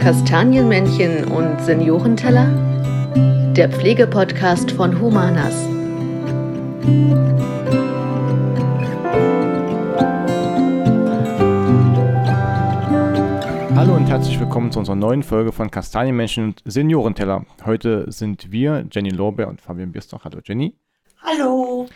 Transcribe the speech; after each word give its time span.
Kastanienmännchen 0.00 1.24
und 1.26 1.60
Seniorenteller? 1.60 2.46
Der 3.54 3.70
Pflegepodcast 3.70 4.72
von 4.72 5.00
Humanas. 5.00 5.54
Hallo 13.76 13.94
und 13.94 14.06
herzlich 14.08 14.40
willkommen 14.40 14.72
zu 14.72 14.80
unserer 14.80 14.96
neuen 14.96 15.22
Folge 15.22 15.52
von 15.52 15.70
Kastanienmenschen 15.70 16.46
und 16.46 16.62
Seniorenteller. 16.64 17.46
Heute 17.64 18.10
sind 18.10 18.50
wir, 18.50 18.84
Jenny 18.90 19.10
Lorbeer 19.10 19.46
und 19.46 19.60
Fabian 19.60 19.92
Bierstoch. 19.92 20.24
Hallo 20.24 20.40
Jenny. 20.44 20.74
Hallo. 21.22 21.86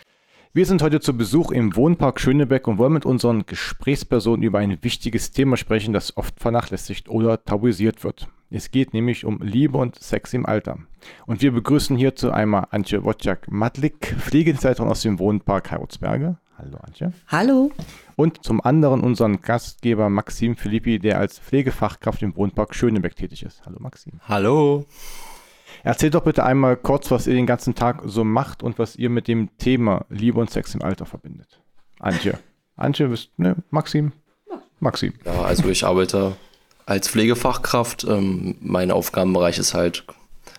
Wir 0.51 0.65
sind 0.65 0.81
heute 0.81 0.99
zu 0.99 1.15
Besuch 1.15 1.51
im 1.51 1.75
Wohnpark 1.75 2.19
Schönebeck 2.19 2.67
und 2.67 2.79
wollen 2.79 2.93
mit 2.93 3.05
unseren 3.05 3.45
Gesprächspersonen 3.45 4.41
über 4.41 4.57
ein 4.57 4.83
wichtiges 4.83 5.29
Thema 5.29 5.57
sprechen, 5.57 5.93
das 5.93 6.17
oft 6.17 6.39
vernachlässigt 6.39 7.07
oder 7.07 7.43
tabuisiert 7.45 8.03
wird. 8.03 8.27
Es 8.49 8.71
geht 8.71 8.95
nämlich 8.95 9.25
um 9.25 9.43
Liebe 9.43 9.77
und 9.77 10.01
Sex 10.01 10.33
im 10.33 10.47
Alter. 10.47 10.79
Und 11.27 11.43
wir 11.43 11.51
begrüßen 11.51 11.95
hierzu 11.95 12.31
einmal 12.31 12.65
Antje 12.71 13.03
Wojciak-Matlik, 13.03 14.15
Pflegedienstleiterin 14.17 14.89
aus 14.89 15.03
dem 15.03 15.19
Wohnpark 15.19 15.69
Herodsberge. 15.69 16.39
Hallo 16.57 16.77
Antje. 16.81 17.13
Hallo. 17.27 17.71
Und 18.15 18.43
zum 18.43 18.59
anderen 18.59 19.01
unseren 19.01 19.41
Gastgeber 19.41 20.09
Maxim 20.09 20.55
Philippi, 20.55 20.97
der 20.97 21.19
als 21.19 21.37
Pflegefachkraft 21.37 22.23
im 22.23 22.35
Wohnpark 22.35 22.73
Schönebeck 22.73 23.15
tätig 23.15 23.43
ist. 23.43 23.61
Hallo 23.67 23.77
Maxim. 23.79 24.13
Hallo. 24.27 24.87
Erzählt 25.83 26.15
doch 26.15 26.23
bitte 26.23 26.43
einmal 26.43 26.75
kurz, 26.75 27.09
was 27.11 27.27
ihr 27.27 27.33
den 27.33 27.45
ganzen 27.45 27.75
Tag 27.75 28.01
so 28.05 28.23
macht 28.23 28.63
und 28.63 28.79
was 28.79 28.95
ihr 28.95 29.09
mit 29.09 29.27
dem 29.27 29.57
Thema 29.57 30.05
Liebe 30.09 30.39
und 30.39 30.49
Sex 30.49 30.75
im 30.75 30.81
Alter 30.81 31.05
verbindet. 31.05 31.59
Antje. 31.99 32.37
Antje, 32.75 33.07
bist, 33.07 33.37
ne, 33.37 33.55
Maxim? 33.69 34.11
Maxim. 34.79 35.13
Ja, 35.25 35.41
also 35.41 35.67
ich 35.69 35.85
arbeite 35.85 36.35
als 36.85 37.09
Pflegefachkraft. 37.09 38.05
Ähm, 38.05 38.55
mein 38.61 38.91
Aufgabenbereich 38.91 39.59
ist 39.59 39.73
halt 39.73 40.05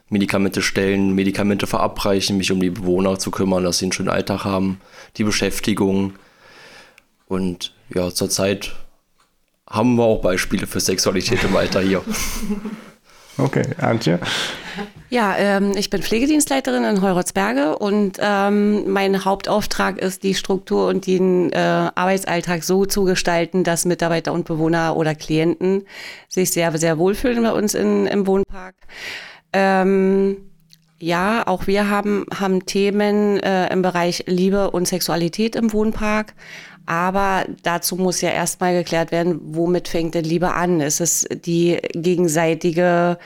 Medikamente 0.08 0.60
stellen, 0.60 1.14
Medikamente 1.14 1.66
verabreichen, 1.66 2.36
mich 2.36 2.52
um 2.52 2.60
die 2.60 2.70
Bewohner 2.70 3.18
zu 3.18 3.30
kümmern, 3.30 3.64
dass 3.64 3.78
sie 3.78 3.86
einen 3.86 3.92
schönen 3.92 4.08
Alltag 4.08 4.44
haben, 4.44 4.80
die 5.16 5.24
Beschäftigung. 5.24 6.14
Und 7.26 7.74
ja, 7.94 8.12
zurzeit 8.12 8.72
haben 9.68 9.94
wir 9.96 10.04
auch 10.04 10.20
Beispiele 10.20 10.66
für 10.66 10.80
Sexualität 10.80 11.44
im 11.44 11.56
Alter 11.56 11.80
hier. 11.80 12.02
Okay, 13.42 13.64
Antje. 13.78 14.18
Ja, 15.08 15.34
ähm, 15.36 15.72
ich 15.76 15.90
bin 15.90 16.02
Pflegedienstleiterin 16.02 16.84
in 16.84 17.02
Heuratsberge 17.02 17.76
und 17.76 18.18
ähm, 18.20 18.88
mein 18.92 19.24
Hauptauftrag 19.24 19.98
ist, 19.98 20.22
die 20.22 20.34
Struktur 20.34 20.86
und 20.86 21.06
den 21.06 21.50
äh, 21.52 21.56
Arbeitsalltag 21.56 22.62
so 22.62 22.86
zu 22.86 23.04
gestalten, 23.04 23.64
dass 23.64 23.84
Mitarbeiter 23.84 24.32
und 24.32 24.44
Bewohner 24.44 24.96
oder 24.96 25.16
Klienten 25.16 25.84
sich 26.28 26.52
sehr, 26.52 26.76
sehr 26.78 26.96
wohlfühlen 26.96 27.42
bei 27.42 27.52
uns 27.52 27.74
in, 27.74 28.06
im 28.06 28.26
Wohnpark. 28.28 28.76
Ähm, 29.52 30.36
ja, 31.02 31.46
auch 31.46 31.66
wir 31.66 31.88
haben, 31.88 32.26
haben 32.38 32.66
Themen 32.66 33.40
äh, 33.40 33.72
im 33.72 33.80
Bereich 33.80 34.24
Liebe 34.26 34.70
und 34.70 34.86
Sexualität 34.86 35.56
im 35.56 35.72
Wohnpark. 35.72 36.34
Aber 36.86 37.44
dazu 37.62 37.96
muss 37.96 38.20
ja 38.20 38.30
erstmal 38.30 38.74
geklärt 38.74 39.12
werden, 39.12 39.38
womit 39.42 39.88
fängt 39.88 40.14
denn 40.14 40.24
Liebe 40.24 40.52
an? 40.52 40.80
Ist 40.80 41.00
es 41.00 41.26
die 41.30 41.78
gegenseitige, 41.92 43.18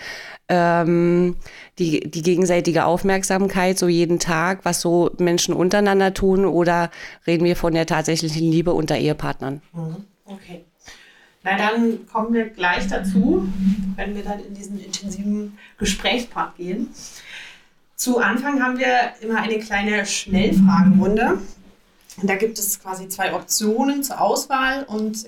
ähm, 0.49 1.37
die, 1.79 2.01
die 2.01 2.23
gegenseitige 2.23 2.85
Aufmerksamkeit 2.85 3.79
so 3.79 3.89
jeden 3.89 4.19
Tag, 4.19 4.65
was 4.65 4.81
so 4.81 5.11
Menschen 5.19 5.55
untereinander 5.55 6.13
tun? 6.13 6.45
Oder 6.45 6.91
reden 7.27 7.45
wir 7.45 7.57
von 7.57 7.75
der 7.75 7.87
tatsächlichen 7.87 8.51
Liebe 8.51 8.73
unter 8.73 8.97
Ehepartnern? 8.97 9.63
Mhm. 9.73 9.97
Okay. 10.27 10.65
Na, 11.43 11.59
dann 11.59 12.07
kommen 12.11 12.33
wir 12.33 12.47
gleich 12.47 12.87
dazu, 12.89 13.47
wenn 13.97 14.15
wir 14.17 14.23
dann 14.23 14.41
in 14.41 14.55
diesen 14.55 14.83
intensiven 14.83 15.59
Gesprächspart 15.79 16.57
gehen. 16.57 16.89
Zu 17.97 18.19
Anfang 18.19 18.63
haben 18.63 18.79
wir 18.79 19.13
immer 19.21 19.41
eine 19.41 19.59
kleine 19.59 20.07
Schnellfragenrunde. 20.07 21.39
Und 22.17 22.29
da 22.29 22.37
gibt 22.37 22.59
es 22.59 22.81
quasi 22.81 23.09
zwei 23.09 23.35
Optionen 23.35 24.03
zur 24.03 24.21
Auswahl 24.21 24.85
und 24.85 25.25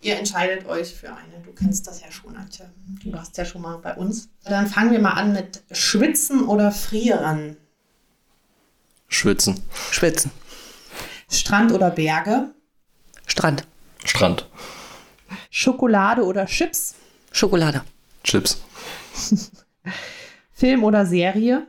ihr 0.00 0.16
entscheidet 0.16 0.66
euch 0.66 0.94
für 0.94 1.08
eine. 1.08 1.42
Du 1.44 1.52
kennst 1.52 1.86
das 1.86 2.00
ja 2.00 2.10
schon, 2.10 2.36
Antje. 2.36 2.70
Du 3.02 3.12
warst 3.12 3.36
ja 3.36 3.44
schon 3.44 3.62
mal 3.62 3.78
bei 3.78 3.94
uns. 3.94 4.28
Dann 4.44 4.66
fangen 4.66 4.92
wir 4.92 5.00
mal 5.00 5.12
an 5.12 5.32
mit 5.32 5.62
Schwitzen 5.72 6.44
oder 6.44 6.70
Frieren. 6.70 7.56
Schwitzen. 9.08 9.60
Schwitzen. 9.90 10.30
Strand 11.30 11.72
oder 11.72 11.90
Berge. 11.90 12.50
Strand. 13.26 13.66
Strand. 14.04 14.48
Schokolade 15.50 16.24
oder 16.24 16.46
Chips. 16.46 16.94
Schokolade. 17.32 17.82
Chips. 18.22 18.62
Film 20.52 20.84
oder 20.84 21.04
Serie. 21.06 21.68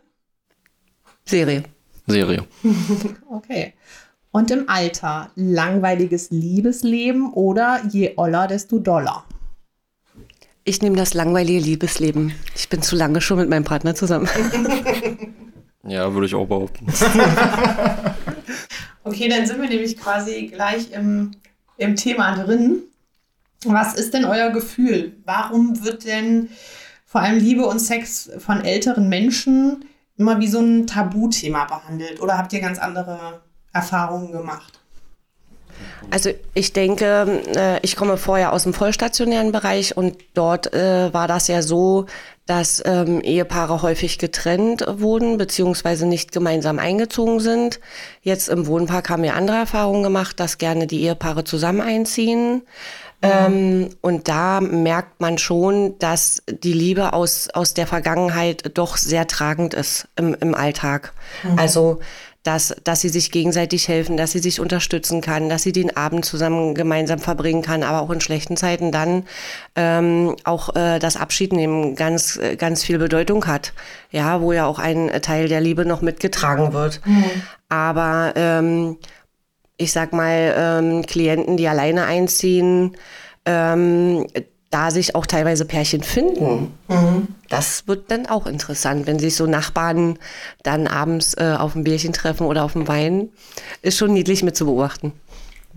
Serie. 1.25 1.63
Serie. 2.07 2.47
okay. 3.29 3.73
Und 4.31 4.51
im 4.51 4.69
Alter 4.69 5.31
langweiliges 5.35 6.29
Liebesleben 6.29 7.33
oder 7.33 7.81
je 7.89 8.13
oller, 8.15 8.47
desto 8.47 8.77
doller. 8.77 9.23
Ich 10.63 10.83
nehme 10.83 10.97
das 10.97 11.15
langweilige 11.15 11.59
Liebesleben. 11.59 12.35
Ich 12.55 12.69
bin 12.69 12.83
zu 12.83 12.95
lange 12.95 13.21
schon 13.21 13.39
mit 13.39 13.49
meinem 13.49 13.63
Partner 13.63 13.95
zusammen. 13.95 14.29
ja, 15.83 16.13
würde 16.13 16.27
ich 16.27 16.35
auch 16.35 16.45
behaupten. 16.45 16.85
okay, 19.03 19.29
dann 19.29 19.47
sind 19.47 19.59
wir 19.59 19.67
nämlich 19.67 19.97
quasi 19.97 20.45
gleich 20.45 20.91
im, 20.91 21.31
im 21.77 21.95
Thema 21.95 22.35
drin. 22.35 22.83
Was 23.65 23.95
ist 23.95 24.13
denn 24.13 24.25
euer 24.25 24.51
Gefühl? 24.51 25.13
Warum 25.25 25.83
wird 25.83 26.05
denn 26.05 26.49
vor 27.03 27.21
allem 27.21 27.39
Liebe 27.39 27.65
und 27.65 27.79
Sex 27.79 28.29
von 28.37 28.63
älteren 28.63 29.09
Menschen 29.09 29.85
immer 30.17 30.39
wie 30.39 30.47
so 30.47 30.59
ein 30.59 30.85
Tabuthema 30.85 31.65
behandelt? 31.65 32.21
Oder 32.21 32.37
habt 32.37 32.53
ihr 32.53 32.61
ganz 32.61 32.77
andere 32.77 33.41
Erfahrungen 33.73 34.31
gemacht? 34.31 34.79
Also 36.11 36.31
ich 36.53 36.73
denke, 36.73 37.41
äh, 37.55 37.79
ich 37.81 37.95
komme 37.95 38.17
vorher 38.17 38.51
aus 38.53 38.63
dem 38.63 38.73
vollstationären 38.73 39.51
Bereich 39.51 39.95
und 39.95 40.17
dort 40.33 40.73
äh, 40.73 41.13
war 41.13 41.27
das 41.27 41.47
ja 41.47 41.61
so, 41.61 42.07
dass 42.45 42.81
ähm, 42.85 43.21
Ehepaare 43.21 43.81
häufig 43.83 44.17
getrennt 44.17 44.83
wurden 44.87 45.37
beziehungsweise 45.37 46.07
nicht 46.07 46.31
gemeinsam 46.31 46.79
eingezogen 46.79 47.39
sind. 47.39 47.79
Jetzt 48.23 48.49
im 48.49 48.65
Wohnpark 48.65 49.09
haben 49.09 49.23
wir 49.23 49.35
andere 49.35 49.57
Erfahrungen 49.57 50.03
gemacht, 50.03 50.39
dass 50.39 50.57
gerne 50.57 50.87
die 50.87 51.03
Ehepaare 51.03 51.43
zusammen 51.43 51.81
einziehen. 51.81 52.63
Ähm, 53.21 53.89
und 54.01 54.29
da 54.29 54.61
merkt 54.61 55.19
man 55.19 55.37
schon, 55.37 55.99
dass 55.99 56.41
die 56.47 56.71
Liebe 56.71 57.11
aus, 57.11 57.49
aus 57.49 57.73
der 57.73 57.85
Vergangenheit 57.85 58.77
doch 58.77 58.95
sehr 58.95 59.27
tragend 59.27 59.73
ist 59.73 60.07
im, 60.15 60.33
im 60.39 60.55
Alltag. 60.55 61.13
Mhm. 61.43 61.59
Also 61.59 61.99
dass, 62.43 62.75
dass 62.83 63.01
sie 63.01 63.09
sich 63.09 63.31
gegenseitig 63.31 63.87
helfen, 63.87 64.15
dass 64.15 64.31
sie 64.31 64.39
sich 64.39 64.59
unterstützen 64.59 65.21
kann, 65.21 65.49
dass 65.49 65.63
sie 65.63 65.73
den 65.73 65.95
Abend 65.97 66.23
zusammen 66.23 66.73
gemeinsam 66.73 67.19
verbringen 67.19 67.61
kann, 67.61 67.83
aber 67.83 68.01
auch 68.01 68.09
in 68.11 68.21
schlechten 68.21 68.55
Zeiten 68.55 68.91
dann 68.91 69.25
ähm, 69.75 70.35
auch 70.45 70.75
äh, 70.75 70.99
das 70.99 71.17
Abschiednehmen 71.17 71.95
ganz, 71.95 72.39
ganz 72.57 72.83
viel 72.83 72.97
Bedeutung 72.97 73.45
hat. 73.45 73.73
Ja, 74.11 74.41
wo 74.41 74.53
ja 74.53 74.65
auch 74.65 74.79
ein 74.79 75.11
Teil 75.21 75.47
der 75.49 75.61
Liebe 75.61 75.85
noch 75.85 76.01
mitgetragen 76.01 76.73
wird. 76.73 77.01
Mhm. 77.05 77.25
Aber 77.67 78.33
ähm, 78.35 78.97
ich 79.77 79.91
sag 79.91 80.13
mal, 80.13 80.53
ähm, 80.57 81.05
Klienten, 81.05 81.57
die 81.57 81.67
alleine 81.67 82.05
einziehen, 82.05 82.97
ähm, 83.45 84.27
da 84.69 84.91
sich 84.91 85.15
auch 85.15 85.25
teilweise 85.25 85.65
Pärchen 85.65 86.03
finden. 86.03 86.73
Mhm. 86.87 87.27
Das 87.49 87.87
wird 87.87 88.11
dann 88.11 88.27
auch 88.27 88.45
interessant, 88.45 89.07
wenn 89.07 89.17
sich 89.17 89.35
so 89.35 89.47
Nachbarn 89.47 90.19
dann 90.63 90.87
abends 90.87 91.33
äh, 91.35 91.55
auf 91.57 91.75
ein 91.75 91.83
Bierchen 91.83 92.13
treffen 92.13 92.45
oder 92.45 92.63
auf 92.63 92.73
dem 92.73 92.87
Wein. 92.87 93.29
Ist 93.81 93.97
schon 93.97 94.13
niedlich 94.13 94.43
mit 94.43 94.55
zu 94.55 94.65
beobachten. 94.65 95.13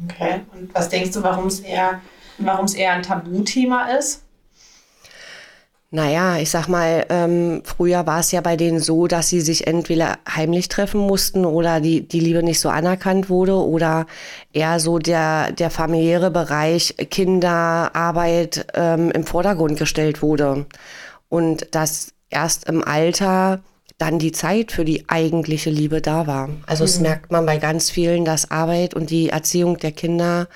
Okay. 0.05 0.41
Und 0.53 0.75
was 0.75 0.89
denkst 0.89 1.13
du, 1.13 1.23
warum 1.23 1.47
es 1.47 1.61
eher, 1.61 2.01
eher 2.39 2.93
ein 2.93 3.03
Tabuthema 3.03 3.87
ist? 3.93 4.23
Naja, 5.95 6.39
ich 6.39 6.49
sag 6.49 6.69
mal, 6.69 7.05
ähm, 7.11 7.61
früher 7.65 8.07
war 8.07 8.21
es 8.21 8.33
ja 8.33 8.41
bei 8.41 8.57
denen 8.57 8.81
so, 8.81 9.09
dass 9.09 9.29
sie 9.29 9.43
sich 9.43 9.67
entweder 9.67 10.19
heimlich 10.27 10.69
treffen 10.69 11.03
mussten 11.03 11.45
oder 11.45 11.81
die, 11.81 12.09
die 12.09 12.19
Liebe 12.19 12.43
nicht 12.43 12.61
so 12.61 12.71
anerkannt 12.71 13.29
wurde 13.29 13.57
oder 13.57 14.07
eher 14.55 14.81
so 14.81 14.99
der, 14.99 15.53
der 15.53 15.69
familiäre 15.69 16.31
Bereich 16.31 16.95
Kinder, 17.11 17.95
Arbeit 17.95 18.65
ähm, 18.73 19.11
im 19.11 19.27
Vordergrund 19.27 19.79
gestellt 19.79 20.23
wurde. 20.23 20.65
Und 21.29 21.75
dass 21.75 22.15
erst 22.31 22.71
im 22.71 22.83
Alter 22.83 23.61
dann 23.99 24.19
die 24.19 24.33
Zeit 24.33 24.73
für 24.73 24.87
die 24.87 25.05
eigentliche 25.11 25.69
Liebe 25.69 26.01
da 26.01 26.27
war. 26.27 26.49
Also 26.65 26.85
es 26.85 26.97
mhm. 26.97 27.03
merkt 27.03 27.31
man 27.31 27.45
bei 27.45 27.59
ganz 27.59 27.91
vielen, 27.91 28.25
dass 28.25 28.51
Arbeit 28.51 28.95
und 28.95 29.11
die 29.11 29.29
Erziehung 29.29 29.77
der 29.77 29.93
Kinder 29.93 30.49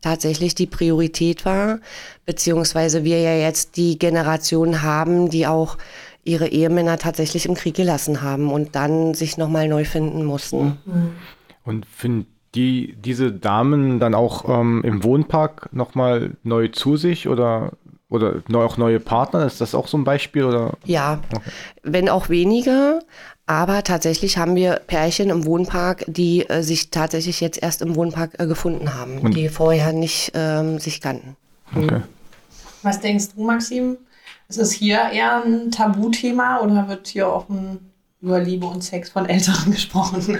tatsächlich 0.00 0.54
die 0.54 0.66
Priorität 0.66 1.44
war, 1.44 1.80
beziehungsweise 2.24 3.04
wir 3.04 3.20
ja 3.20 3.34
jetzt 3.34 3.76
die 3.76 3.98
Generation 3.98 4.82
haben, 4.82 5.30
die 5.30 5.46
auch 5.46 5.78
ihre 6.24 6.48
Ehemänner 6.48 6.98
tatsächlich 6.98 7.46
im 7.46 7.54
Krieg 7.54 7.74
gelassen 7.76 8.22
haben 8.22 8.50
und 8.50 8.74
dann 8.74 9.14
sich 9.14 9.38
nochmal 9.38 9.68
neu 9.68 9.84
finden 9.84 10.24
mussten. 10.24 10.78
Und 11.64 11.86
findet 11.86 12.28
die 12.56 12.96
diese 12.98 13.32
Damen 13.32 14.00
dann 14.00 14.14
auch 14.14 14.48
ähm, 14.48 14.82
im 14.84 15.04
Wohnpark 15.04 15.68
nochmal 15.72 16.36
neu 16.42 16.68
zu 16.68 16.96
sich 16.96 17.28
oder, 17.28 17.72
oder 18.08 18.42
auch 18.54 18.76
neue 18.78 18.98
Partner? 18.98 19.46
Ist 19.46 19.60
das 19.60 19.74
auch 19.74 19.86
so 19.86 19.98
ein 19.98 20.04
Beispiel? 20.04 20.44
Oder? 20.44 20.72
Ja, 20.84 21.20
okay. 21.32 21.50
wenn 21.82 22.08
auch 22.08 22.28
weniger. 22.28 23.00
Aber 23.46 23.84
tatsächlich 23.84 24.38
haben 24.38 24.56
wir 24.56 24.80
Pärchen 24.86 25.30
im 25.30 25.46
Wohnpark, 25.46 26.04
die 26.08 26.48
äh, 26.48 26.62
sich 26.62 26.90
tatsächlich 26.90 27.40
jetzt 27.40 27.62
erst 27.62 27.80
im 27.80 27.94
Wohnpark 27.94 28.40
äh, 28.40 28.46
gefunden 28.46 28.94
haben, 28.94 29.18
Und 29.18 29.36
die 29.36 29.48
vorher 29.48 29.92
nicht 29.92 30.32
ähm, 30.34 30.80
sich 30.80 31.00
kannten. 31.00 31.36
Okay. 31.74 32.02
Was 32.82 33.00
denkst 33.00 33.28
du, 33.34 33.44
Maxim? 33.44 33.98
Ist 34.48 34.58
es 34.58 34.72
hier 34.72 35.00
eher 35.12 35.44
ein 35.44 35.70
Tabuthema 35.70 36.60
oder 36.60 36.88
wird 36.88 37.06
hier 37.06 37.28
auch 37.28 37.48
ein 37.48 37.78
über 38.22 38.40
Liebe 38.40 38.66
und 38.66 38.82
Sex 38.82 39.10
von 39.10 39.26
Älteren 39.26 39.70
gesprochen. 39.72 40.38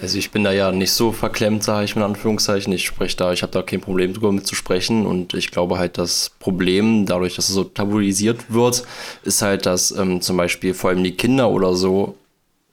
Also 0.00 0.18
ich 0.18 0.30
bin 0.30 0.44
da 0.44 0.52
ja 0.52 0.72
nicht 0.72 0.92
so 0.92 1.12
verklemmt, 1.12 1.62
sage 1.62 1.84
ich 1.84 1.94
mit 1.94 2.04
Anführungszeichen. 2.04 2.72
Ich 2.72 2.84
spreche 2.84 3.16
da, 3.16 3.32
ich 3.32 3.42
habe 3.42 3.52
da 3.52 3.62
kein 3.62 3.80
Problem 3.80 4.12
drüber 4.12 4.32
mit 4.32 4.46
zu 4.46 4.54
sprechen 4.54 5.06
und 5.06 5.32
ich 5.32 5.50
glaube 5.50 5.78
halt, 5.78 5.98
das 5.98 6.32
Problem, 6.40 7.06
dadurch, 7.06 7.36
dass 7.36 7.48
es 7.48 7.54
so 7.54 7.64
tabuisiert 7.64 8.52
wird, 8.52 8.84
ist 9.22 9.40
halt, 9.40 9.66
dass 9.66 9.92
ähm, 9.92 10.20
zum 10.20 10.36
Beispiel 10.36 10.74
vor 10.74 10.90
allem 10.90 11.04
die 11.04 11.16
Kinder 11.16 11.50
oder 11.50 11.74
so 11.74 12.16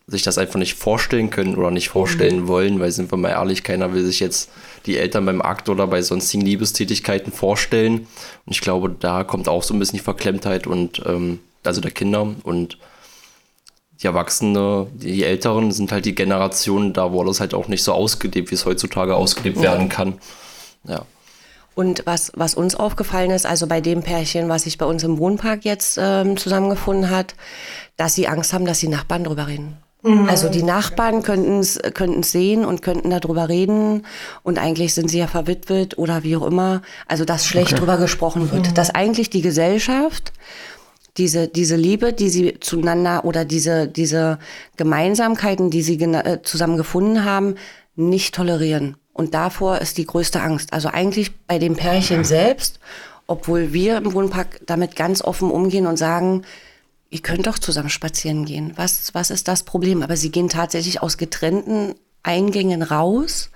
sich 0.09 0.23
das 0.23 0.37
einfach 0.37 0.59
nicht 0.59 0.73
vorstellen 0.73 1.29
können 1.29 1.55
oder 1.55 1.71
nicht 1.71 1.89
vorstellen 1.89 2.41
mhm. 2.41 2.47
wollen, 2.47 2.79
weil 2.79 2.91
sind 2.91 3.11
wir 3.11 3.17
mal 3.17 3.29
ehrlich, 3.29 3.63
keiner 3.63 3.93
will 3.93 4.03
sich 4.03 4.19
jetzt 4.19 4.49
die 4.85 4.97
Eltern 4.97 5.25
beim 5.25 5.41
Akt 5.41 5.69
oder 5.69 5.87
bei 5.87 6.01
sonstigen 6.01 6.43
Liebestätigkeiten 6.43 7.31
vorstellen. 7.31 8.07
Und 8.45 8.51
ich 8.51 8.61
glaube, 8.61 8.95
da 8.99 9.23
kommt 9.23 9.47
auch 9.47 9.63
so 9.63 9.73
ein 9.73 9.79
bisschen 9.79 9.97
die 9.97 10.03
Verklemmtheit 10.03 10.67
und 10.67 11.01
ähm, 11.05 11.39
also 11.63 11.81
der 11.81 11.91
Kinder 11.91 12.35
und 12.43 12.77
die 14.01 14.07
Erwachsene, 14.07 14.87
die 14.93 15.23
Älteren 15.23 15.71
sind 15.71 15.91
halt 15.91 16.05
die 16.05 16.15
Generation, 16.15 16.93
da 16.93 17.11
wurde 17.11 17.31
es 17.31 17.41
halt 17.41 17.53
auch 17.53 17.67
nicht 17.67 17.83
so 17.83 17.91
ausgelebt, 17.93 18.49
wie 18.49 18.55
es 18.55 18.65
heutzutage 18.65 19.15
ausgelebt 19.15 19.61
werden 19.61 19.89
kann. 19.89 20.19
Ja. 20.87 21.05
Und 21.75 22.05
was, 22.05 22.31
was 22.35 22.55
uns 22.55 22.75
aufgefallen 22.75 23.31
ist, 23.31 23.45
also 23.45 23.67
bei 23.67 23.81
dem 23.81 24.01
Pärchen, 24.01 24.49
was 24.49 24.63
sich 24.63 24.77
bei 24.77 24.85
uns 24.85 25.03
im 25.03 25.17
Wohnpark 25.17 25.65
jetzt 25.65 25.97
ähm, 26.01 26.37
zusammengefunden 26.37 27.09
hat, 27.09 27.35
dass 27.97 28.15
sie 28.15 28.27
Angst 28.27 28.53
haben, 28.53 28.65
dass 28.65 28.79
die 28.79 28.87
Nachbarn 28.87 29.25
drüber 29.25 29.47
reden. 29.47 29.77
Mhm. 30.01 30.29
Also 30.29 30.49
die 30.49 30.63
Nachbarn 30.63 31.23
könnten 31.23 31.59
es 31.59 31.79
sehen 32.31 32.63
und 32.63 32.81
könnten 32.81 33.09
darüber 33.09 33.49
reden 33.49 34.05
und 34.43 34.57
eigentlich 34.57 34.93
sind 34.93 35.09
sie 35.09 35.19
ja 35.19 35.27
verwitwet 35.27 35.97
oder 35.97 36.23
wie 36.23 36.37
auch 36.37 36.45
immer. 36.45 36.81
Also 37.07 37.25
dass 37.25 37.45
schlecht 37.45 37.73
okay. 37.73 37.79
drüber 37.79 37.97
gesprochen 37.97 38.51
wird. 38.51 38.69
Mhm. 38.69 38.73
Dass 38.75 38.89
eigentlich 38.91 39.29
die 39.29 39.41
Gesellschaft 39.41 40.31
diese, 41.17 41.49
diese 41.49 41.75
Liebe, 41.75 42.13
die 42.13 42.29
sie 42.29 42.59
zueinander 42.61 43.25
oder 43.25 43.43
diese, 43.43 43.87
diese 43.87 44.39
Gemeinsamkeiten, 44.77 45.69
die 45.69 45.81
sie 45.81 46.01
äh, 46.01 46.41
zusammen 46.43 46.77
gefunden 46.77 47.25
haben, 47.25 47.55
nicht 47.95 48.33
tolerieren. 48.33 48.95
Und 49.11 49.33
davor 49.33 49.79
ist 49.79 49.97
die 49.97 50.05
größte 50.05 50.41
Angst. 50.41 50.71
Also 50.71 50.87
eigentlich 50.87 51.35
bei 51.45 51.59
dem 51.59 51.75
Pärchen 51.75 52.23
selbst, 52.23 52.79
obwohl 53.27 53.73
wir 53.73 53.97
im 53.97 54.13
Wohnpark 54.13 54.61
damit 54.65 54.95
ganz 54.95 55.21
offen 55.21 55.51
umgehen 55.51 55.87
und 55.87 55.97
sagen, 55.97 56.43
ihr 57.09 57.21
könnt 57.21 57.47
doch 57.47 57.59
zusammen 57.59 57.89
spazieren 57.89 58.45
gehen. 58.45 58.73
Was, 58.75 59.13
was 59.13 59.29
ist 59.31 59.47
das 59.47 59.63
Problem? 59.63 60.03
Aber 60.03 60.15
sie 60.15 60.31
gehen 60.31 60.49
tatsächlich 60.49 61.01
aus 61.01 61.17
getrennten 61.17 61.95
Eingängen 62.23 62.83
raus, 62.83 63.49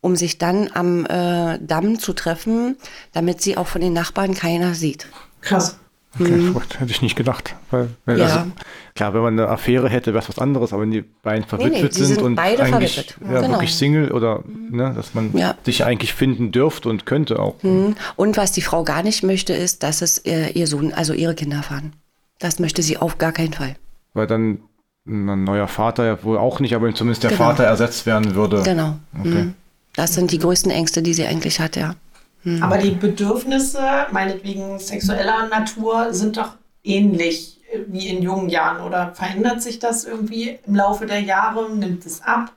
um 0.00 0.16
sich 0.16 0.38
dann 0.38 0.70
am 0.72 1.06
äh, 1.06 1.58
Damm 1.60 1.98
zu 1.98 2.12
treffen, 2.12 2.76
damit 3.12 3.40
sie 3.42 3.56
auch 3.56 3.66
von 3.66 3.80
den 3.80 3.92
Nachbarn 3.92 4.34
keiner 4.34 4.74
sieht. 4.74 5.06
Krass. 5.40 5.78
Okay, 6.18 6.32
mhm. 6.32 6.60
hätte 6.78 6.90
ich 6.90 7.02
nicht 7.02 7.14
gedacht. 7.14 7.54
Weil, 7.70 7.88
weil 8.04 8.18
ja. 8.18 8.24
also, 8.24 8.50
klar, 8.96 9.14
wenn 9.14 9.20
man 9.22 9.38
eine 9.38 9.48
Affäre 9.48 9.88
hätte, 9.88 10.12
wäre 10.12 10.24
es 10.24 10.28
was 10.28 10.40
anderes, 10.40 10.72
aber 10.72 10.82
wenn 10.82 10.90
die 10.90 11.02
beiden 11.02 11.44
verwitwet 11.44 11.72
nee, 11.72 11.82
nee, 11.82 11.90
sind, 11.92 12.06
sind, 12.06 12.22
und 12.22 12.38
eigentlich 12.38 12.96
ja, 12.96 13.40
genau. 13.40 13.50
wirklich 13.50 13.74
Single 13.74 14.10
oder 14.10 14.42
ne, 14.46 14.92
dass 14.94 15.14
man 15.14 15.36
ja. 15.36 15.54
sich 15.64 15.84
eigentlich 15.84 16.12
finden 16.12 16.50
dürfte 16.50 16.88
und 16.88 17.06
könnte 17.06 17.38
auch. 17.38 17.62
Mhm. 17.62 17.94
Und 18.16 18.36
was 18.36 18.50
die 18.50 18.62
Frau 18.62 18.82
gar 18.82 19.04
nicht 19.04 19.22
möchte, 19.22 19.52
ist, 19.52 19.84
dass 19.84 20.02
es 20.02 20.24
ihr, 20.24 20.56
ihr 20.56 20.66
Sohn, 20.66 20.92
also 20.92 21.12
ihre 21.12 21.36
Kinder 21.36 21.62
fahren. 21.62 21.92
Das 22.40 22.58
möchte 22.58 22.82
sie 22.82 22.96
auf 22.96 23.18
gar 23.18 23.32
keinen 23.32 23.52
Fall. 23.52 23.76
Weil 24.14 24.26
dann 24.26 24.58
ein 25.06 25.44
neuer 25.44 25.68
Vater 25.68 26.04
ja 26.04 26.24
wohl 26.24 26.38
auch 26.38 26.58
nicht, 26.58 26.74
aber 26.74 26.92
zumindest 26.94 27.22
der 27.22 27.30
genau. 27.30 27.44
Vater 27.44 27.64
ersetzt 27.64 28.06
werden 28.06 28.34
würde. 28.34 28.62
Genau. 28.62 28.96
Okay. 29.18 29.28
Mhm. 29.28 29.54
Das 29.94 30.14
sind 30.14 30.32
die 30.32 30.38
größten 30.38 30.70
Ängste, 30.70 31.02
die 31.02 31.14
sie 31.14 31.26
eigentlich 31.26 31.60
hat, 31.60 31.76
ja. 31.76 31.94
Mhm. 32.42 32.62
Aber 32.62 32.78
die 32.78 32.90
Bedürfnisse, 32.90 33.80
meinetwegen 34.10 34.78
sexueller 34.78 35.48
Natur, 35.48 36.12
sind 36.12 36.36
doch 36.36 36.52
ähnlich 36.82 37.60
wie 37.86 38.08
in 38.08 38.22
jungen 38.22 38.48
Jahren. 38.48 38.82
Oder 38.82 39.14
verändert 39.14 39.62
sich 39.62 39.78
das 39.78 40.04
irgendwie 40.04 40.58
im 40.66 40.74
Laufe 40.74 41.06
der 41.06 41.20
Jahre? 41.20 41.70
Nimmt 41.70 42.06
es 42.06 42.22
ab? 42.22 42.52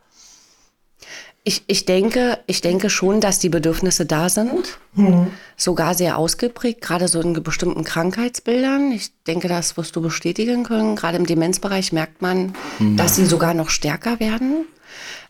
Ich, 1.45 1.63
ich, 1.67 1.85
denke, 1.85 2.39
ich 2.47 2.61
denke 2.61 2.89
schon, 2.89 3.19
dass 3.19 3.39
die 3.39 3.49
Bedürfnisse 3.49 4.05
da 4.05 4.29
sind. 4.29 4.79
Mhm. 4.93 5.27
Sogar 5.57 5.93
sehr 5.93 6.17
ausgeprägt, 6.17 6.81
gerade 6.81 7.09
so 7.09 7.19
in 7.19 7.33
bestimmten 7.43 7.83
Krankheitsbildern. 7.83 8.93
Ich 8.93 9.11
denke, 9.27 9.49
das 9.49 9.75
wirst 9.75 9.95
du 9.95 10.01
bestätigen 10.01 10.63
können. 10.63 10.95
Gerade 10.95 11.17
im 11.17 11.25
Demenzbereich 11.25 11.91
merkt 11.91 12.21
man, 12.21 12.53
mhm. 12.79 12.95
dass 12.95 13.17
sie 13.17 13.25
sogar 13.25 13.53
noch 13.53 13.69
stärker 13.69 14.21
werden. 14.21 14.65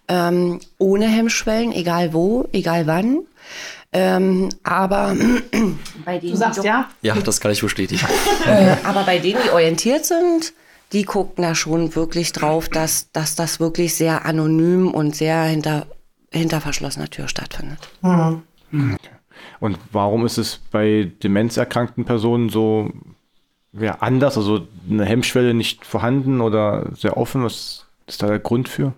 Ähm, 0.08 0.60
ohne 0.78 1.08
Hemmschwellen, 1.08 1.72
egal 1.72 2.14
wo, 2.14 2.48
egal 2.52 2.86
wann. 2.86 3.22
Ähm, 3.92 4.50
aber 4.64 5.16
bei 6.06 6.18
denen, 6.20 6.34
du 6.34 6.38
sagst 6.38 6.64
ja? 6.64 6.90
Ja, 7.02 7.16
das 7.16 7.40
kann 7.40 7.52
ich 7.52 7.62
bestätigen. 7.62 8.06
Äh, 8.46 8.76
aber 8.84 9.04
bei 9.04 9.20
denen, 9.20 9.40
die 9.42 9.52
orientiert 9.52 10.06
sind, 10.06 10.54
die 10.92 11.04
gucken 11.04 11.44
da 11.44 11.56
schon 11.56 11.96
wirklich 11.96 12.34
drauf, 12.34 12.68
dass, 12.68 13.10
dass 13.14 13.36
das 13.36 13.62
wirklich 13.62 13.96
sehr 13.96 14.26
anonym 14.26 14.92
und 14.92 15.16
sehr 15.16 15.44
hinter, 15.44 15.88
hinter 16.34 16.62
verschlossener 16.62 17.10
Tür 17.10 17.28
stattfindet. 17.28 17.80
Mhm. 18.02 18.44
Okay. 18.72 18.98
Und 19.60 19.78
warum 19.92 20.26
ist 20.26 20.38
es 20.38 20.60
bei 20.72 21.12
demenzerkrankten 21.22 22.06
Personen 22.06 22.50
so 22.50 22.92
ja, 23.74 23.98
anders, 24.00 24.38
also 24.38 24.68
eine 24.90 25.06
Hemmschwelle 25.06 25.54
nicht 25.54 25.86
vorhanden 25.86 26.42
oder 26.42 26.90
sehr 26.96 27.18
offen? 27.18 27.44
Was 27.44 27.86
ist 28.08 28.22
da 28.22 28.28
der 28.28 28.40
Grund 28.40 28.70
für? 28.70 28.94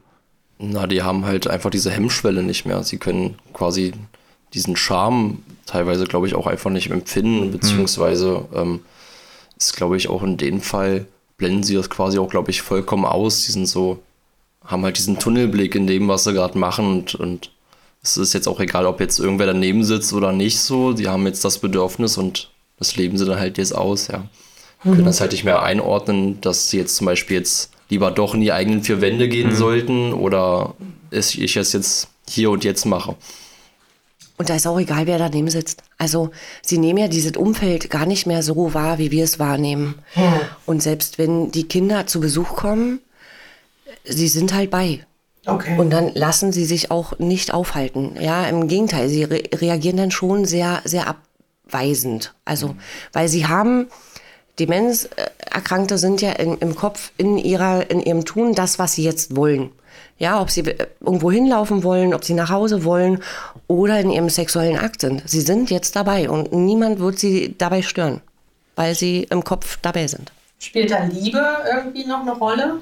Na, 0.57 0.87
die 0.87 1.03
haben 1.03 1.25
halt 1.25 1.47
einfach 1.47 1.69
diese 1.69 1.91
Hemmschwelle 1.91 2.43
nicht 2.43 2.65
mehr. 2.65 2.83
Sie 2.83 2.97
können 2.97 3.35
quasi 3.53 3.93
diesen 4.53 4.75
Charme 4.75 5.43
teilweise, 5.65 6.05
glaube 6.05 6.27
ich, 6.27 6.35
auch 6.35 6.47
einfach 6.47 6.71
nicht 6.71 6.89
empfinden, 6.89 7.47
mhm. 7.47 7.51
beziehungsweise 7.51 8.45
ähm, 8.53 8.81
ist, 9.57 9.75
glaube 9.75 9.97
ich, 9.97 10.09
auch 10.09 10.23
in 10.23 10.37
dem 10.37 10.61
Fall, 10.61 11.05
blenden 11.37 11.63
sie 11.63 11.75
das 11.75 11.89
quasi 11.89 12.17
auch, 12.17 12.29
glaube 12.29 12.51
ich, 12.51 12.61
vollkommen 12.61 13.05
aus. 13.05 13.45
Die 13.45 13.51
sind 13.51 13.65
so, 13.65 14.01
haben 14.65 14.83
halt 14.83 14.97
diesen 14.97 15.19
Tunnelblick 15.19 15.75
in 15.75 15.87
dem, 15.87 16.07
was 16.07 16.23
sie 16.23 16.33
gerade 16.33 16.57
machen 16.57 16.85
und, 16.87 17.15
und 17.15 17.51
es 18.01 18.17
ist 18.17 18.33
jetzt 18.33 18.47
auch 18.47 18.59
egal, 18.59 18.85
ob 18.85 18.99
jetzt 18.99 19.19
irgendwer 19.19 19.47
daneben 19.47 19.83
sitzt 19.83 20.13
oder 20.13 20.31
nicht 20.31 20.59
so. 20.59 20.93
Die 20.93 21.07
haben 21.07 21.25
jetzt 21.25 21.43
das 21.43 21.57
Bedürfnis 21.57 22.17
und 22.17 22.51
das 22.77 22.95
leben 22.95 23.17
sie 23.17 23.25
dann 23.25 23.39
halt 23.39 23.57
jetzt 23.57 23.73
aus, 23.73 24.07
ja. 24.07 24.27
Mhm. 24.83 24.93
Können 24.93 25.05
das 25.05 25.21
halt 25.21 25.31
nicht 25.31 25.43
mehr 25.43 25.63
einordnen, 25.63 26.39
dass 26.41 26.69
sie 26.69 26.77
jetzt 26.77 26.95
zum 26.95 27.05
Beispiel 27.05 27.37
jetzt 27.37 27.71
lieber 27.89 28.11
doch 28.11 28.33
in 28.33 28.41
die 28.41 28.51
eigenen 28.51 28.83
vier 28.83 29.01
Wände 29.01 29.27
gehen 29.27 29.49
mhm. 29.49 29.55
sollten 29.55 30.13
oder 30.13 30.75
ich 31.11 31.57
es 31.57 31.73
jetzt 31.73 32.09
hier 32.27 32.51
und 32.51 32.63
jetzt 32.63 32.85
mache. 32.85 33.15
Und 34.37 34.49
da 34.49 34.55
ist 34.55 34.67
auch 34.67 34.79
egal, 34.79 35.07
wer 35.07 35.17
daneben 35.17 35.49
sitzt. 35.49 35.81
Also 35.97 36.31
sie 36.61 36.77
nehmen 36.77 36.99
ja 36.99 37.07
dieses 37.07 37.37
Umfeld 37.37 37.89
gar 37.89 38.05
nicht 38.05 38.27
mehr 38.27 38.43
so 38.43 38.73
wahr, 38.73 38.97
wie 38.97 39.11
wir 39.11 39.23
es 39.23 39.39
wahrnehmen. 39.39 39.95
Hm. 40.13 40.23
Und 40.65 40.83
selbst 40.83 41.17
wenn 41.17 41.51
die 41.51 41.67
Kinder 41.67 42.05
zu 42.05 42.19
Besuch 42.19 42.55
kommen, 42.55 42.99
sie 44.07 44.27
sind 44.27 44.53
halt 44.53 44.71
bei. 44.71 45.05
Okay. 45.45 45.77
Und 45.77 45.91
dann 45.91 46.13
lassen 46.13 46.51
sie 46.51 46.65
sich 46.65 46.91
auch 46.91 47.19
nicht 47.19 47.53
aufhalten. 47.53 48.15
Ja, 48.19 48.45
im 48.47 48.67
Gegenteil, 48.67 49.09
sie 49.09 49.23
re 49.23 49.43
reagieren 49.53 49.97
dann 49.97 50.11
schon 50.11 50.45
sehr, 50.45 50.81
sehr 50.85 51.07
abweisend. 51.07 52.33
Also, 52.45 52.69
mhm. 52.69 52.79
weil 53.13 53.27
sie 53.27 53.45
haben, 53.45 53.87
Demenzerkrankte 54.59 55.97
sind 55.97 56.21
ja 56.21 56.31
in, 56.31 56.57
im 56.57 56.75
Kopf, 56.75 57.11
in, 57.17 57.37
ihrer, 57.37 57.89
in 57.91 57.99
ihrem 57.99 58.25
Tun 58.25 58.55
das, 58.55 58.79
was 58.79 58.93
sie 58.93 59.03
jetzt 59.03 59.35
wollen. 59.35 59.71
Ja, 60.17 60.41
ob 60.41 60.49
sie 60.49 60.61
irgendwo 61.01 61.29
hinlaufen 61.29 61.83
wollen, 61.83 62.13
ob 62.13 62.23
sie 62.23 62.33
nach 62.33 62.49
Hause 62.49 62.85
wollen 62.85 63.21
oder 63.67 63.99
in 63.99 64.09
ihrem 64.09 64.29
sexuellen 64.29 64.77
Akt 64.77 65.01
sind. 65.01 65.23
Sie 65.25 65.41
sind 65.41 65.69
jetzt 65.69 65.95
dabei 65.95 66.29
und 66.29 66.53
niemand 66.53 66.99
wird 66.99 67.19
sie 67.19 67.53
dabei 67.57 67.81
stören, 67.81 68.21
weil 68.77 68.95
sie 68.95 69.23
im 69.29 69.43
Kopf 69.43 69.77
dabei 69.81 70.07
sind. 70.07 70.31
Spielt 70.57 70.89
da 70.89 71.03
Liebe 71.03 71.45
irgendwie 71.69 72.05
noch 72.05 72.21
eine 72.21 72.31
Rolle? 72.31 72.77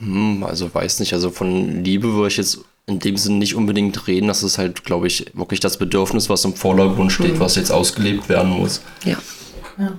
Hm, 0.00 0.44
also 0.44 0.72
weiß 0.72 1.00
nicht. 1.00 1.12
Also 1.12 1.30
von 1.30 1.84
Liebe 1.84 2.12
würde 2.12 2.28
ich 2.28 2.36
jetzt 2.36 2.60
in 2.86 2.98
dem 2.98 3.16
Sinne 3.16 3.38
nicht 3.38 3.54
unbedingt 3.54 4.06
reden. 4.06 4.28
Das 4.28 4.42
ist 4.42 4.58
halt, 4.58 4.84
glaube 4.84 5.06
ich, 5.06 5.26
wirklich 5.34 5.60
das 5.60 5.78
Bedürfnis, 5.78 6.28
was 6.28 6.44
im 6.44 6.54
Vordergrund 6.54 7.12
steht, 7.12 7.34
mhm. 7.34 7.40
was 7.40 7.56
jetzt 7.56 7.70
ausgelebt 7.70 8.28
werden 8.28 8.50
muss. 8.50 8.82
Ja. 9.04 9.16
Ja, 9.78 9.92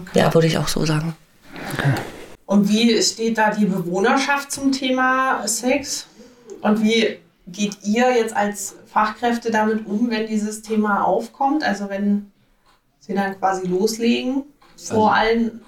okay. 0.00 0.18
ja 0.18 0.34
würde 0.34 0.48
ich 0.48 0.58
auch 0.58 0.68
so 0.68 0.84
sagen. 0.84 1.14
Okay. 1.74 1.94
Und 2.46 2.68
wie 2.68 3.00
steht 3.02 3.38
da 3.38 3.50
die 3.50 3.66
Bewohnerschaft 3.66 4.52
zum 4.52 4.72
Thema 4.72 5.46
Sex? 5.46 6.06
Und 6.60 6.82
wie 6.82 7.18
geht 7.46 7.78
ihr 7.84 8.14
jetzt 8.14 8.34
als 8.34 8.76
Fachkräfte 8.86 9.50
damit 9.50 9.86
um, 9.86 10.10
wenn 10.10 10.26
dieses 10.26 10.62
Thema 10.62 11.04
aufkommt? 11.04 11.62
Also 11.62 11.88
wenn 11.88 12.30
sie 13.00 13.14
dann 13.14 13.38
quasi 13.38 13.66
loslegen 13.66 14.44
vor 14.76 15.14
also, 15.14 15.28
allen 15.28 15.60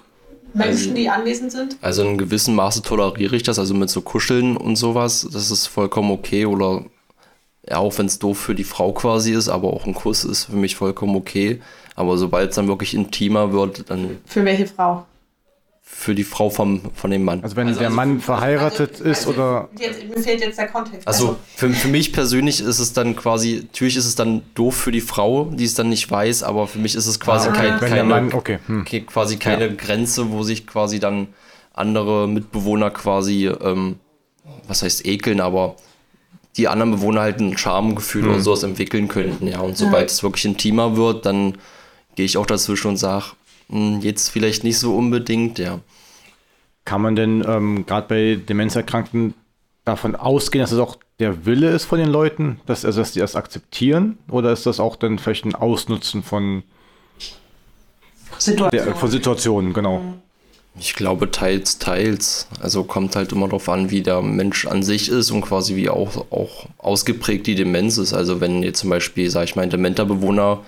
Menschen, 0.57 0.89
also, 0.89 0.93
die 0.93 1.09
anwesend 1.09 1.51
sind? 1.51 1.77
Also 1.81 2.03
in 2.03 2.17
gewissem 2.17 2.55
Maße 2.55 2.81
toleriere 2.81 3.35
ich 3.35 3.43
das, 3.43 3.59
also 3.59 3.73
mit 3.73 3.89
so 3.89 4.01
Kuscheln 4.01 4.57
und 4.57 4.75
sowas, 4.75 5.27
das 5.31 5.51
ist 5.51 5.67
vollkommen 5.67 6.11
okay 6.11 6.45
oder 6.45 6.83
ja, 7.69 7.77
auch 7.77 7.97
wenn 7.97 8.05
es 8.05 8.19
doof 8.19 8.37
für 8.37 8.55
die 8.55 8.63
Frau 8.63 8.93
quasi 8.93 9.33
ist, 9.33 9.49
aber 9.49 9.73
auch 9.73 9.85
ein 9.85 9.93
Kuss 9.93 10.23
ist 10.23 10.45
für 10.45 10.55
mich 10.55 10.75
vollkommen 10.75 11.15
okay. 11.15 11.61
Aber 11.95 12.17
sobald 12.17 12.51
es 12.51 12.55
dann 12.55 12.67
wirklich 12.67 12.93
intimer 12.93 13.51
wird, 13.51 13.89
dann. 13.89 14.17
Für 14.25 14.45
welche 14.45 14.67
Frau? 14.67 15.05
Für 15.89 16.13
die 16.13 16.25
Frau 16.25 16.49
vom, 16.49 16.81
von 16.93 17.11
dem 17.11 17.23
Mann. 17.23 17.41
Also 17.43 17.55
wenn 17.55 17.67
also, 17.67 17.79
der 17.79 17.89
Mann 17.89 18.15
also, 18.15 18.21
verheiratet 18.21 18.91
also, 18.99 19.03
ist 19.05 19.27
also, 19.27 19.29
oder. 19.31 19.69
Jetzt, 19.79 20.03
mir 20.07 20.21
fehlt 20.21 20.41
jetzt 20.41 20.59
der 20.59 20.67
Kontext. 20.67 21.07
Also, 21.07 21.27
also 21.29 21.39
für, 21.55 21.69
für 21.69 21.87
mich 21.87 22.11
persönlich 22.11 22.59
ist 22.59 22.79
es 22.79 22.93
dann 22.93 23.15
quasi, 23.15 23.61
natürlich 23.63 23.95
ist 23.95 24.05
es 24.05 24.15
dann 24.15 24.41
doof 24.53 24.75
für 24.75 24.91
die 24.91 25.01
Frau, 25.01 25.45
die 25.45 25.63
es 25.63 25.75
dann 25.75 25.89
nicht 25.89 26.09
weiß, 26.11 26.43
aber 26.43 26.67
für 26.67 26.79
mich 26.79 26.95
ist 26.95 27.07
es 27.07 27.19
quasi 27.19 27.49
ah, 27.49 27.53
kein, 27.53 27.79
keine, 27.79 28.03
Mann, 28.03 28.33
okay. 28.33 28.59
hm. 28.67 28.85
quasi 29.07 29.37
keine 29.37 29.67
ja. 29.67 29.73
Grenze, 29.73 30.29
wo 30.31 30.43
sich 30.43 30.67
quasi 30.67 30.99
dann 30.99 31.29
andere 31.73 32.27
Mitbewohner 32.27 32.91
quasi, 32.91 33.47
ähm, 33.47 33.97
was 34.67 34.83
heißt 34.83 35.05
ekeln, 35.05 35.39
aber 35.39 35.77
die 36.57 36.67
anderen 36.67 36.91
Bewohner 36.91 37.21
halt 37.21 37.39
ein 37.39 37.57
Charmegefühl 37.57 38.23
mhm. 38.23 38.29
oder 38.29 38.39
sowas 38.41 38.63
entwickeln 38.63 39.07
könnten. 39.07 39.47
Ja, 39.47 39.61
und 39.61 39.77
sobald 39.77 40.09
es 40.09 40.23
wirklich 40.23 40.45
intimer 40.45 40.97
wird, 40.97 41.25
dann 41.25 41.57
gehe 42.15 42.25
ich 42.25 42.37
auch 42.37 42.47
dazwischen 42.47 42.89
und 42.89 42.97
sage, 42.97 43.25
hm, 43.25 43.35
jetzt 43.69 44.29
vielleicht 44.29 44.63
nicht 44.63 44.79
so 44.79 44.95
unbedingt, 44.95 45.59
ja. 45.59 45.79
Kann 46.85 47.01
man 47.01 47.15
denn 47.15 47.43
ähm, 47.45 47.85
gerade 47.85 48.07
bei 48.07 48.35
Demenzerkrankten 48.35 49.33
davon 49.83 50.15
ausgehen, 50.15 50.61
dass 50.61 50.71
es 50.71 50.79
auch 50.79 50.97
der 51.19 51.45
Wille 51.45 51.69
ist 51.71 51.85
von 51.85 51.99
den 51.99 52.09
Leuten, 52.09 52.61
dass, 52.65 52.85
also, 52.85 53.01
dass 53.01 53.11
die 53.11 53.19
das 53.19 53.35
akzeptieren? 53.35 54.17
Oder 54.29 54.51
ist 54.51 54.65
das 54.65 54.79
auch 54.79 54.95
dann 54.95 55.19
vielleicht 55.19 55.45
ein 55.45 55.55
Ausnutzen 55.55 56.23
von, 56.23 56.63
Situation. 58.37 58.85
der, 58.85 58.95
von 58.95 59.09
Situationen? 59.09 59.73
Genau. 59.73 59.99
Mhm. 59.99 60.13
Ich 60.79 60.93
glaube 60.93 61.31
teils, 61.31 61.79
teils. 61.79 62.47
Also 62.59 62.83
kommt 62.83 63.15
halt 63.15 63.31
immer 63.31 63.47
darauf 63.47 63.67
an, 63.69 63.89
wie 63.89 64.01
der 64.01 64.21
Mensch 64.21 64.67
an 64.67 64.83
sich 64.83 65.09
ist 65.09 65.31
und 65.31 65.41
quasi 65.41 65.75
wie 65.75 65.89
auch, 65.89 66.31
auch 66.31 66.67
ausgeprägt 66.77 67.47
die 67.47 67.55
Demenz 67.55 67.97
ist. 67.97 68.13
Also 68.13 68.41
wenn 68.41 68.61
jetzt 68.61 68.79
zum 68.79 68.89
Beispiel, 68.89 69.29
sage 69.29 69.45
ich 69.45 69.55
mal, 69.55 69.63
ein 69.63 69.69
dementer 69.69 70.05
Bewohner 70.05 70.59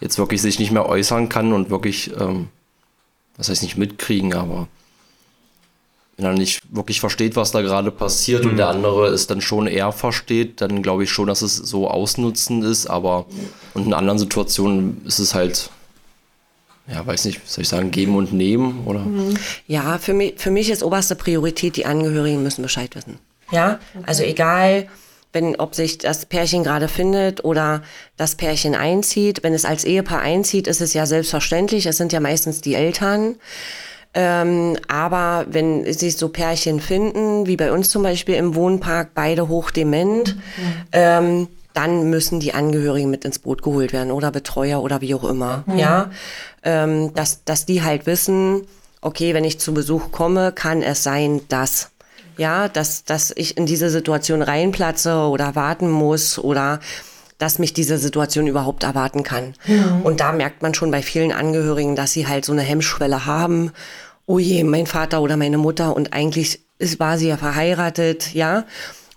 jetzt 0.00 0.18
wirklich 0.18 0.40
sich 0.40 0.58
nicht 0.58 0.70
mehr 0.70 0.86
äußern 0.86 1.28
kann 1.28 1.52
und 1.52 1.70
wirklich, 1.70 2.10
ähm, 2.18 2.48
das 3.36 3.50
heißt 3.50 3.62
nicht 3.62 3.76
mitkriegen, 3.76 4.32
aber 4.32 4.68
wenn 6.16 6.26
er 6.26 6.32
nicht 6.32 6.62
wirklich 6.74 7.00
versteht, 7.00 7.36
was 7.36 7.52
da 7.52 7.62
gerade 7.62 7.90
passiert 7.90 8.44
mhm. 8.44 8.50
und 8.50 8.56
der 8.56 8.68
andere 8.68 9.06
es 9.08 9.26
dann 9.26 9.40
schon 9.40 9.66
eher 9.66 9.92
versteht, 9.92 10.60
dann 10.60 10.82
glaube 10.82 11.04
ich 11.04 11.10
schon, 11.10 11.28
dass 11.28 11.42
es 11.42 11.56
so 11.56 11.88
ausnutzend 11.88 12.64
ist, 12.64 12.88
aber 12.88 13.26
und 13.74 13.86
in 13.86 13.94
anderen 13.94 14.18
Situationen 14.18 15.02
ist 15.06 15.20
es 15.20 15.34
halt 15.34 15.70
ja, 16.90 17.06
weiß 17.06 17.26
nicht, 17.26 17.46
soll 17.46 17.62
ich 17.62 17.68
sagen, 17.68 17.90
geben 17.90 18.16
und 18.16 18.32
nehmen, 18.32 18.84
oder? 18.86 19.00
Mhm. 19.00 19.34
Ja, 19.66 19.98
für 19.98 20.14
mich, 20.14 20.34
für 20.36 20.50
mich 20.50 20.70
ist 20.70 20.82
oberste 20.82 21.16
Priorität, 21.16 21.76
die 21.76 21.86
Angehörigen 21.86 22.42
müssen 22.42 22.62
Bescheid 22.62 22.94
wissen. 22.96 23.18
Ja, 23.50 23.78
okay. 23.94 24.04
also 24.06 24.22
egal, 24.22 24.88
wenn, 25.32 25.56
ob 25.56 25.74
sich 25.74 25.98
das 25.98 26.26
Pärchen 26.26 26.64
gerade 26.64 26.88
findet 26.88 27.44
oder 27.44 27.82
das 28.16 28.34
Pärchen 28.34 28.74
einzieht. 28.74 29.42
Wenn 29.42 29.52
es 29.52 29.64
als 29.64 29.84
Ehepaar 29.84 30.20
einzieht, 30.20 30.66
ist 30.66 30.80
es 30.80 30.94
ja 30.94 31.04
selbstverständlich. 31.04 31.86
Es 31.86 31.98
sind 31.98 32.12
ja 32.12 32.20
meistens 32.20 32.62
die 32.62 32.74
Eltern. 32.74 33.36
Ähm, 34.14 34.78
aber 34.88 35.46
wenn 35.50 35.90
sich 35.92 36.16
so 36.16 36.30
Pärchen 36.30 36.80
finden, 36.80 37.46
wie 37.46 37.56
bei 37.56 37.70
uns 37.70 37.90
zum 37.90 38.02
Beispiel 38.02 38.36
im 38.36 38.54
Wohnpark, 38.54 39.10
beide 39.14 39.48
hochdement, 39.48 40.34
mhm. 40.34 40.72
ähm, 40.92 41.48
dann 41.78 42.10
müssen 42.10 42.40
die 42.40 42.54
Angehörigen 42.54 43.08
mit 43.08 43.24
ins 43.24 43.38
Boot 43.38 43.62
geholt 43.62 43.92
werden 43.92 44.10
oder 44.10 44.32
Betreuer 44.32 44.82
oder 44.82 45.00
wie 45.00 45.14
auch 45.14 45.22
immer. 45.22 45.62
Mhm. 45.66 45.78
Ja, 45.78 46.10
ähm, 46.64 47.14
dass, 47.14 47.44
dass 47.44 47.66
die 47.66 47.84
halt 47.84 48.04
wissen, 48.06 48.62
okay, 49.00 49.32
wenn 49.32 49.44
ich 49.44 49.60
zu 49.60 49.72
Besuch 49.72 50.10
komme, 50.10 50.50
kann 50.50 50.82
es 50.82 51.04
sein, 51.04 51.40
dass 51.48 51.92
ja, 52.36 52.68
dass, 52.68 53.04
dass 53.04 53.32
ich 53.34 53.56
in 53.56 53.66
diese 53.66 53.90
Situation 53.90 54.42
reinplatze 54.42 55.14
oder 55.14 55.54
warten 55.54 55.88
muss 55.88 56.38
oder 56.38 56.80
dass 57.36 57.60
mich 57.60 57.74
diese 57.74 57.98
Situation 57.98 58.48
überhaupt 58.48 58.82
erwarten 58.82 59.22
kann. 59.22 59.54
Mhm. 59.66 60.02
Und 60.02 60.20
da 60.20 60.32
merkt 60.32 60.62
man 60.62 60.74
schon 60.74 60.90
bei 60.90 61.02
vielen 61.02 61.30
Angehörigen, 61.30 61.94
dass 61.94 62.12
sie 62.12 62.26
halt 62.26 62.44
so 62.44 62.52
eine 62.52 62.62
Hemmschwelle 62.62 63.24
haben. 63.24 63.70
Oh 64.26 64.40
je, 64.40 64.64
mein 64.64 64.86
Vater 64.86 65.22
oder 65.22 65.36
meine 65.36 65.58
Mutter 65.58 65.94
und 65.94 66.12
eigentlich 66.12 66.60
ist, 66.78 66.98
war 66.98 67.18
sie 67.18 67.28
ja 67.28 67.36
verheiratet, 67.36 68.34
ja. 68.34 68.64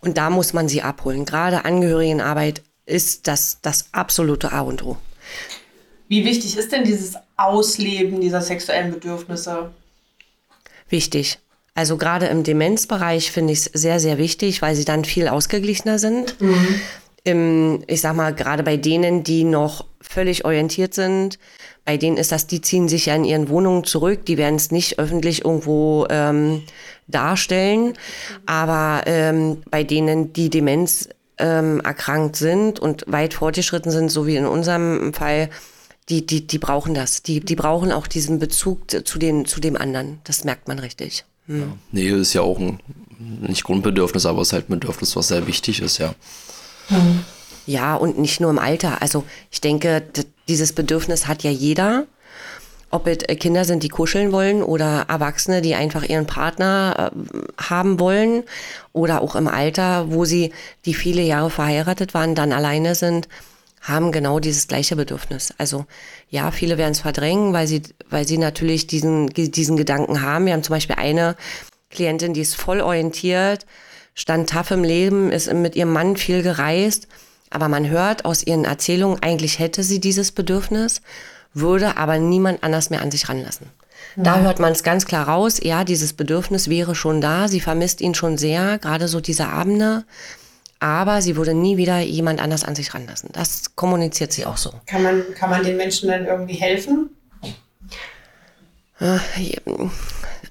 Und 0.02 0.18
da 0.18 0.30
muss 0.30 0.54
man 0.54 0.68
sie 0.68 0.82
abholen. 0.82 1.26
Gerade 1.26 1.64
Angehörigenarbeit 1.66 2.62
ist 2.86 3.28
das, 3.28 3.60
das 3.62 3.86
absolute 3.92 4.52
A 4.52 4.62
und 4.62 4.84
O. 4.84 4.98
Wie 6.08 6.26
wichtig 6.26 6.58
ist 6.58 6.72
denn 6.72 6.84
dieses 6.84 7.16
Ausleben 7.38 8.20
dieser 8.20 8.42
sexuellen 8.42 8.92
Bedürfnisse? 8.92 9.72
Wichtig. 10.90 11.40
Also 11.74 11.98
gerade 11.98 12.26
im 12.26 12.44
Demenzbereich 12.44 13.32
finde 13.32 13.54
ich 13.54 13.60
es 13.60 13.66
sehr, 13.66 14.00
sehr 14.00 14.18
wichtig, 14.18 14.62
weil 14.62 14.76
sie 14.76 14.84
dann 14.84 15.06
viel 15.06 15.28
ausgeglichener 15.30 16.00
sind. 16.00 16.40
Mhm. 16.42 16.82
Im, 17.24 17.84
ich 17.88 18.02
sag 18.02 18.16
mal, 18.16 18.34
gerade 18.34 18.64
bei 18.64 18.78
denen, 18.78 19.24
die 19.24 19.44
noch 19.44 19.86
völlig 20.02 20.44
orientiert 20.44 20.94
sind, 20.94 21.40
bei 21.86 21.98
denen 21.98 22.18
ist 22.18 22.32
das, 22.32 22.48
die 22.48 22.62
ziehen 22.62 22.88
sich 22.88 23.08
ja 23.08 23.16
in 23.16 23.24
ihren 23.24 23.50
Wohnungen 23.50 23.84
zurück, 23.84 24.26
die 24.26 24.38
werden 24.38 24.56
es 24.56 24.72
nicht 24.72 25.00
öffentlich 25.00 25.46
irgendwo 25.46 26.06
ähm, 26.10 26.62
darstellen. 27.08 27.94
Aber 28.46 29.04
ähm, 29.08 29.64
bei 29.70 29.84
denen, 29.84 30.32
die 30.34 30.50
Demenz 30.50 31.10
ähm, 31.38 31.82
erkrankt 31.82 32.36
sind 32.36 32.80
und 32.80 33.06
weit 33.08 33.34
fortgeschritten 33.34 33.92
sind, 33.92 34.10
so 34.10 34.28
wie 34.28 34.36
in 34.36 34.46
unserem 34.46 35.14
Fall, 35.14 35.50
die, 36.10 36.26
die, 36.26 36.46
die 36.46 36.60
brauchen 36.60 36.94
das. 36.94 37.24
Die, 37.24 37.40
die 37.40 37.56
brauchen 37.56 37.92
auch 37.92 38.08
diesen 38.08 38.38
Bezug 38.38 38.92
zu, 38.92 39.20
den, 39.20 39.46
zu 39.46 39.60
dem 39.60 39.76
anderen. 39.76 40.20
Das 40.24 40.44
merkt 40.44 40.68
man 40.68 40.80
richtig. 40.80 41.26
Hm. 41.48 41.60
Ja. 41.60 41.66
Nähe 41.92 42.16
ist 42.18 42.34
ja 42.34 42.42
auch 42.42 42.60
ein, 42.60 42.80
nicht 43.42 43.64
Grundbedürfnis, 43.64 44.26
aber 44.26 44.42
es 44.42 44.50
ist 44.50 44.54
halt 44.54 44.70
ein 44.70 44.80
Bedürfnis, 44.80 45.16
was 45.16 45.30
sehr 45.30 45.48
wichtig 45.48 45.82
ist, 45.82 45.98
ja. 45.98 46.14
Hm. 46.88 47.24
Ja, 47.66 47.96
und 47.96 48.18
nicht 48.18 48.40
nur 48.40 48.50
im 48.50 48.60
Alter. 48.60 49.02
Also 49.02 49.24
ich 49.52 49.62
denke, 49.62 50.04
dieses 50.52 50.74
Bedürfnis 50.74 51.28
hat 51.28 51.44
ja 51.44 51.50
jeder. 51.50 52.06
Ob 52.90 53.08
es 53.08 53.20
äh, 53.24 53.36
Kinder 53.36 53.64
sind, 53.64 53.84
die 53.84 53.88
kuscheln 53.88 54.34
wollen 54.34 54.62
oder 54.62 55.06
Erwachsene, 55.08 55.62
die 55.62 55.76
einfach 55.76 56.04
ihren 56.04 56.28
Partner 56.28 57.12
äh, 57.14 57.64
haben 57.64 58.00
wollen 58.00 58.44
oder 58.92 59.22
auch 59.22 59.36
im 59.36 59.48
Alter, 59.48 60.12
wo 60.12 60.26
sie 60.26 60.52
die 60.86 60.94
viele 60.94 61.22
Jahre 61.22 61.50
verheiratet 61.50 62.14
waren, 62.14 62.36
dann 62.36 62.52
alleine 62.52 62.96
sind, 62.96 63.30
haben 63.80 64.12
genau 64.12 64.40
dieses 64.40 64.68
gleiche 64.68 64.98
Bedürfnis. 64.98 65.54
Also 65.58 65.86
ja, 66.30 66.52
viele 66.52 66.78
werden 66.78 66.92
es 66.92 67.00
verdrängen, 67.00 67.54
weil 67.54 67.66
sie, 67.66 67.82
weil 68.10 68.28
sie 68.28 68.38
natürlich 68.38 68.88
diesen, 68.88 69.28
diesen 69.28 69.78
Gedanken 69.78 70.22
haben. 70.22 70.46
Wir 70.46 70.54
haben 70.54 70.64
zum 70.64 70.76
Beispiel 70.76 70.98
eine 70.98 71.38
Klientin, 71.90 72.34
die 72.34 72.42
ist 72.42 72.56
voll 72.56 72.82
orientiert, 72.82 73.66
stand 74.14 74.50
tough 74.50 74.72
im 74.72 74.84
Leben, 74.84 75.32
ist 75.32 75.52
mit 75.54 75.78
ihrem 75.78 75.94
Mann 75.94 76.18
viel 76.18 76.44
gereist, 76.44 77.08
aber 77.52 77.68
man 77.68 77.90
hört 77.90 78.26
aus 78.26 78.44
ihren 78.44 78.66
Erzählungen, 78.66 79.22
eigentlich 79.22 79.60
hätte 79.60 79.84
sie 79.84 80.00
dieses 80.00 80.32
Bedürfnis 80.32 81.02
würde 81.54 81.98
aber 81.98 82.18
niemand 82.18 82.64
anders 82.64 82.90
mehr 82.90 83.02
an 83.02 83.12
sich 83.12 83.28
ranlassen. 83.30 83.68
Ja. 84.16 84.24
Da 84.24 84.40
hört 84.42 84.60
man 84.60 84.72
es 84.72 84.84
ganz 84.84 85.06
klar 85.06 85.28
raus, 85.28 85.60
ja, 85.62 85.84
dieses 85.84 86.14
Bedürfnis 86.14 86.70
wäre 86.70 86.96
schon 86.96 87.22
da, 87.22 87.48
sie 87.48 87.60
vermisst 87.60 88.02
ihn 88.02 88.16
schon 88.16 88.38
sehr, 88.38 88.78
gerade 88.80 89.08
so 89.08 89.22
diese 89.22 89.48
Abende, 89.48 90.04
aber 90.80 91.22
sie 91.22 91.36
würde 91.36 91.54
nie 91.54 91.78
wieder 91.78 92.00
jemand 92.00 92.42
anders 92.42 92.64
an 92.64 92.76
sich 92.76 92.94
ranlassen. 92.94 93.30
Das 93.34 93.76
kommuniziert 93.76 94.34
sie 94.34 94.46
auch 94.46 94.58
so. 94.58 94.74
Kann 94.86 95.04
man, 95.04 95.24
kann 95.36 95.50
man 95.50 95.64
den 95.64 95.78
Menschen 95.78 96.10
dann 96.10 96.26
irgendwie 96.26 96.56
helfen? 96.56 97.10
Äh, 99.00 99.20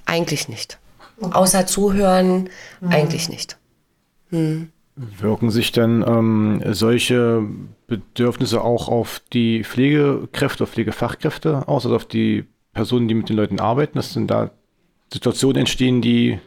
eigentlich 0.06 0.48
nicht. 0.48 0.78
Okay. 1.20 1.34
Außer 1.34 1.66
zuhören, 1.66 2.48
mhm. 2.80 2.92
eigentlich 2.92 3.28
nicht. 3.28 3.56
Hm. 4.30 4.72
Wirken 5.18 5.50
sich 5.50 5.72
denn 5.72 6.04
ähm, 6.06 6.62
solche 6.72 7.42
Bedürfnisse 7.86 8.62
auch 8.62 8.88
auf 8.88 9.22
die 9.32 9.64
Pflegekräfte, 9.64 10.64
auf 10.64 10.70
Pflegefachkräfte 10.70 11.68
aus, 11.68 11.86
also 11.86 11.96
auf 11.96 12.04
die 12.04 12.44
Personen, 12.74 13.08
die 13.08 13.14
mit 13.14 13.28
den 13.28 13.36
Leuten 13.36 13.60
arbeiten, 13.60 13.96
dass 13.96 14.12
denn 14.12 14.26
da 14.26 14.50
Situationen 15.12 15.60
entstehen, 15.60 16.02
die 16.02 16.38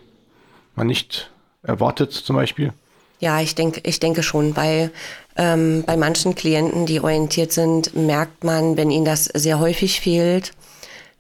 man 0.76 0.88
nicht 0.88 1.32
erwartet 1.64 2.12
zum 2.12 2.36
Beispiel? 2.36 2.72
Ja, 3.20 3.42
ich 3.42 3.56
denke, 3.56 3.82
ich 3.86 4.00
denke 4.00 4.22
schon, 4.22 4.56
weil 4.56 4.92
ähm, 5.36 5.84
bei 5.86 5.98
manchen 5.98 6.36
Klienten, 6.36 6.86
die 6.86 7.00
orientiert 7.00 7.52
sind, 7.52 7.96
merkt 7.96 8.44
man, 8.44 8.78
wenn 8.78 8.92
ihnen 8.92 9.06
das 9.06 9.26
sehr 9.26 9.60
häufig 9.60 10.02
fehlt, 10.02 10.54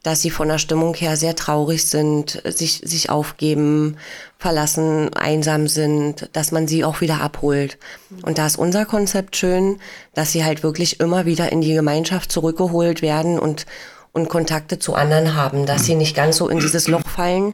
dass 0.04 0.22
sie 0.22 0.30
von 0.30 0.50
der 0.50 0.58
Stimmung 0.58 0.94
her 0.94 1.16
sehr 1.16 1.36
traurig 1.36 1.86
sind, 1.86 2.42
sich, 2.46 2.82
sich 2.84 3.10
aufgeben, 3.10 3.96
verlassen, 4.38 5.14
einsam 5.14 5.70
sind, 5.70 6.30
dass 6.34 6.52
man 6.52 6.68
sie 6.68 6.84
auch 6.84 7.00
wieder 7.00 7.22
abholt. 7.22 7.78
Und 8.22 8.38
da 8.38 8.46
ist 8.46 8.58
unser 8.58 8.86
Konzept 8.86 9.38
schön, 9.38 9.80
dass 10.14 10.34
sie 10.34 10.44
halt 10.44 10.62
wirklich 10.62 11.00
immer 11.00 11.26
wieder 11.26 11.54
in 11.54 11.62
die 11.62 11.74
Gemeinschaft 11.74 12.34
zurückgeholt 12.34 13.02
werden 13.02 13.40
und, 13.40 13.66
und 14.12 14.28
Kontakte 14.28 14.78
zu 14.78 14.94
anderen 14.94 15.36
haben, 15.36 15.66
dass 15.66 15.86
sie 15.86 15.96
nicht 15.96 16.16
ganz 16.16 16.36
so 16.36 16.50
in 16.50 16.60
dieses 16.60 16.90
Loch 16.90 17.08
fallen, 17.08 17.54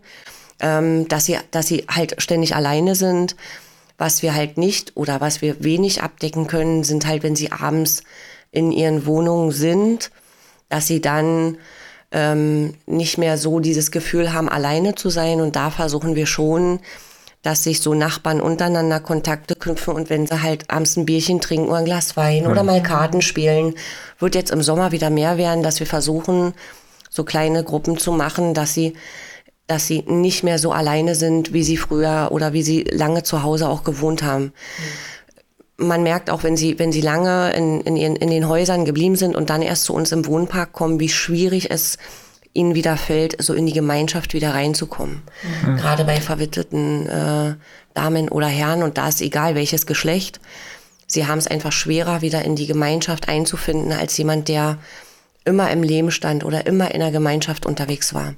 ähm, 0.60 1.08
dass 1.08 1.26
sie, 1.26 1.38
dass 1.52 1.68
sie 1.68 1.86
halt 1.88 2.20
ständig 2.20 2.56
alleine 2.56 2.96
sind. 2.96 3.36
Was 4.00 4.24
wir 4.24 4.34
halt 4.34 4.58
nicht 4.58 4.98
oder 4.98 5.22
was 5.22 5.44
wir 5.44 5.64
wenig 5.64 6.02
abdecken 6.02 6.48
können, 6.48 6.84
sind 6.84 7.06
halt, 7.06 7.22
wenn 7.22 7.36
sie 7.36 7.52
abends 7.52 8.02
in 8.52 8.72
ihren 8.72 9.06
Wohnungen 9.06 9.52
sind, 9.52 10.10
dass 10.70 10.88
sie 10.88 11.02
dann 11.02 11.58
ähm, 12.12 12.74
nicht 12.86 13.18
mehr 13.18 13.38
so 13.38 13.60
dieses 13.60 13.92
Gefühl 13.92 14.34
haben, 14.34 14.50
alleine 14.50 14.96
zu 14.96 15.10
sein. 15.10 15.42
Und 15.42 15.56
da 15.56 15.70
versuchen 15.70 16.16
wir 16.16 16.26
schon, 16.26 16.80
dass 17.42 17.64
sich 17.64 17.82
so 17.82 17.94
Nachbarn 17.94 18.42
untereinander 18.42 19.00
Kontakte 19.00 19.56
knüpfen 19.56 19.94
und 19.94 20.10
wenn 20.10 20.28
sie 20.28 20.42
halt 20.42 20.70
abends 20.70 20.98
ein 20.98 21.06
Bierchen 21.06 21.40
trinken 21.40 21.70
oder 21.70 21.78
ein 21.78 21.86
Glas 21.86 22.18
Wein 22.18 22.46
oder 22.46 22.64
mal 22.64 22.84
Karten 22.84 23.22
spielen, 23.22 23.76
wird 24.20 24.36
jetzt 24.36 24.52
im 24.52 24.62
Sommer 24.62 24.92
wieder 24.92 25.10
mehr 25.10 25.38
werden, 25.38 25.64
dass 25.64 25.80
wir 25.80 25.88
versuchen, 25.88 26.54
so 27.10 27.24
kleine 27.24 27.64
Gruppen 27.64 27.98
zu 27.98 28.12
machen, 28.12 28.54
dass 28.54 28.74
sie 28.74 28.94
dass 29.68 29.86
sie 29.86 30.04
nicht 30.08 30.44
mehr 30.44 30.58
so 30.58 30.72
alleine 30.72 31.14
sind, 31.14 31.54
wie 31.54 31.64
sie 31.64 31.78
früher 31.78 32.30
oder 32.32 32.54
wie 32.54 32.64
sie 32.64 32.82
lange 32.86 33.22
zu 33.22 33.44
Hause 33.44 33.70
auch 33.70 33.84
gewohnt 33.84 34.24
haben. 34.24 34.52
Man 35.80 36.04
merkt 36.04 36.30
auch, 36.30 36.44
wenn 36.44 36.58
sie, 36.58 36.78
wenn 36.78 36.92
sie 36.92 37.02
lange 37.02 37.54
in, 37.54 37.82
in, 37.82 37.96
ihren, 37.96 38.16
in 38.16 38.30
den 38.30 38.48
Häusern 38.48 38.86
geblieben 38.86 39.16
sind 39.16 39.36
und 39.36 39.50
dann 39.50 39.62
erst 39.62 39.86
zu 39.86 39.94
uns 39.94 40.12
im 40.12 40.26
Wohnpark 40.26 40.74
kommen, 40.74 41.00
wie 41.00 41.10
schwierig 41.10 41.72
es 41.72 41.98
ihnen 42.54 42.76
wieder 42.76 42.98
fällt, 42.98 43.42
so 43.42 43.54
in 43.54 43.66
die 43.66 43.74
Gemeinschaft 43.74 44.34
wieder 44.34 44.54
reinzukommen. 44.54 45.22
Mhm. 45.64 45.78
Gerade 45.78 46.04
bei 46.04 46.20
verwitweten 46.20 47.08
äh, 47.08 47.56
Damen 47.94 48.30
oder 48.30 48.48
Herren 48.48 48.84
und 48.84 48.98
da 48.98 49.08
ist 49.08 49.22
egal 49.22 49.56
welches 49.56 49.86
Geschlecht. 49.86 50.40
Sie 51.08 51.26
haben 51.26 51.40
es 51.40 51.48
einfach 51.48 51.72
schwerer, 51.72 52.22
wieder 52.22 52.44
in 52.44 52.56
die 52.56 52.68
Gemeinschaft 52.68 53.30
einzufinden, 53.30 53.94
als 53.94 54.18
jemand, 54.18 54.48
der 54.48 54.78
immer 55.46 55.72
im 55.72 55.82
Leben 55.84 56.12
stand 56.12 56.44
oder 56.44 56.68
immer 56.68 56.94
in 56.94 57.00
der 57.00 57.12
Gemeinschaft 57.12 57.66
unterwegs 57.66 58.14
war. 58.14 58.36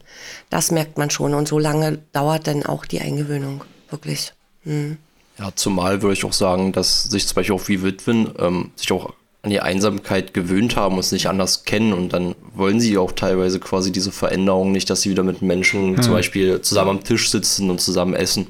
Das 0.49 0.71
merkt 0.71 0.97
man 0.97 1.09
schon 1.09 1.33
und 1.33 1.47
so 1.47 1.59
lange 1.59 1.99
dauert 2.13 2.47
dann 2.47 2.65
auch 2.65 2.85
die 2.85 3.01
Eingewöhnung, 3.01 3.63
wirklich. 3.89 4.33
Hm. 4.63 4.97
Ja, 5.41 5.51
zumal 5.55 6.03
würde 6.03 6.13
ich 6.13 6.23
auch 6.23 6.33
sagen, 6.33 6.71
dass 6.71 7.05
sich 7.05 7.27
zum 7.27 7.35
Beispiel 7.35 7.55
auch 7.55 7.67
wie 7.67 7.81
Witwen 7.81 8.31
ähm, 8.37 8.71
sich 8.75 8.91
auch 8.91 9.13
an 9.41 9.49
die 9.49 9.59
Einsamkeit 9.59 10.35
gewöhnt 10.35 10.75
haben 10.75 10.95
und 10.95 10.99
es 10.99 11.11
nicht 11.11 11.27
anders 11.27 11.65
kennen 11.65 11.93
und 11.93 12.09
dann 12.13 12.35
wollen 12.53 12.79
sie 12.79 12.97
auch 12.99 13.11
teilweise 13.11 13.59
quasi 13.59 13.91
diese 13.91 14.11
Veränderung 14.11 14.71
nicht, 14.71 14.87
dass 14.89 15.01
sie 15.01 15.09
wieder 15.09 15.23
mit 15.23 15.41
Menschen 15.41 15.95
hm. 15.95 16.03
zum 16.03 16.13
Beispiel 16.13 16.61
zusammen 16.61 16.91
am 16.91 17.03
Tisch 17.03 17.31
sitzen 17.31 17.71
und 17.71 17.81
zusammen 17.81 18.13
essen. 18.13 18.47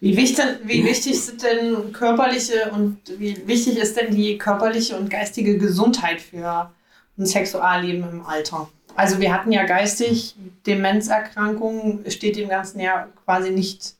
Wie 0.00 0.16
wichtig, 0.16 0.44
wie 0.64 0.84
wichtig 0.84 1.20
sind 1.20 1.44
denn 1.44 1.92
körperliche 1.92 2.72
und 2.74 2.98
wie 3.18 3.46
wichtig 3.46 3.76
ist 3.76 3.96
denn 3.96 4.12
die 4.12 4.36
körperliche 4.36 4.96
und 4.96 5.10
geistige 5.10 5.58
Gesundheit 5.58 6.20
für 6.20 6.72
ein 7.16 7.26
Sexualleben 7.26 8.02
im 8.10 8.26
Alter. 8.26 8.68
Also 8.96 9.20
wir 9.20 9.32
hatten 9.32 9.52
ja 9.52 9.64
geistig 9.64 10.34
Demenzerkrankungen, 10.66 12.10
steht 12.10 12.34
dem 12.34 12.48
Ganzen 12.48 12.80
ja 12.80 13.06
quasi 13.24 13.50
nicht, 13.50 13.94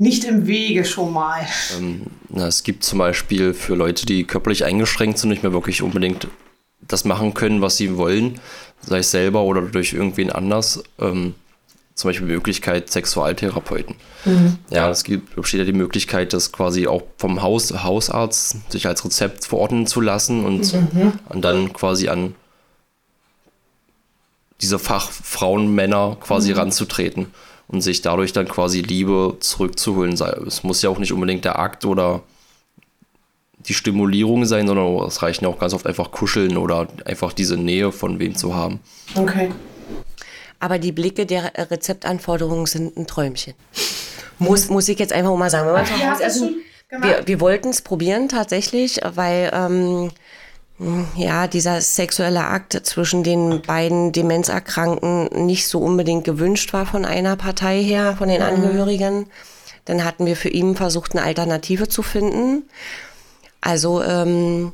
nicht 0.00 0.24
im 0.24 0.46
Wege 0.46 0.84
schon 0.86 1.12
mal. 1.12 1.46
Ähm, 1.78 2.06
na, 2.30 2.46
es 2.46 2.62
gibt 2.62 2.84
zum 2.84 2.98
Beispiel 2.98 3.52
für 3.52 3.74
Leute, 3.74 4.06
die 4.06 4.24
körperlich 4.24 4.64
eingeschränkt 4.64 5.18
sind, 5.18 5.28
nicht 5.28 5.42
mehr 5.42 5.52
wirklich 5.52 5.82
unbedingt 5.82 6.26
das 6.80 7.04
machen 7.04 7.34
können, 7.34 7.60
was 7.60 7.76
sie 7.76 7.98
wollen, 7.98 8.40
sei 8.80 9.00
es 9.00 9.10
selber 9.10 9.42
oder 9.42 9.60
durch 9.60 9.92
irgendwen 9.92 10.30
anders. 10.30 10.82
Ähm, 10.98 11.34
zum 11.94 12.08
Beispiel 12.08 12.28
die 12.28 12.32
Möglichkeit 12.32 12.90
Sexualtherapeuten. 12.90 13.94
Mhm. 14.24 14.56
Ja, 14.70 14.88
es 14.88 15.04
gibt, 15.04 15.36
besteht 15.36 15.58
ja 15.58 15.66
die 15.66 15.74
Möglichkeit, 15.74 16.32
das 16.32 16.50
quasi 16.50 16.86
auch 16.86 17.02
vom 17.18 17.42
Haus, 17.42 17.70
Hausarzt 17.70 18.72
sich 18.72 18.86
als 18.86 19.04
Rezept 19.04 19.44
verordnen 19.44 19.86
zu 19.86 20.00
lassen 20.00 20.46
und, 20.46 20.72
mhm. 20.72 21.12
und 21.28 21.44
dann 21.44 21.74
quasi 21.74 22.08
an 22.08 22.34
diese 24.62 24.78
Fachfrauen, 24.78 25.74
Männer 25.74 26.16
quasi 26.20 26.52
mhm. 26.52 26.58
ranzutreten 26.58 27.26
und 27.70 27.82
sich 27.82 28.02
dadurch 28.02 28.32
dann 28.32 28.48
quasi 28.48 28.80
Liebe 28.80 29.36
zurückzuholen. 29.38 30.14
Es 30.46 30.64
muss 30.64 30.82
ja 30.82 30.90
auch 30.90 30.98
nicht 30.98 31.12
unbedingt 31.12 31.44
der 31.44 31.58
Akt 31.58 31.84
oder 31.84 32.22
die 33.68 33.74
Stimulierung 33.74 34.44
sein, 34.44 34.66
sondern 34.66 35.06
es 35.06 35.22
reichen 35.22 35.44
ja 35.44 35.50
auch 35.50 35.58
ganz 35.58 35.72
oft 35.72 35.86
einfach 35.86 36.10
kuscheln 36.10 36.56
oder 36.56 36.88
einfach 37.04 37.32
diese 37.32 37.56
Nähe 37.56 37.92
von 37.92 38.18
wem 38.18 38.34
zu 38.34 38.54
haben. 38.54 38.80
Okay. 39.14 39.52
Aber 40.58 40.78
die 40.78 40.92
Blicke 40.92 41.26
der 41.26 41.52
Rezeptanforderungen 41.70 42.66
sind 42.66 42.96
ein 42.96 43.06
Träumchen. 43.06 43.54
Muss, 44.38 44.68
muss 44.68 44.88
ich 44.88 44.98
jetzt 44.98 45.12
einfach 45.12 45.36
mal 45.36 45.50
sagen. 45.50 45.68
Ja, 46.00 46.18
also, 46.22 46.50
wir, 46.90 47.22
wir 47.26 47.40
wollten 47.40 47.68
es 47.68 47.82
probieren 47.82 48.28
tatsächlich, 48.28 49.00
weil 49.14 49.50
ähm, 49.54 50.10
ja, 51.14 51.46
dieser 51.46 51.80
sexuelle 51.82 52.44
Akt 52.44 52.72
zwischen 52.84 53.22
den 53.22 53.60
beiden 53.60 54.12
Demenzerkrankten 54.12 55.44
nicht 55.44 55.68
so 55.68 55.80
unbedingt 55.80 56.24
gewünscht 56.24 56.72
war 56.72 56.86
von 56.86 57.04
einer 57.04 57.36
Partei 57.36 57.82
her, 57.82 58.16
von 58.16 58.28
den 58.28 58.40
mhm. 58.40 58.46
Angehörigen. 58.46 59.26
Dann 59.84 60.04
hatten 60.04 60.24
wir 60.24 60.36
für 60.36 60.48
ihn 60.48 60.76
versucht, 60.76 61.14
eine 61.14 61.24
Alternative 61.24 61.88
zu 61.88 62.02
finden. 62.02 62.62
Also 63.60 64.02
ähm, 64.02 64.72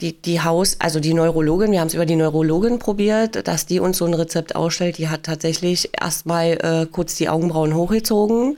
die, 0.00 0.20
die 0.20 0.40
Haus, 0.40 0.76
also 0.78 0.98
die 0.98 1.12
Neurologin, 1.12 1.72
wir 1.72 1.80
haben 1.80 1.88
es 1.88 1.94
über 1.94 2.06
die 2.06 2.16
Neurologin 2.16 2.78
probiert, 2.78 3.46
dass 3.46 3.66
die 3.66 3.80
uns 3.80 3.98
so 3.98 4.06
ein 4.06 4.14
Rezept 4.14 4.56
ausstellt. 4.56 4.96
Die 4.96 5.08
hat 5.08 5.24
tatsächlich 5.24 5.90
erstmal 6.00 6.52
äh, 6.52 6.86
kurz 6.90 7.16
die 7.16 7.28
Augenbrauen 7.28 7.74
hochgezogen. 7.74 8.56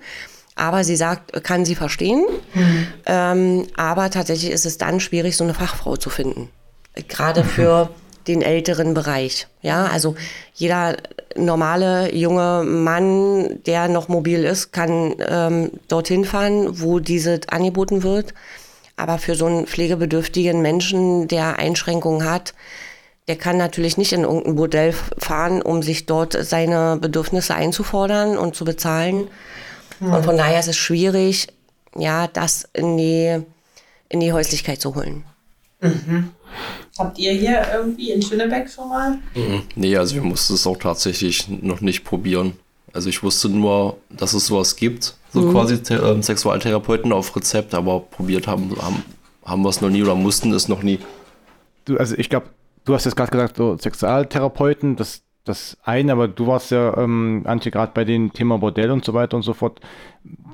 Aber 0.57 0.85
sie 0.85 0.97
sagt, 0.97 1.43
kann 1.43 1.65
sie 1.65 1.75
verstehen. 1.75 2.25
Mhm. 2.55 2.87
Ähm, 3.07 3.67
aber 3.77 4.11
tatsächlich 4.11 4.53
ist 4.53 4.67
es 4.67 4.79
dann 4.79 5.01
schwierig, 5.01 5.37
so 5.37 5.45
eine 5.45 5.55
Fachfrau 5.55 5.97
zu 5.97 6.11
finden. 6.11 6.49
Gerade 7.09 7.43
mhm. 7.43 7.49
für 7.49 7.91
den 8.27 8.43
älteren 8.43 8.95
Bereich. 8.95 9.49
Ja, 9.63 9.87
also 9.87 10.15
jeder 10.55 10.97
normale 11.37 12.15
junge 12.15 12.65
Mann, 12.65 13.63
der 13.67 13.89
noch 13.89 14.09
mobil 14.09 14.45
ist, 14.45 14.73
kann 14.73 15.15
ähm, 15.19 15.71
dorthin 15.89 16.25
fahren, 16.25 16.81
wo 16.81 17.01
diese 17.01 17.41
angeboten 17.49 18.03
wird. 18.03 18.35
Aber 18.97 19.19
für 19.19 19.35
so 19.35 19.47
einen 19.47 19.67
pflegebedürftigen 19.67 20.63
Menschen, 20.63 21.29
der 21.29 21.59
Einschränkungen 21.59 22.29
hat, 22.29 22.55
der 23.27 23.37
kann 23.37 23.57
natürlich 23.57 23.97
nicht 23.97 24.13
in 24.13 24.23
irgendein 24.23 24.57
Bordell 24.57 24.95
fahren, 25.19 25.63
um 25.63 25.83
sich 25.83 26.07
dort 26.07 26.37
seine 26.45 26.99
Bedürfnisse 27.01 27.55
einzufordern 27.55 28.37
und 28.37 28.55
zu 28.55 28.65
bezahlen. 28.65 29.29
Mhm. 30.05 30.13
Und 30.13 30.25
von 30.25 30.37
daher 30.37 30.61
ist 30.61 30.69
es 30.69 30.77
schwierig, 30.77 31.49
ja, 31.97 32.27
das 32.27 32.69
in 32.73 32.97
die, 32.97 33.43
in 34.09 34.21
die 34.21 34.33
Häuslichkeit 34.33 34.81
zu 34.81 34.95
holen. 34.95 35.25
Mhm. 35.81 36.31
Habt 36.99 37.19
ihr 37.19 37.33
hier 37.33 37.67
irgendwie 37.73 38.13
in 38.13 38.23
Schönebeck 38.23 38.71
schon 38.71 38.89
mal? 38.89 39.19
Mhm. 39.35 39.63
Nee, 39.75 39.97
also 39.97 40.15
wir 40.15 40.23
mussten 40.23 40.55
es 40.55 40.67
auch 40.67 40.79
tatsächlich 40.79 41.49
noch 41.49 41.81
nicht 41.81 42.05
probieren. 42.05 42.55
Also 42.93 43.09
ich 43.09 43.23
wusste 43.23 43.49
nur, 43.49 43.97
dass 44.11 44.35
es 44.35 44.47
sowas 44.47 44.77
gibt 44.77 45.15
so 45.35 45.41
mhm. 45.41 45.53
quasi 45.53 45.75
äh, 45.75 46.23
Sexualtherapeuten 46.23 47.13
auf 47.13 47.35
Rezept, 47.35 47.75
aber 47.75 48.01
probiert 48.01 48.47
haben, 48.47 48.75
haben, 48.81 49.03
haben 49.45 49.63
wir 49.63 49.69
es 49.69 49.81
noch 49.81 49.91
nie 49.91 50.03
oder 50.03 50.15
mussten 50.15 50.53
es 50.53 50.69
noch 50.69 50.83
nie. 50.83 51.01
Du, 51.85 51.99
also 51.99 52.15
ich 52.17 52.31
glaube, 52.31 52.47
du 52.85 52.95
hast 52.95 53.05
jetzt 53.05 53.17
gerade 53.17 53.33
gesagt, 53.33 53.57
so 53.57 53.77
Sexualtherapeuten, 53.77 54.95
das, 54.97 55.23
das 55.45 55.77
eine, 55.85 56.13
aber 56.13 56.29
du 56.29 56.47
warst 56.47 56.71
ja, 56.71 56.97
ähm, 56.97 57.43
Antje, 57.45 57.71
gerade 57.71 57.93
bei 57.95 58.05
dem 58.05 58.33
Thema 58.33 58.59
Bordell 58.59 58.91
und 58.91 59.05
so 59.05 59.15
weiter 59.15 59.37
und 59.37 59.43
so 59.43 59.53
fort. 59.53 59.81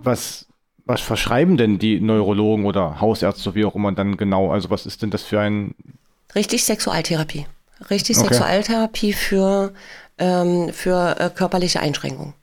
Was, 0.03 0.47
was 0.85 1.01
verschreiben 1.01 1.57
denn 1.57 1.79
die 1.79 2.01
Neurologen 2.01 2.67
oder 2.67 3.01
Hausärzte, 3.01 3.55
wie 3.55 3.65
auch 3.65 3.75
immer, 3.75 3.93
dann 3.93 4.17
genau? 4.17 4.51
Also 4.51 4.71
was 4.71 4.87
ist 4.87 5.03
denn 5.03 5.11
das 5.11 5.23
für 5.23 5.41
ein... 5.41 5.75
Richtig 6.35 6.65
Sexualtherapie. 6.65 7.47
Richtig 7.89 8.19
okay. 8.19 8.29
Sexualtherapie 8.29 9.13
für, 9.13 9.73
ähm, 10.19 10.71
für 10.73 11.17
äh, 11.19 11.31
körperliche 11.31 11.81
Einschränkungen. 11.81 12.35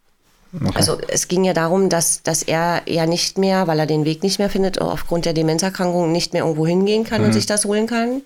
Okay. 0.54 0.72
Also 0.76 0.98
es 1.08 1.28
ging 1.28 1.44
ja 1.44 1.54
darum, 1.54 1.90
dass, 1.90 2.24
dass 2.24 2.42
er 2.42 2.82
ja 2.88 3.06
nicht 3.06 3.38
mehr, 3.38 3.68
weil 3.68 3.80
er 3.80 3.86
den 3.86 4.06
Weg 4.06 4.24
nicht 4.24 4.40
mehr 4.40 4.50
findet, 4.50 4.80
aufgrund 4.80 5.26
der 5.26 5.34
Demenzerkrankung 5.34 6.12
nicht 6.12 6.34
mehr 6.34 6.44
irgendwo 6.44 6.66
hingehen 6.66 7.04
kann 7.04 7.22
mhm. 7.22 7.28
und 7.28 7.34
sich 7.34 7.46
das 7.46 7.66
holen 7.66 7.86
kann. 7.86 8.22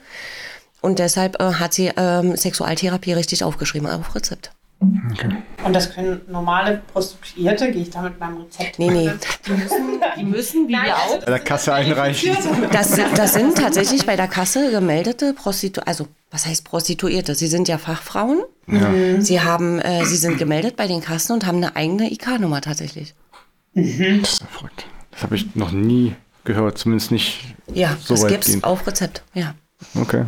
Und 0.82 1.00
deshalb 1.00 1.40
äh, 1.40 1.54
hat 1.54 1.74
sie 1.74 1.92
ähm, 1.96 2.36
Sexualtherapie 2.36 3.14
richtig 3.14 3.44
aufgeschrieben 3.44 3.88
auf 3.88 4.16
Rezept. 4.16 4.52
Okay. 5.12 5.30
Und 5.64 5.76
das 5.76 5.94
können 5.94 6.22
normale 6.28 6.82
Prostituierte, 6.92 7.72
gehe 7.72 7.84
ich 7.84 7.92
da 7.92 8.02
mit 8.02 8.20
meinem 8.20 8.38
Rezept? 8.38 8.80
Nee, 8.80 8.90
nee. 8.90 9.12
Die 9.46 9.52
müssen, 9.52 10.02
die 10.18 10.24
müssen 10.24 10.68
wie 10.68 10.72
wir 10.72 10.96
auch. 10.96 11.20
Bei 11.20 11.26
der 11.26 11.40
Kasse 11.40 11.74
einreichen. 11.74 12.36
Das, 12.72 13.00
das 13.16 13.34
sind 13.34 13.56
tatsächlich 13.56 14.08
bei 14.08 14.16
der 14.16 14.28
Kasse 14.28 14.72
gemeldete 14.72 15.34
Prostituierte, 15.34 15.86
also 15.86 16.08
was 16.32 16.48
heißt 16.48 16.64
Prostituierte? 16.64 17.36
Sie 17.36 17.46
sind 17.46 17.68
ja 17.68 17.78
Fachfrauen. 17.78 18.42
Ja. 18.66 18.90
Mhm. 18.90 19.22
Sie 19.22 19.42
haben, 19.42 19.80
äh, 19.80 20.04
sie 20.06 20.16
sind 20.16 20.40
gemeldet 20.40 20.78
bei 20.78 20.88
den 20.88 21.02
Kassen 21.02 21.34
und 21.34 21.46
haben 21.46 21.58
eine 21.58 21.76
eigene 21.76 22.12
IK-Nummer 22.12 22.62
tatsächlich. 22.62 23.14
Mhm. 23.74 24.22
Das 24.22 24.34
ist 24.34 24.44
verrückt. 24.50 24.86
Das 25.12 25.24
habe 25.24 25.36
ich 25.36 25.56
noch 25.56 25.72
nie 25.72 26.16
gehört, 26.44 26.80
zumindest 26.80 27.12
nicht. 27.12 27.54
Ja, 27.72 27.98
so 28.02 28.16
das 28.16 28.26
gibt 28.26 28.48
es 28.48 28.64
auf 28.64 28.88
Rezept, 28.88 29.22
ja. 29.36 29.54
Okay. 29.94 30.26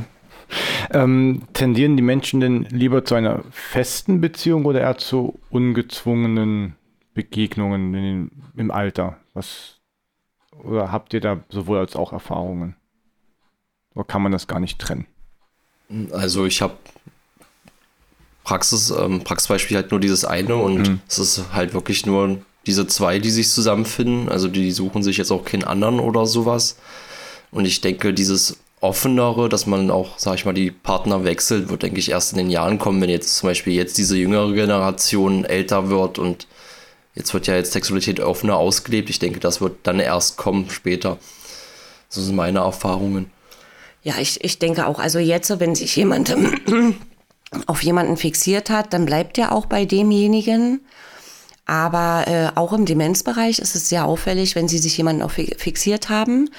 Ähm, 0.91 1.43
tendieren 1.53 1.97
die 1.97 2.03
Menschen 2.03 2.39
denn 2.39 2.63
lieber 2.69 3.05
zu 3.05 3.15
einer 3.15 3.43
festen 3.51 4.21
Beziehung 4.21 4.65
oder 4.65 4.81
eher 4.81 4.97
zu 4.97 5.39
ungezwungenen 5.49 6.75
Begegnungen 7.13 7.93
in, 7.93 8.31
im 8.55 8.71
Alter? 8.71 9.17
Was, 9.33 9.79
oder 10.63 10.91
habt 10.91 11.13
ihr 11.13 11.21
da 11.21 11.43
sowohl 11.49 11.79
als 11.79 11.95
auch 11.95 12.13
Erfahrungen? 12.13 12.75
Oder 13.95 14.05
kann 14.05 14.21
man 14.21 14.31
das 14.31 14.47
gar 14.47 14.59
nicht 14.59 14.79
trennen? 14.79 15.05
Also 16.11 16.45
ich 16.45 16.61
habe 16.61 16.75
Praxis, 18.43 18.91
ähm, 18.91 19.23
Praxisbeispiel 19.23 19.77
halt 19.77 19.91
nur 19.91 19.99
dieses 19.99 20.25
eine 20.25 20.55
und 20.55 20.89
mhm. 20.89 20.99
es 21.07 21.19
ist 21.19 21.53
halt 21.53 21.73
wirklich 21.73 22.05
nur 22.05 22.39
diese 22.65 22.87
zwei, 22.87 23.19
die 23.19 23.29
sich 23.29 23.49
zusammenfinden. 23.49 24.29
Also 24.29 24.47
die 24.47 24.71
suchen 24.71 25.03
sich 25.03 25.17
jetzt 25.17 25.31
auch 25.31 25.45
keinen 25.45 25.63
anderen 25.63 25.99
oder 25.99 26.25
sowas. 26.25 26.77
Und 27.51 27.65
ich 27.65 27.81
denke, 27.81 28.13
dieses 28.13 28.62
offenere, 28.83 29.49
dass 29.49 29.65
man 29.65 29.89
auch, 29.89 30.19
sag 30.19 30.35
ich 30.35 30.45
mal, 30.45 30.53
die 30.53 30.71
Partner 30.71 31.23
wechselt, 31.23 31.69
wird, 31.69 31.83
denke 31.83 31.99
ich, 31.99 32.11
erst 32.11 32.33
in 32.33 32.37
den 32.37 32.49
Jahren 32.49 32.79
kommen, 32.79 33.01
wenn 33.01 33.09
jetzt 33.09 33.37
zum 33.37 33.49
Beispiel 33.49 33.73
jetzt 33.73 33.97
diese 33.97 34.17
jüngere 34.17 34.53
Generation 34.53 35.45
älter 35.45 35.89
wird 35.89 36.19
und 36.19 36.47
Jetzt 37.15 37.33
wird 37.33 37.47
ja 37.47 37.55
jetzt 37.55 37.73
Sexualität 37.73 38.19
offener 38.19 38.57
ausgelebt. 38.57 39.09
Ich 39.09 39.19
denke, 39.19 39.39
das 39.39 39.61
wird 39.61 39.77
dann 39.83 39.99
erst 39.99 40.37
kommen 40.37 40.69
später. 40.69 41.17
Das 42.09 42.23
sind 42.23 42.35
meine 42.35 42.59
Erfahrungen. 42.59 43.31
Ja, 44.03 44.15
ich, 44.19 44.43
ich 44.43 44.59
denke 44.59 44.87
auch, 44.87 44.99
also 44.99 45.19
jetzt, 45.19 45.59
wenn 45.59 45.75
sich 45.75 45.95
jemand 45.95 46.35
auf 47.67 47.83
jemanden 47.83 48.17
fixiert 48.17 48.69
hat, 48.69 48.93
dann 48.93 49.05
bleibt 49.05 49.37
er 49.37 49.51
auch 49.51 49.67
bei 49.67 49.85
demjenigen. 49.85 50.81
Aber 51.65 52.25
äh, 52.27 52.49
auch 52.55 52.73
im 52.73 52.85
Demenzbereich 52.85 53.59
ist 53.59 53.75
es 53.75 53.87
sehr 53.87 54.05
auffällig, 54.05 54.55
wenn 54.55 54.67
sie 54.67 54.79
sich 54.79 54.97
jemanden 54.97 55.21
auf 55.21 55.33
fixiert 55.33 56.09
haben, 56.09 56.49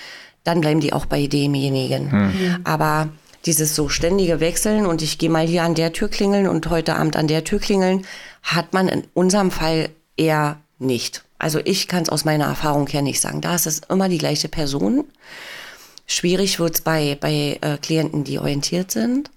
dann 0.45 0.61
bleiben 0.61 0.81
die 0.81 0.93
auch 0.93 1.07
bei 1.07 1.27
demjenigen. 1.27 2.13
Hm. 2.13 2.61
Aber 2.65 3.09
dieses 3.47 3.75
so 3.75 3.89
ständige 3.89 4.41
Wechseln 4.41 4.87
und 4.87 5.03
ich 5.03 5.19
gehe 5.19 5.31
mal 5.31 5.47
hier 5.47 5.65
an 5.65 5.75
der 5.75 5.93
Tür 5.93 6.09
klingeln 6.09 6.47
und 6.47 6.71
heute 6.71 6.97
Abend 6.97 7.17
an 7.17 7.29
der 7.29 7.45
Tür 7.45 7.59
klingeln, 7.59 8.07
hat 8.43 8.73
man 8.73 8.89
in 8.89 9.05
unserem 9.15 9.51
Fall 9.51 9.91
eher 10.17 10.59
nicht. 10.79 11.25
Also 11.39 11.61
ich 11.65 11.89
kann 11.89 12.03
es 12.03 12.09
aus 12.09 12.25
meiner 12.25 12.47
Erfahrung 12.47 12.87
her 12.87 13.03
nicht 13.03 13.21
sagen. 13.21 13.41
Da 13.41 13.55
ist 13.55 13.67
es 13.67 13.81
immer 13.91 14.09
die 14.09 14.19
gleiche 14.19 14.49
Person. 14.49 15.05
Schwierig 16.07 16.59
wird 16.59 16.75
es 16.75 16.81
bei, 16.81 17.17
bei 17.21 17.59
äh, 17.61 17.77
Klienten, 17.79 18.25
die 18.25 18.39
orientiert 18.39 18.91
sind 18.91 19.31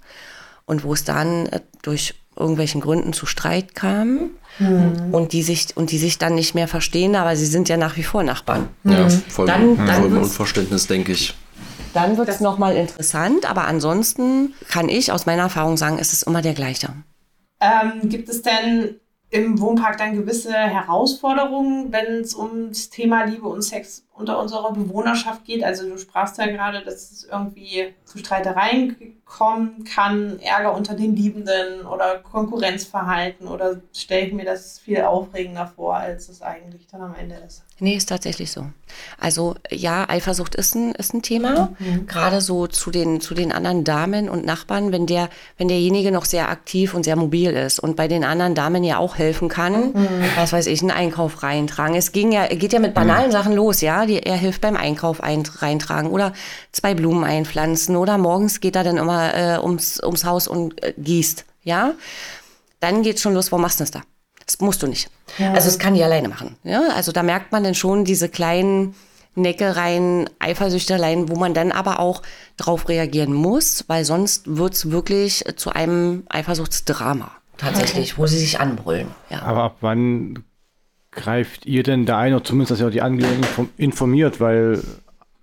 und 0.66 0.84
wo 0.84 0.94
es 0.94 1.04
dann 1.04 1.48
äh, 1.48 1.62
durch 1.82 2.14
irgendwelchen 2.40 2.82
Gründen 2.82 3.14
zu 3.14 3.26
Streit 3.26 3.76
kam 3.76 4.32
mhm. 4.60 5.10
und 5.12 5.34
die 5.34 5.44
sich 5.44 5.76
und 5.76 5.92
die 5.92 5.98
sich 5.98 6.18
dann 6.18 6.36
nicht 6.36 6.56
mehr 6.56 6.68
verstehen, 6.68 7.16
aber 7.16 7.36
sie 7.36 7.46
sind 7.46 7.70
ja 7.70 7.78
nach 7.78 7.98
wie 7.98 8.04
vor 8.04 8.24
Nachbarn. 8.24 8.70
Ja, 8.84 9.06
mhm. 9.06 9.10
voll, 9.10 9.48
dann, 9.48 9.78
dann 9.78 10.10
voll 10.10 10.18
Unverständnis, 10.20 10.88
denke 10.88 11.12
ich. 11.12 11.36
Dann 11.94 12.18
wird 12.18 12.30
es 12.30 12.42
nochmal 12.42 12.76
interessant, 12.76 13.50
aber 13.50 13.66
ansonsten 13.66 14.54
kann 14.70 14.90
ich 14.90 15.12
aus 15.12 15.26
meiner 15.26 15.44
Erfahrung 15.44 15.78
sagen, 15.78 15.98
es 16.00 16.14
ist 16.14 16.24
immer 16.24 16.42
der 16.42 16.54
gleiche. 16.54 16.90
Ähm, 17.60 18.08
gibt 18.10 18.30
es 18.30 18.44
denn 18.44 19.00
im 19.30 19.60
Wohnpark 19.60 19.98
dann 19.98 20.16
gewisse 20.16 20.54
Herausforderungen, 20.54 21.92
wenn 21.92 22.22
es 22.22 22.36
ums 22.36 22.90
Thema 22.90 23.24
Liebe 23.24 23.48
und 23.48 23.62
Sex 23.62 24.06
unter 24.18 24.40
unserer 24.40 24.74
Bewohnerschaft 24.74 25.46
geht? 25.46 25.64
Also 25.64 25.88
du 25.88 25.98
sprachst 25.98 26.38
ja 26.38 26.48
gerade, 26.48 26.84
dass 26.84 27.12
es 27.12 27.24
irgendwie 27.24 27.94
zu 28.06 28.18
Streitereien 28.18 28.96
kommen 29.26 29.84
kann, 29.84 30.40
Ärger 30.40 30.74
unter 30.74 30.94
den 30.94 31.16
Liebenden 31.16 31.86
oder 31.86 32.20
Konkurrenzverhalten 32.20 33.48
oder 33.48 33.82
stelle 33.94 34.28
ich 34.28 34.34
mir 34.34 34.46
das 34.46 34.80
viel 34.80 35.02
aufregender 35.02 35.68
vor, 35.68 35.98
als 35.98 36.30
es 36.30 36.42
eigentlich 36.42 36.88
dann 36.88 37.02
am 37.02 37.16
Ende 37.16 37.36
ist? 37.46 37.64
Nee, 37.80 37.96
ist 37.96 38.10
tatsächlich 38.10 38.52
so. 38.52 38.66
Also 39.20 39.56
ja, 39.70 40.10
Eifersucht 40.10 40.56
ist 40.56 40.74
ein, 40.74 40.94
ist 40.94 41.14
ein 41.14 41.22
Thema. 41.22 41.76
Mhm. 41.78 42.08
Gerade 42.08 42.42
so 42.42 42.66
zu 42.66 42.90
den, 42.90 43.22
zu 43.22 43.36
den 43.36 43.52
anderen 43.52 43.84
Damen 43.84 44.30
und 44.30 44.46
Nachbarn, 44.46 44.92
wenn 44.92 45.06
der, 45.06 45.30
wenn 45.58 45.68
derjenige 45.68 46.12
noch 46.12 46.26
sehr 46.26 46.50
aktiv 46.50 46.96
und 46.96 47.04
sehr 47.04 47.16
mobil 47.16 47.52
ist 47.52 47.80
und 47.80 47.96
bei 47.96 48.08
den 48.08 48.24
anderen 48.24 48.56
Damen 48.56 48.84
ja 48.84 48.98
auch 48.98 49.18
helfen 49.18 49.48
kann, 49.48 49.92
mhm. 49.92 50.08
was 50.38 50.54
weiß 50.54 50.66
ich, 50.68 50.82
einen 50.82 50.92
Einkauf 50.92 51.44
reintragen. 51.44 51.96
Es 51.96 52.14
ging 52.14 52.32
ja, 52.32 52.48
geht 52.48 52.74
ja 52.74 52.80
mit 52.80 52.96
banalen 52.96 53.28
mhm. 53.28 53.32
Sachen 53.32 53.54
los, 53.54 53.82
ja. 53.82 54.07
Die, 54.08 54.24
er 54.24 54.38
hilft 54.38 54.62
beim 54.62 54.76
Einkauf 54.76 55.22
ein, 55.22 55.44
reintragen 55.46 56.10
oder 56.10 56.34
zwei 56.72 56.94
Blumen 56.94 57.24
einpflanzen 57.24 57.96
oder 57.96 58.18
morgens 58.18 58.60
geht 58.60 58.76
er 58.76 58.84
dann 58.84 58.98
immer 58.98 59.34
äh, 59.34 59.60
ums, 59.60 60.02
ums 60.04 60.26
Haus 60.26 60.48
und 60.48 60.84
äh, 60.84 60.94
gießt, 60.98 61.46
ja. 61.64 61.94
Dann 62.80 63.04
geht's 63.04 63.22
schon 63.22 63.34
los, 63.34 63.52
wo 63.52 63.58
machst 63.58 63.80
du 63.80 63.84
das 63.84 63.92
da? 63.92 64.02
Das 64.46 64.60
musst 64.60 64.82
du 64.82 64.88
nicht. 64.88 65.10
Ja. 65.38 65.54
Also 65.54 65.68
es 65.68 65.78
kann 65.78 65.94
die 65.94 66.04
alleine 66.04 66.30
machen. 66.30 66.56
Ja? 66.64 66.84
Also 66.96 67.12
da 67.12 67.22
merkt 67.22 67.52
man 67.52 67.64
dann 67.64 67.76
schon 67.76 68.06
diese 68.06 68.30
kleinen 68.30 68.96
Neckereien, 69.36 70.30
Eifersüchteleien, 70.40 71.30
wo 71.30 71.36
man 71.36 71.54
dann 71.54 71.72
aber 71.72 72.00
auch 72.00 72.24
drauf 72.58 72.90
reagieren 72.90 73.34
muss, 73.34 73.86
weil 73.88 74.04
sonst 74.04 74.58
wird 74.58 74.74
es 74.74 74.90
wirklich 74.90 75.44
zu 75.58 75.72
einem 75.72 76.24
Eifersuchtsdrama 76.30 77.32
tatsächlich, 77.58 78.14
okay. 78.14 78.22
wo 78.22 78.28
sie 78.28 78.40
sich 78.40 78.60
anbrüllen. 78.60 79.10
Ja. 79.30 79.44
Aber 79.44 79.64
ab 79.64 79.78
wann 79.82 80.44
greift 81.18 81.66
ihr 81.66 81.84
denn 81.84 82.06
da 82.06 82.18
ein, 82.18 82.34
oder 82.34 82.44
zumindest, 82.44 82.72
dass 82.72 82.80
ihr 82.80 82.88
auch 82.88 82.92
die 82.92 83.02
Angehörigen 83.02 83.46
informiert, 83.78 84.40
weil 84.40 84.82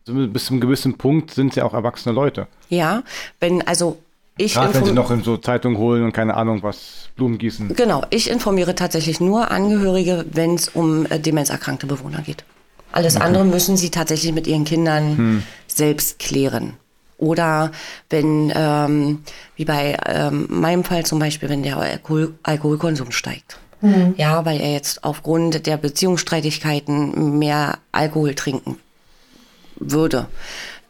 bis 0.06 0.46
zu 0.46 0.54
einem 0.54 0.60
gewissen 0.60 0.96
Punkt 0.96 1.32
sind 1.32 1.54
sie 1.54 1.62
auch 1.62 1.74
erwachsene 1.74 2.14
Leute. 2.14 2.46
Ja, 2.68 3.02
wenn 3.40 3.66
also 3.66 3.98
ich 4.36 4.54
Gerade 4.54 4.74
wenn 4.74 4.84
sie 4.84 4.92
noch 4.92 5.12
in 5.12 5.22
so 5.22 5.36
Zeitungen 5.36 5.78
holen 5.78 6.02
und 6.02 6.12
keine 6.12 6.34
Ahnung 6.34 6.62
was, 6.62 7.08
Blumen 7.14 7.38
gießen. 7.38 7.74
Genau, 7.76 8.02
ich 8.10 8.28
informiere 8.28 8.74
tatsächlich 8.74 9.20
nur 9.20 9.52
Angehörige, 9.52 10.24
wenn 10.32 10.56
es 10.56 10.68
um 10.68 11.06
äh, 11.06 11.20
demenzerkrankte 11.20 11.86
Bewohner 11.86 12.22
geht. 12.22 12.44
Alles 12.90 13.14
okay. 13.16 13.26
andere 13.26 13.44
müssen 13.44 13.76
sie 13.76 13.90
tatsächlich 13.90 14.32
mit 14.32 14.46
ihren 14.48 14.64
Kindern 14.64 15.16
hm. 15.16 15.42
selbst 15.68 16.18
klären. 16.18 16.74
Oder 17.16 17.70
wenn, 18.10 18.52
ähm, 18.54 19.22
wie 19.54 19.64
bei 19.64 19.96
ähm, 20.06 20.46
meinem 20.48 20.82
Fall 20.82 21.06
zum 21.06 21.20
Beispiel, 21.20 21.48
wenn 21.48 21.62
der 21.62 21.76
Alkohol 21.76 22.34
Alkoholkonsum 22.42 23.12
steigt. 23.12 23.58
Mhm. 23.84 24.14
Ja, 24.16 24.44
weil 24.44 24.60
er 24.60 24.72
jetzt 24.72 25.04
aufgrund 25.04 25.66
der 25.66 25.76
Beziehungsstreitigkeiten 25.76 27.38
mehr 27.38 27.78
Alkohol 27.92 28.34
trinken 28.34 28.78
würde. 29.76 30.26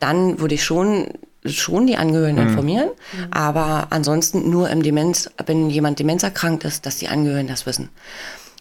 Dann 0.00 0.38
würde 0.40 0.54
ich 0.54 0.64
schon 0.64 1.08
schon 1.46 1.86
die 1.86 1.98
Angehörigen 1.98 2.40
mhm. 2.40 2.48
informieren, 2.48 2.88
mhm. 2.88 3.26
aber 3.30 3.88
ansonsten 3.90 4.48
nur 4.48 4.70
im 4.70 4.82
Demenz, 4.82 5.30
wenn 5.44 5.68
jemand 5.68 5.98
demenzerkrankt 5.98 6.64
ist, 6.64 6.86
dass 6.86 6.96
die 6.96 7.08
Angehörigen 7.08 7.48
das 7.48 7.66
wissen. 7.66 7.90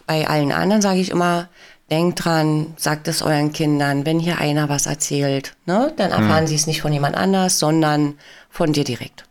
Bei 0.06 0.28
allen 0.28 0.52
anderen 0.52 0.82
sage 0.82 1.00
ich 1.00 1.10
immer, 1.10 1.48
denkt 1.90 2.26
dran, 2.26 2.74
sagt 2.76 3.08
es 3.08 3.22
euren 3.22 3.54
Kindern, 3.54 4.06
wenn 4.06 4.20
hier 4.20 4.40
einer 4.40 4.68
was 4.68 4.86
erzählt, 4.86 5.56
ne, 5.66 5.94
dann 5.96 6.08
mhm. 6.08 6.24
erfahren 6.24 6.44
mhm. 6.44 6.48
sie 6.48 6.56
es 6.56 6.68
nicht 6.68 6.82
von 6.82 6.92
jemand 6.92 7.16
anders, 7.16 7.60
sondern 7.60 8.16
von 8.50 8.74
dir 8.74 8.84
direkt. 8.84 9.24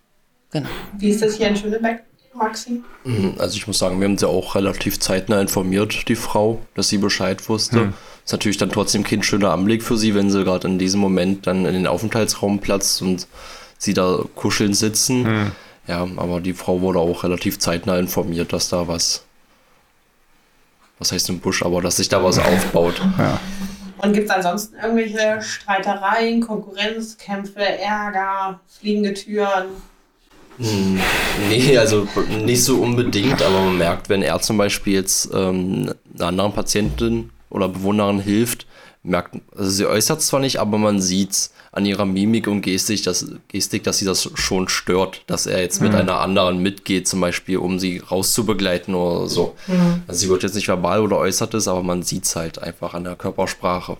Genau. 0.51 0.69
Wie 0.97 1.11
ist 1.11 1.23
das 1.23 1.35
hier 1.35 1.49
in 1.49 1.57
Schönebeck? 1.57 2.05
Maxi? 2.35 2.83
Mhm, 3.05 3.35
also 3.39 3.57
ich 3.57 3.67
muss 3.67 3.79
sagen, 3.79 4.01
wir 4.01 4.09
haben 4.09 4.19
sie 4.19 4.29
auch 4.29 4.55
relativ 4.55 4.99
zeitnah 5.01 5.41
informiert, 5.41 6.09
die 6.09 6.17
Frau, 6.17 6.61
dass 6.75 6.89
sie 6.89 6.99
Bescheid 6.99 7.49
wusste. 7.49 7.87
Mhm. 7.87 7.95
Ist 8.25 8.33
natürlich 8.33 8.57
dann 8.57 8.71
trotzdem 8.71 9.05
kein 9.05 9.23
schöner 9.23 9.51
Anblick 9.51 9.83
für 9.83 9.97
sie, 9.97 10.15
wenn 10.15 10.31
sie 10.31 10.45
gerade 10.45 10.69
in 10.69 10.79
diesem 10.79 11.01
Moment 11.01 11.47
dann 11.47 11.67
in 11.67 11.75
den 11.75 11.87
Aufenthaltsraum 11.87 12.61
platzt 12.61 13.03
und 13.03 13.27
sie 13.79 13.95
da 13.95 14.21
kuscheln 14.35 14.75
sitzen. 14.75 15.23
Mhm. 15.23 15.53
Ja, 15.89 16.07
aber 16.17 16.41
die 16.41 16.53
Frau 16.53 16.81
wurde 16.81 17.01
auch 17.01 17.25
relativ 17.25 17.59
zeitnah 17.59 17.99
informiert, 17.99 18.53
dass 18.53 18.69
da 18.69 18.87
was, 18.87 19.25
was 20.99 21.11
heißt 21.11 21.29
im 21.31 21.41
Busch, 21.41 21.63
aber 21.65 21.83
dass 21.83 21.97
sich 21.97 22.09
da 22.09 22.23
was 22.23 22.39
aufbaut. 22.39 23.01
Ja. 23.19 23.41
Und 23.99 24.15
gibt 24.15 24.29
es 24.29 24.35
ansonsten 24.35 24.75
irgendwelche 24.75 25.41
Streitereien, 25.43 26.41
Konkurrenzkämpfe, 26.41 27.61
Ärger, 27.61 28.59
fliegende 28.67 29.15
Türen? 29.15 29.67
Nee, 30.59 31.79
also 31.79 32.07
nicht 32.45 32.63
so 32.63 32.77
unbedingt, 32.77 33.43
aber 33.43 33.61
man 33.61 33.79
merkt, 33.79 34.09
wenn 34.09 34.23
er 34.23 34.41
zum 34.41 34.59
Beispiel 34.59 34.95
jetzt 34.95 35.31
ähm, 35.33 35.93
einer 36.15 36.29
anderen 36.29 36.53
Patientin 36.53 37.31
oder 37.51 37.69
Bewohnerin 37.69 38.21
hilft, 38.21 38.67
merkt, 39.03 39.37
also 39.57 39.71
sie 39.71 39.87
äußert 39.87 40.23
zwar 40.23 40.41
nicht, 40.41 40.59
aber 40.59 40.79
man 40.79 41.01
sieht 41.01 41.51
an 41.73 41.87
ihrer 41.87 42.05
Mimik 42.05 42.49
und 42.49 42.61
Gestik, 42.61 43.03
dass, 43.05 43.27
Gestik, 43.49 43.83
dass 43.85 43.99
sie 43.99 44.05
das 44.05 44.31
schon 44.35 44.69
stört, 44.69 45.23
dass 45.27 45.47
er 45.47 45.61
jetzt 45.61 45.81
mit 45.81 45.93
mhm. 45.93 45.99
einer 45.99 46.21
anderen 46.21 46.63
mitgeht, 46.63 47.09
zum 47.09 47.21
Beispiel, 47.21 47.57
um 47.57 47.79
sie 47.79 47.99
rauszubegleiten 47.99 48.95
oder 48.95 49.27
so. 49.27 49.55
Mhm. 49.67 50.03
Also 50.07 50.21
sie 50.21 50.29
wird 50.29 50.43
jetzt 50.43 50.55
nicht 50.55 50.69
verbal 50.69 51.01
oder 51.01 51.17
äußert 51.17 51.55
es, 51.55 51.69
aber 51.69 51.83
man 51.83 52.03
sieht 52.03 52.25
es 52.25 52.37
halt 52.37 52.59
einfach 52.59 52.93
an 52.93 53.05
der 53.05 53.17
Körpersprache. 53.17 53.97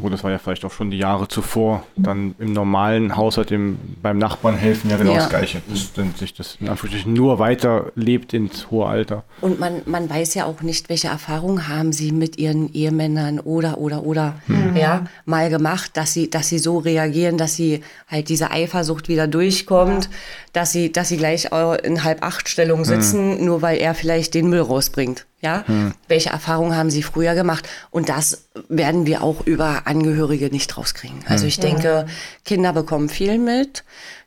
Gut, 0.00 0.12
das 0.12 0.22
war 0.22 0.30
ja 0.30 0.38
vielleicht 0.38 0.64
auch 0.64 0.72
schon 0.72 0.90
die 0.90 0.98
Jahre 0.98 1.26
zuvor. 1.26 1.84
Dann 1.96 2.34
im 2.38 2.52
normalen 2.52 3.16
Haushalt 3.16 3.50
dem, 3.50 3.78
beim 4.02 4.18
Nachbarn 4.18 4.56
helfen 4.56 4.90
ja 4.90 4.98
genau 4.98 5.12
ja. 5.12 5.18
das 5.18 5.30
Gleiche. 5.30 5.62
Dass 5.68 5.92
dann 5.94 6.14
sich 6.14 6.34
das 6.34 6.58
in 6.60 6.68
Anführungsstrichen 6.68 7.12
nur 7.12 7.38
weiterlebt 7.38 8.34
ins 8.34 8.70
hohe 8.70 8.86
Alter. 8.86 9.24
Und 9.40 9.58
man, 9.58 9.82
man 9.86 10.10
weiß 10.10 10.34
ja 10.34 10.44
auch 10.44 10.60
nicht, 10.60 10.88
welche 10.90 11.08
Erfahrungen 11.08 11.68
haben 11.68 11.92
sie 11.92 12.12
mit 12.12 12.36
ihren 12.38 12.72
Ehemännern 12.74 13.40
oder, 13.40 13.78
oder, 13.78 14.04
oder, 14.04 14.34
mhm. 14.46 14.76
ja, 14.76 15.04
mal 15.24 15.48
gemacht, 15.48 15.92
dass 15.94 16.12
sie, 16.12 16.28
dass 16.28 16.48
sie 16.48 16.58
so 16.58 16.78
reagieren, 16.78 17.38
dass 17.38 17.54
sie 17.54 17.80
halt 18.08 18.28
diese 18.28 18.50
Eifersucht 18.50 19.08
wieder 19.08 19.26
durchkommt, 19.26 20.04
ja. 20.04 20.10
dass 20.52 20.72
sie, 20.72 20.92
dass 20.92 21.08
sie 21.08 21.16
gleich 21.16 21.48
in 21.82 22.04
halb 22.04 22.22
acht 22.22 22.48
Stellung 22.48 22.84
sitzen, 22.84 23.38
mhm. 23.38 23.44
nur 23.46 23.62
weil 23.62 23.78
er 23.78 23.94
vielleicht 23.94 24.34
den 24.34 24.50
Müll 24.50 24.60
rausbringt. 24.60 25.26
Ja, 25.42 25.64
hm. 25.66 25.92
welche 26.08 26.30
Erfahrungen 26.30 26.74
haben 26.74 26.88
sie 26.88 27.02
früher 27.02 27.34
gemacht? 27.34 27.68
Und 27.90 28.08
das 28.08 28.48
werden 28.68 29.04
wir 29.04 29.22
auch 29.22 29.46
über 29.46 29.85
Angehörige 29.86 30.50
nicht 30.50 30.76
rauskriegen. 30.76 31.20
Also 31.26 31.42
hm. 31.42 31.48
ich 31.48 31.60
denke, 31.60 32.06
Kinder 32.44 32.72
bekommen 32.72 33.08
viel 33.08 33.38
mit. 33.38 33.84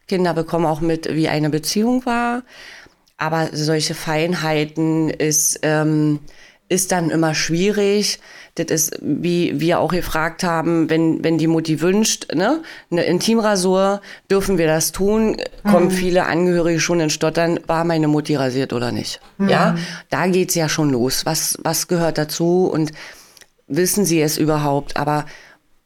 Kinder 0.07 0.33
bekommen 0.33 0.65
auch 0.65 0.81
mit, 0.81 1.13
wie 1.13 1.29
eine 1.29 1.49
Beziehung 1.49 2.05
war. 2.05 2.43
Aber 3.17 3.49
solche 3.51 3.95
Feinheiten 3.95 5.09
ist, 5.09 5.59
ähm, 5.63 6.19
ist 6.69 6.91
dann 6.91 7.09
immer 7.09 7.35
schwierig. 7.35 8.19
Das 8.55 8.67
ist, 8.67 8.97
wie 9.01 9.59
wir 9.59 9.79
auch 9.79 9.91
gefragt 9.91 10.43
haben, 10.43 10.89
wenn, 10.89 11.23
wenn 11.23 11.37
die 11.37 11.47
Mutti 11.47 11.81
wünscht, 11.81 12.33
ne, 12.33 12.61
eine 12.91 13.03
Intimrasur, 13.03 14.01
dürfen 14.29 14.57
wir 14.57 14.67
das 14.67 14.91
tun? 14.91 15.37
Mhm. 15.63 15.69
Kommen 15.69 15.91
viele 15.91 16.25
Angehörige 16.25 16.79
schon 16.79 16.99
in 16.99 17.09
Stottern, 17.09 17.59
war 17.67 17.83
meine 17.83 18.07
Mutti 18.07 18.35
rasiert 18.35 18.73
oder 18.73 18.91
nicht? 18.91 19.19
Mhm. 19.37 19.49
Ja, 19.49 19.75
da 20.09 20.27
geht's 20.27 20.55
ja 20.55 20.69
schon 20.69 20.89
los. 20.89 21.25
Was, 21.25 21.57
was 21.63 21.87
gehört 21.87 22.17
dazu 22.17 22.69
und 22.71 22.91
wissen 23.67 24.05
sie 24.05 24.21
es 24.21 24.37
überhaupt? 24.37 24.97
Aber 24.97 25.25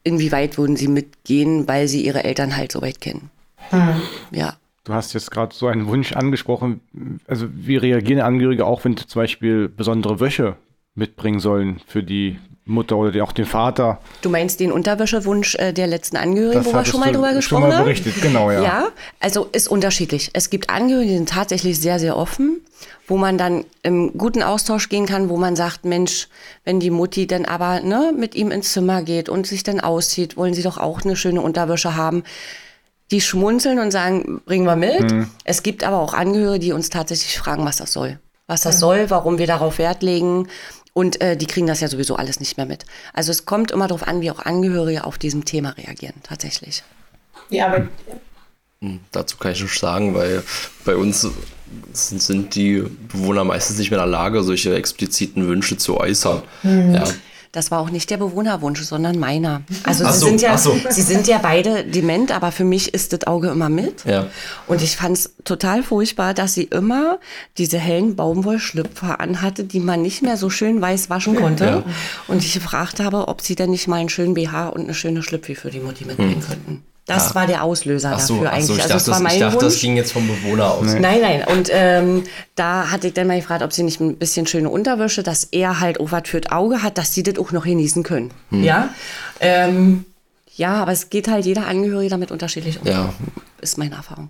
inwieweit 0.03 0.57
würden 0.57 0.75
sie 0.75 0.87
mitgehen, 0.87 1.67
weil 1.67 1.87
sie 1.87 2.05
ihre 2.05 2.23
Eltern 2.23 2.55
halt 2.55 2.71
so 2.71 2.81
weit 2.81 3.01
kennen? 3.01 3.29
Mhm. 3.71 4.01
Ja. 4.31 4.57
Du 4.83 4.93
hast 4.93 5.13
jetzt 5.13 5.31
gerade 5.31 5.55
so 5.55 5.67
einen 5.67 5.87
Wunsch 5.87 6.13
angesprochen. 6.13 6.81
Also 7.25 7.47
wie 7.51 7.77
reagieren 7.77 8.21
Angehörige 8.21 8.65
auch, 8.65 8.83
wenn 8.83 8.97
zum 8.97 9.21
Beispiel 9.21 9.69
besondere 9.69 10.19
Wäsche 10.19 10.57
mitbringen 10.93 11.39
sollen 11.39 11.79
für 11.87 12.03
die 12.03 12.37
Mutter 12.65 12.95
oder 12.95 13.23
auch 13.23 13.33
den 13.33 13.45
Vater. 13.45 13.99
Du 14.21 14.29
meinst 14.29 14.59
den 14.61 14.71
Unterwäschewunsch 14.71 15.55
äh, 15.55 15.73
der 15.73 15.87
letzten 15.87 16.15
Angehörigen, 16.15 16.65
wo 16.65 16.73
wir 16.73 16.85
schon 16.85 17.01
mal 17.01 17.11
drüber 17.11 17.33
gesprochen 17.33 17.63
haben? 17.63 17.71
Schon 17.71 17.79
mal 17.79 17.83
berichtet, 17.83 18.21
genau, 18.21 18.51
ja. 18.51 18.63
Ja, 18.63 18.87
also 19.19 19.49
ist 19.51 19.67
unterschiedlich. 19.67 20.29
Es 20.33 20.49
gibt 20.49 20.69
Angehörige, 20.69 21.09
die 21.09 21.17
sind 21.17 21.29
tatsächlich 21.29 21.79
sehr, 21.79 21.99
sehr 21.99 22.15
offen, 22.15 22.61
wo 23.07 23.17
man 23.17 23.37
dann 23.37 23.65
im 23.81 24.17
guten 24.17 24.43
Austausch 24.43 24.87
gehen 24.87 25.05
kann, 25.05 25.27
wo 25.27 25.35
man 25.35 25.57
sagt, 25.57 25.83
Mensch, 25.83 26.29
wenn 26.63 26.79
die 26.79 26.89
Mutti 26.89 27.27
dann 27.27 27.43
aber 27.43 27.81
ne, 27.81 28.13
mit 28.17 28.33
ihm 28.33 28.49
ins 28.49 28.71
Zimmer 28.71 29.03
geht 29.03 29.27
und 29.27 29.45
sich 29.45 29.63
dann 29.63 29.81
auszieht, 29.81 30.37
wollen 30.37 30.53
sie 30.53 30.63
doch 30.63 30.77
auch 30.77 31.01
eine 31.01 31.17
schöne 31.17 31.41
Unterwäsche 31.41 31.97
haben. 31.97 32.23
Die 33.11 33.19
schmunzeln 33.19 33.79
und 33.79 33.91
sagen, 33.91 34.41
bringen 34.45 34.65
wir 34.65 34.77
mit. 34.77 35.11
Mhm. 35.11 35.29
Es 35.43 35.63
gibt 35.63 35.83
aber 35.83 35.99
auch 35.99 36.13
Angehörige, 36.13 36.59
die 36.59 36.71
uns 36.71 36.89
tatsächlich 36.89 37.37
fragen, 37.37 37.65
was 37.65 37.75
das 37.75 37.91
soll. 37.91 38.19
Was 38.47 38.61
das 38.61 38.77
mhm. 38.77 38.79
soll, 38.79 39.09
warum 39.09 39.37
wir 39.37 39.47
darauf 39.47 39.77
Wert 39.79 40.01
legen. 40.01 40.47
Und 40.93 41.21
äh, 41.21 41.35
die 41.35 41.47
kriegen 41.47 41.65
das 41.65 41.81
ja 41.81 41.87
sowieso 41.87 42.15
alles 42.15 42.39
nicht 42.39 42.57
mehr 42.57 42.67
mit. 42.67 42.85
Also 43.13 43.31
es 43.31 43.45
kommt 43.45 43.71
immer 43.71 43.87
darauf 43.87 44.07
an, 44.07 44.21
wie 44.21 44.29
auch 44.29 44.39
Angehörige 44.39 45.05
auf 45.05 45.17
diesem 45.17 45.43
Thema 45.43 45.71
reagieren, 45.71 46.15
tatsächlich. 46.21 46.83
Ja, 47.49 47.67
aber. 47.67 47.87
Hm, 48.81 48.99
dazu 49.11 49.37
kann 49.37 49.53
ich 49.53 49.61
nicht 49.61 49.79
sagen, 49.79 50.13
weil 50.13 50.43
bei 50.85 50.95
uns 50.95 51.27
sind, 51.93 52.21
sind 52.21 52.55
die 52.55 52.83
Bewohner 53.11 53.43
meistens 53.43 53.79
nicht 53.79 53.89
mehr 53.89 53.99
in 53.99 54.05
der 54.05 54.11
Lage, 54.11 54.43
solche 54.43 54.75
expliziten 54.75 55.47
Wünsche 55.47 55.77
zu 55.77 55.97
äußern. 55.97 56.43
Mhm. 56.61 56.95
Ja. 56.95 57.03
Das 57.53 57.69
war 57.69 57.79
auch 57.81 57.91
nicht 57.91 58.09
der 58.09 58.17
Bewohnerwunsch, 58.17 58.81
sondern 58.81 59.19
meiner. 59.19 59.61
Also 59.83 60.05
sie, 60.05 60.19
so, 60.19 60.25
sind 60.25 60.41
ja, 60.41 60.57
so. 60.57 60.75
sie 60.89 61.03
sind 61.03 61.27
ja 61.27 61.37
beide 61.37 61.83
dement, 61.83 62.31
aber 62.31 62.51
für 62.51 62.63
mich 62.63 62.95
ist 62.95 63.13
das 63.13 63.27
Auge 63.27 63.49
immer 63.49 63.69
mit. 63.69 64.03
Ja. 64.05 64.25
Und 64.65 64.81
ich 64.81 64.97
fand 64.97 65.17
es 65.17 65.35
total 65.43 65.83
furchtbar, 65.83 66.33
dass 66.33 66.55
sie 66.55 66.63
immer 66.63 67.19
diese 67.59 67.77
hellen 67.77 68.15
Baumwollschlüpfer 68.15 69.19
anhatte, 69.19 69.65
die 69.65 69.79
man 69.79 70.01
nicht 70.01 70.23
mehr 70.23 70.35
so 70.35 70.49
schön 70.49 70.81
weiß 70.81 71.11
waschen 71.11 71.35
konnte. 71.35 71.65
Ja. 71.65 71.83
Und 72.27 72.43
ich 72.43 72.55
gefragt 72.55 72.99
habe, 72.99 73.27
ob 73.27 73.41
sie 73.41 73.53
denn 73.53 73.69
nicht 73.69 73.87
mal 73.87 73.97
einen 73.97 74.09
schönen 74.09 74.33
BH 74.33 74.69
und 74.69 74.85
eine 74.85 74.95
schöne 74.95 75.21
Schlüpfi 75.21 75.53
für 75.53 75.69
die 75.69 75.79
Mutti 75.79 76.05
mitbringen 76.05 76.41
hm. 76.41 76.47
könnten. 76.47 76.83
Das 77.05 77.29
ja. 77.29 77.35
war 77.35 77.47
der 77.47 77.63
Auslöser 77.63 78.17
so, 78.17 78.35
dafür 78.35 78.51
eigentlich. 78.51 78.67
So, 78.67 78.75
ich 78.75 78.83
also 78.83 78.93
dachte, 78.93 79.23
das, 79.23 79.33
ich 79.33 79.39
dachte 79.39 79.65
das 79.65 79.79
ging 79.79 79.97
jetzt 79.97 80.13
vom 80.13 80.25
Bewohner 80.25 80.71
aus. 80.71 80.85
Nee. 80.85 80.99
Nein, 81.01 81.21
nein. 81.21 81.43
Und 81.47 81.69
ähm, 81.71 82.23
da 82.55 82.91
hatte 82.91 83.07
ich 83.07 83.13
dann 83.13 83.27
mal 83.27 83.39
gefragt, 83.39 83.61
ob 83.61 83.73
sie 83.73 83.83
nicht 83.83 83.99
ein 83.99 84.15
bisschen 84.15 84.47
schöne 84.47 84.69
Unterwäsche, 84.69 85.21
dass 85.21 85.43
er 85.45 85.81
halt 85.81 85.99
auch 85.99 86.13
was 86.13 86.23
für 86.29 86.39
das 86.39 86.51
Auge 86.53 86.81
hat, 86.81 86.97
dass 86.97 87.13
sie 87.13 87.23
das 87.23 87.37
auch 87.37 87.51
noch 87.51 87.65
genießen 87.65 88.03
können. 88.03 88.31
Hm. 88.51 88.63
Ja. 88.63 88.89
Ähm, 89.41 90.05
ja, 90.55 90.75
aber 90.75 90.93
es 90.93 91.09
geht 91.09 91.27
halt 91.27 91.45
jeder 91.45 91.67
Angehörige 91.67 92.09
damit 92.09 92.31
unterschiedlich 92.31 92.79
um. 92.79 92.87
Ja. 92.87 93.13
Ist 93.59 93.77
meine 93.77 93.95
Erfahrung. 93.95 94.29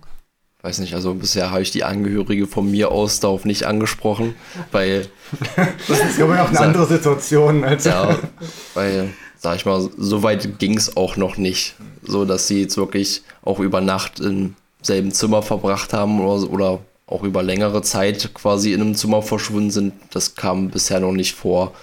Weiß 0.62 0.78
nicht, 0.78 0.94
also 0.94 1.12
bisher 1.12 1.50
habe 1.50 1.60
ich 1.60 1.70
die 1.70 1.84
Angehörige 1.84 2.46
von 2.46 2.70
mir 2.70 2.90
aus 2.90 3.20
darauf 3.20 3.44
nicht 3.44 3.64
angesprochen, 3.64 4.34
weil. 4.72 5.08
das 5.88 5.98
ist 6.00 6.20
aber 6.20 6.42
auch 6.42 6.48
eine 6.48 6.60
andere 6.60 6.86
Situation. 6.86 7.64
Als 7.64 7.84
ja, 7.84 8.18
weil 8.74 9.10
sag 9.44 9.56
ich 9.56 9.66
mal, 9.66 9.90
so 9.98 10.22
weit 10.22 10.58
ging 10.58 10.76
es 10.76 10.96
auch 10.96 11.16
noch 11.16 11.36
nicht. 11.36 11.74
So 12.02 12.24
dass 12.24 12.48
sie 12.48 12.62
jetzt 12.62 12.78
wirklich 12.78 13.22
auch 13.42 13.60
über 13.60 13.82
Nacht 13.82 14.18
im 14.18 14.56
selben 14.80 15.12
Zimmer 15.12 15.42
verbracht 15.42 15.92
haben 15.92 16.20
oder, 16.20 16.50
oder 16.50 16.78
auch 17.06 17.22
über 17.22 17.42
längere 17.42 17.82
Zeit 17.82 18.30
quasi 18.32 18.72
in 18.72 18.80
einem 18.80 18.94
Zimmer 18.94 19.20
verschwunden 19.20 19.70
sind. 19.70 19.92
Das 20.10 20.34
kam 20.34 20.70
bisher 20.70 20.98
noch 20.98 21.12
nicht 21.12 21.34
vor. 21.34 21.74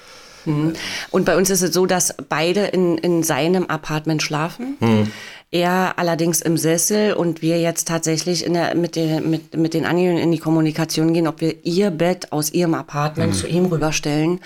Mhm. 0.45 0.73
Und 1.11 1.25
bei 1.25 1.37
uns 1.37 1.51
ist 1.51 1.61
es 1.61 1.71
so, 1.71 1.85
dass 1.85 2.15
beide 2.29 2.65
in, 2.65 2.97
in 2.97 3.21
seinem 3.21 3.67
Apartment 3.67 4.23
schlafen. 4.23 4.77
Mhm. 4.79 5.11
Er 5.51 5.99
allerdings 5.99 6.41
im 6.41 6.57
Sessel 6.57 7.13
und 7.13 7.41
wir 7.41 7.59
jetzt 7.59 7.87
tatsächlich 7.87 8.45
in 8.45 8.53
der, 8.53 8.73
mit, 8.73 8.95
den, 8.95 9.29
mit, 9.29 9.55
mit 9.55 9.73
den 9.73 9.85
Angehörigen 9.85 10.23
in 10.23 10.31
die 10.31 10.39
Kommunikation 10.39 11.13
gehen, 11.13 11.27
ob 11.27 11.41
wir 11.41 11.63
ihr 11.63 11.91
Bett 11.91 12.31
aus 12.31 12.53
ihrem 12.53 12.73
Apartment 12.73 13.33
mhm. 13.33 13.37
zu 13.37 13.47
ihm 13.47 13.65
rüberstellen, 13.65 14.39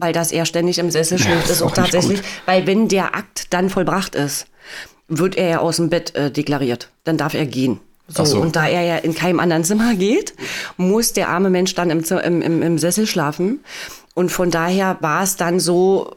weil 0.00 0.12
das 0.12 0.32
er 0.32 0.46
ständig 0.46 0.78
im 0.78 0.90
Sessel 0.90 1.18
schläft, 1.18 1.46
ja, 1.46 1.52
ist 1.52 1.62
auch 1.62 1.72
tatsächlich, 1.72 2.22
weil 2.46 2.66
wenn 2.66 2.88
der 2.88 3.14
Akt 3.14 3.52
dann 3.52 3.70
vollbracht 3.70 4.14
ist, 4.14 4.46
wird 5.08 5.36
er 5.36 5.48
ja 5.48 5.58
aus 5.58 5.76
dem 5.76 5.90
Bett 5.90 6.14
äh, 6.14 6.30
deklariert. 6.30 6.90
Dann 7.04 7.16
darf 7.16 7.34
er 7.34 7.46
gehen. 7.46 7.80
So, 8.08 8.24
so, 8.24 8.40
Und 8.40 8.56
da 8.56 8.66
er 8.66 8.82
ja 8.82 8.96
in 8.96 9.14
keinem 9.14 9.38
anderen 9.38 9.62
Zimmer 9.62 9.94
geht, 9.94 10.34
muss 10.76 11.12
der 11.12 11.28
arme 11.28 11.48
Mensch 11.48 11.74
dann 11.74 11.90
im, 11.90 12.02
im, 12.42 12.62
im 12.62 12.78
Sessel 12.78 13.06
schlafen. 13.06 13.60
Und 14.14 14.30
von 14.30 14.50
daher 14.50 14.96
war 15.00 15.22
es 15.22 15.36
dann 15.36 15.60
so, 15.60 16.12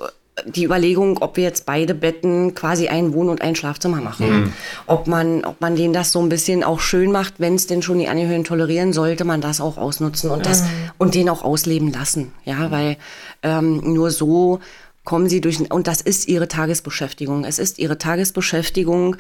die 0.45 0.65
Überlegung, 0.65 1.19
ob 1.19 1.37
wir 1.37 1.43
jetzt 1.43 1.65
beide 1.65 1.93
Betten 1.93 2.55
quasi 2.55 2.87
ein 2.87 3.13
Wohn- 3.13 3.29
und 3.29 3.41
ein 3.41 3.55
Schlafzimmer 3.55 4.01
machen. 4.01 4.29
Mhm. 4.29 4.53
Ob 4.87 5.07
man, 5.07 5.45
ob 5.45 5.61
man 5.61 5.75
denen 5.75 5.93
das 5.93 6.11
so 6.11 6.19
ein 6.21 6.29
bisschen 6.29 6.63
auch 6.63 6.79
schön 6.79 7.11
macht, 7.11 7.35
wenn 7.37 7.55
es 7.55 7.67
denn 7.67 7.81
schon 7.81 7.99
die 7.99 8.07
Angehörigen 8.07 8.43
tolerieren, 8.43 8.93
sollte 8.93 9.25
man 9.25 9.41
das 9.41 9.61
auch 9.61 9.77
ausnutzen 9.77 10.31
und 10.31 10.45
das 10.45 10.63
mhm. 10.63 10.67
und 10.97 11.15
den 11.15 11.29
auch 11.29 11.43
ausleben 11.43 11.91
lassen. 11.91 12.31
Ja, 12.45 12.71
weil 12.71 12.97
ähm, 13.43 13.93
nur 13.93 14.09
so 14.09 14.59
kommen 15.05 15.27
sie 15.27 15.41
durch, 15.41 15.59
und 15.69 15.87
das 15.87 15.99
ist 15.99 16.29
ihre 16.29 16.47
Tagesbeschäftigung. 16.47 17.43
Es 17.43 17.59
ist 17.59 17.77
ihre 17.77 17.97
Tagesbeschäftigung, 17.97 19.17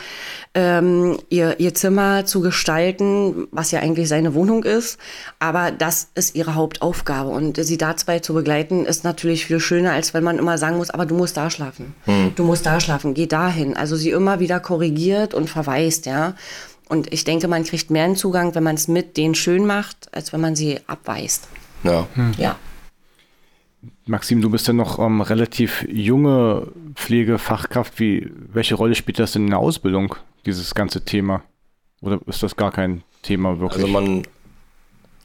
ähm, 0.53 1.17
ihr, 1.29 1.59
ihr 1.59 1.73
Zimmer 1.73 2.25
zu 2.25 2.39
gestalten, 2.39 3.47
was 3.51 3.71
ja 3.71 3.81
eigentlich 3.81 4.07
seine 4.07 4.33
Wohnung 4.33 4.63
ist. 4.63 4.97
Aber 5.39 5.71
das 5.71 6.07
ist 6.15 6.35
ihre 6.35 6.55
Hauptaufgabe. 6.55 7.29
Und 7.29 7.57
sie 7.63 7.77
da 7.77 7.97
zwei 7.97 8.19
zu 8.19 8.33
begleiten, 8.33 8.85
ist 8.85 9.03
natürlich 9.03 9.45
viel 9.45 9.59
schöner, 9.59 9.91
als 9.91 10.13
wenn 10.13 10.23
man 10.23 10.37
immer 10.37 10.57
sagen 10.57 10.77
muss, 10.77 10.89
aber 10.89 11.05
du 11.05 11.15
musst 11.15 11.35
da 11.35 11.49
schlafen. 11.49 11.93
Hm. 12.05 12.31
Du 12.35 12.45
musst 12.45 12.65
da 12.65 12.79
schlafen, 12.79 13.13
geh 13.13 13.27
dahin. 13.27 13.75
Also 13.75 13.97
sie 13.97 14.11
immer 14.11 14.39
wieder 14.39 14.61
korrigiert 14.61 15.33
und 15.33 15.49
verweist, 15.49 16.05
ja. 16.05 16.35
Und 16.87 17.11
ich 17.11 17.25
denke, 17.25 17.47
man 17.47 17.63
kriegt 17.65 17.89
mehr 17.89 18.05
einen 18.05 18.15
Zugang, 18.15 18.55
wenn 18.55 18.63
man 18.63 18.75
es 18.75 18.87
mit 18.87 19.17
denen 19.17 19.35
schön 19.35 19.65
macht, 19.65 20.13
als 20.13 20.31
wenn 20.31 20.41
man 20.41 20.55
sie 20.55 20.79
abweist. 20.87 21.47
Ja. 21.83 22.07
Hm. 22.13 22.33
Ja. 22.37 22.55
Maxim, 24.05 24.41
du 24.41 24.49
bist 24.49 24.67
ja 24.67 24.73
noch 24.73 24.99
ähm, 24.99 25.21
relativ 25.21 25.85
junge 25.89 26.67
Pflegefachkraft. 26.95 27.99
Wie, 27.99 28.31
welche 28.51 28.75
Rolle 28.75 28.95
spielt 28.95 29.19
das 29.19 29.33
denn 29.33 29.45
in 29.45 29.49
der 29.51 29.59
Ausbildung, 29.59 30.15
dieses 30.45 30.75
ganze 30.75 31.03
Thema? 31.05 31.41
Oder 32.01 32.19
ist 32.25 32.43
das 32.43 32.55
gar 32.55 32.71
kein 32.71 33.03
Thema 33.21 33.59
wirklich? 33.59 33.83
Also 33.83 33.87
man, 33.87 34.23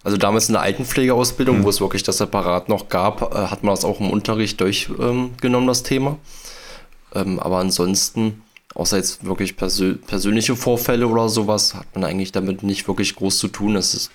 also 0.05 0.17
damals 0.17 0.49
in 0.49 0.55
der 0.55 0.63
Altenpflegeausbildung, 0.63 1.59
mhm. 1.59 1.65
wo 1.65 1.71
es 1.71 1.81
wirklich 1.81 2.03
das 2.03 2.19
Separat 2.19 2.69
noch 2.69 2.89
gab, 2.89 3.35
äh, 3.35 3.49
hat 3.49 3.65
man 3.65 3.75
das 3.75 3.85
auch 3.85 4.01
im 4.01 4.11
Unterricht 4.11 4.61
durchgenommen, 4.61 5.35
ähm, 5.43 5.67
das 5.67 5.83
Thema. 5.83 6.19
Ähm, 7.15 7.41
aber 7.41 7.59
ansonsten, 7.59 8.43
außer 8.75 8.97
jetzt 8.97 9.25
wirklich 9.25 9.57
persö 9.57 9.95
persönliche 9.95 10.55
Vorfälle 10.57 11.09
oder 11.09 11.29
sowas, 11.29 11.75
hat 11.75 11.87
man 11.95 12.05
eigentlich 12.05 12.33
damit 12.33 12.63
nicht 12.63 12.87
wirklich 12.87 13.17
groß 13.17 13.39
zu 13.39 13.49
tun. 13.49 13.77
Es 13.77 13.95
ist 13.95 14.11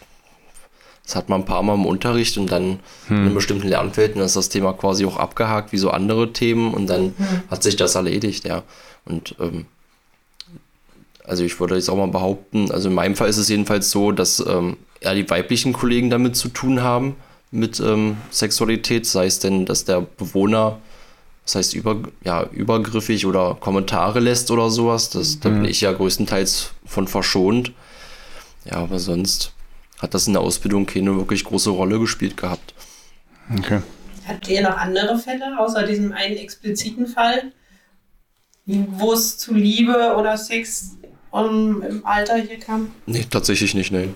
das 1.06 1.16
hat 1.16 1.30
man 1.30 1.42
ein 1.42 1.46
paar 1.46 1.64
Mal 1.64 1.74
im 1.74 1.86
Unterricht 1.86 2.38
und 2.38 2.52
dann 2.52 2.80
hm. 3.08 3.18
in 3.18 3.18
einem 3.18 3.34
bestimmten 3.36 3.68
Lernfeld, 3.68 4.16
dann 4.16 4.24
ist 4.24 4.36
das 4.36 4.50
Thema 4.50 4.74
quasi 4.74 5.06
auch 5.06 5.18
abgehakt, 5.18 5.74
wie 5.74 5.78
so 5.78 5.90
andere 5.90 6.32
Themen 6.32 6.74
und 6.74 6.88
dann 6.88 7.14
hm. 7.18 7.44
hat 7.50 7.64
sich 7.64 7.76
das 7.76 7.96
erledigt, 7.96 8.46
ja. 8.46 8.64
Und 9.06 9.36
ähm, 9.40 9.66
also 11.26 11.44
ich 11.44 11.60
würde 11.60 11.76
jetzt 11.76 11.90
auch 11.90 11.98
mal 11.98 12.08
behaupten, 12.08 12.72
also 12.72 12.90
in 12.90 12.96
meinem 12.96 13.16
Fall 13.16 13.30
ist 13.30 13.38
es 13.38 13.50
jedenfalls 13.50 13.92
so, 13.92 14.12
dass 14.12 14.44
ähm, 14.46 14.78
eher 15.02 15.16
die 15.16 15.30
weiblichen 15.30 15.74
Kollegen 15.74 16.10
damit 16.10 16.36
zu 16.36 16.50
tun 16.50 16.82
haben, 16.82 17.16
mit 17.52 17.80
ähm, 17.80 18.18
Sexualität, 18.32 19.06
sei 19.06 19.28
es 19.28 19.40
denn, 19.40 19.66
dass 19.66 19.86
der 19.86 20.02
Bewohner, 20.02 20.80
das 21.46 21.56
heißt 21.56 21.74
über, 21.76 21.98
ja, 22.24 22.44
übergriffig 22.52 23.26
oder 23.26 23.56
Kommentare 23.60 24.20
lässt 24.20 24.50
oder 24.50 24.72
sowas, 24.72 25.10
das, 25.12 25.36
mhm. 25.36 25.40
da 25.42 25.50
bin 25.50 25.60
hm. 25.60 25.66
ich 25.66 25.82
ja 25.82 25.92
größtenteils 25.92 26.72
von 26.86 27.08
verschont. 27.08 27.74
Ja, 28.66 28.78
aber 28.78 28.98
sonst 28.98 29.54
hat 30.04 30.14
das 30.14 30.28
in 30.28 30.34
der 30.34 30.42
Ausbildung 30.42 30.86
keine 30.86 31.16
wirklich 31.16 31.46
große 31.46 31.70
Rolle 31.70 31.98
gespielt 31.98 32.36
gehabt. 32.38 32.76
Okay. 33.58 33.82
Habt 34.28 34.48
ihr 34.50 34.62
noch 34.62 34.78
andere 34.78 35.18
Fälle, 35.18 35.58
außer 35.58 35.84
diesem 35.88 36.12
einen 36.12 36.38
expliziten 36.38 37.08
Fall, 37.08 37.52
wo 38.66 39.14
es 39.14 39.38
zu 39.38 39.54
Liebe 39.54 40.16
oder 40.18 40.38
Sex 40.38 40.98
um, 41.32 41.82
im 41.82 42.06
Alter 42.06 42.36
hier 42.36 42.60
kam? 42.60 42.92
Nee, 43.06 43.26
tatsächlich 43.30 43.74
nicht, 43.74 43.92
nein. 43.92 44.16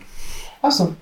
Ach 0.62 0.71
so. 0.71 0.95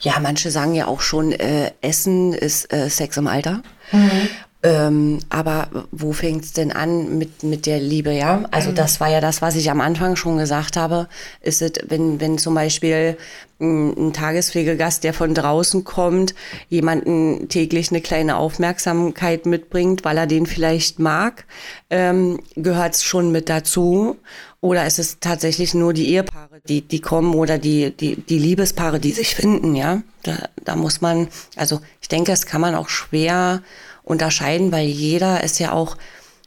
Ja, 0.00 0.18
manche 0.20 0.50
sagen 0.50 0.74
ja 0.74 0.86
auch 0.86 1.00
schon, 1.00 1.32
äh, 1.32 1.72
Essen 1.80 2.32
ist 2.32 2.72
äh, 2.72 2.88
Sex 2.90 3.16
im 3.16 3.26
Alter. 3.26 3.62
Mhm. 3.92 4.28
Ähm, 4.64 5.18
aber 5.28 5.68
wo 5.90 6.12
fängt 6.12 6.44
es 6.44 6.52
denn 6.52 6.70
an 6.70 7.18
mit, 7.18 7.42
mit 7.42 7.66
der 7.66 7.80
Liebe, 7.80 8.12
ja? 8.12 8.44
Also 8.52 8.70
mhm. 8.70 8.76
das 8.76 9.00
war 9.00 9.08
ja 9.08 9.20
das, 9.20 9.42
was 9.42 9.56
ich 9.56 9.68
am 9.72 9.80
Anfang 9.80 10.14
schon 10.14 10.38
gesagt 10.38 10.76
habe. 10.76 11.08
Ist 11.40 11.62
es, 11.62 11.72
wenn, 11.88 12.20
wenn 12.20 12.38
zum 12.38 12.54
Beispiel 12.54 13.16
ein, 13.60 14.08
ein 14.08 14.12
Tagespflegegast, 14.12 15.02
der 15.02 15.14
von 15.14 15.34
draußen 15.34 15.82
kommt, 15.82 16.36
jemanden 16.68 17.48
täglich 17.48 17.90
eine 17.90 18.00
kleine 18.00 18.36
Aufmerksamkeit 18.36 19.46
mitbringt, 19.46 20.04
weil 20.04 20.16
er 20.16 20.28
den 20.28 20.46
vielleicht 20.46 21.00
mag, 21.00 21.44
ähm, 21.90 22.38
gehört 22.54 22.94
es 22.94 23.02
schon 23.02 23.32
mit 23.32 23.48
dazu. 23.48 24.16
Oder 24.60 24.86
ist 24.86 25.00
es 25.00 25.18
tatsächlich 25.18 25.74
nur 25.74 25.92
die 25.92 26.10
Ehepaare, 26.10 26.60
die, 26.68 26.82
die 26.82 27.00
kommen 27.00 27.34
oder 27.34 27.58
die, 27.58 27.90
die, 27.90 28.14
die 28.14 28.38
Liebespaare, 28.38 29.00
die 29.00 29.10
sich 29.10 29.34
finden, 29.34 29.74
ja? 29.74 30.02
Da, 30.22 30.36
da 30.64 30.76
muss 30.76 31.00
man, 31.00 31.26
also 31.56 31.80
ich 32.00 32.06
denke, 32.06 32.30
das 32.30 32.46
kann 32.46 32.60
man 32.60 32.76
auch 32.76 32.88
schwer 32.88 33.60
unterscheiden, 34.04 34.72
weil 34.72 34.86
jeder 34.86 35.42
ist 35.42 35.58
ja 35.58 35.72
auch 35.72 35.96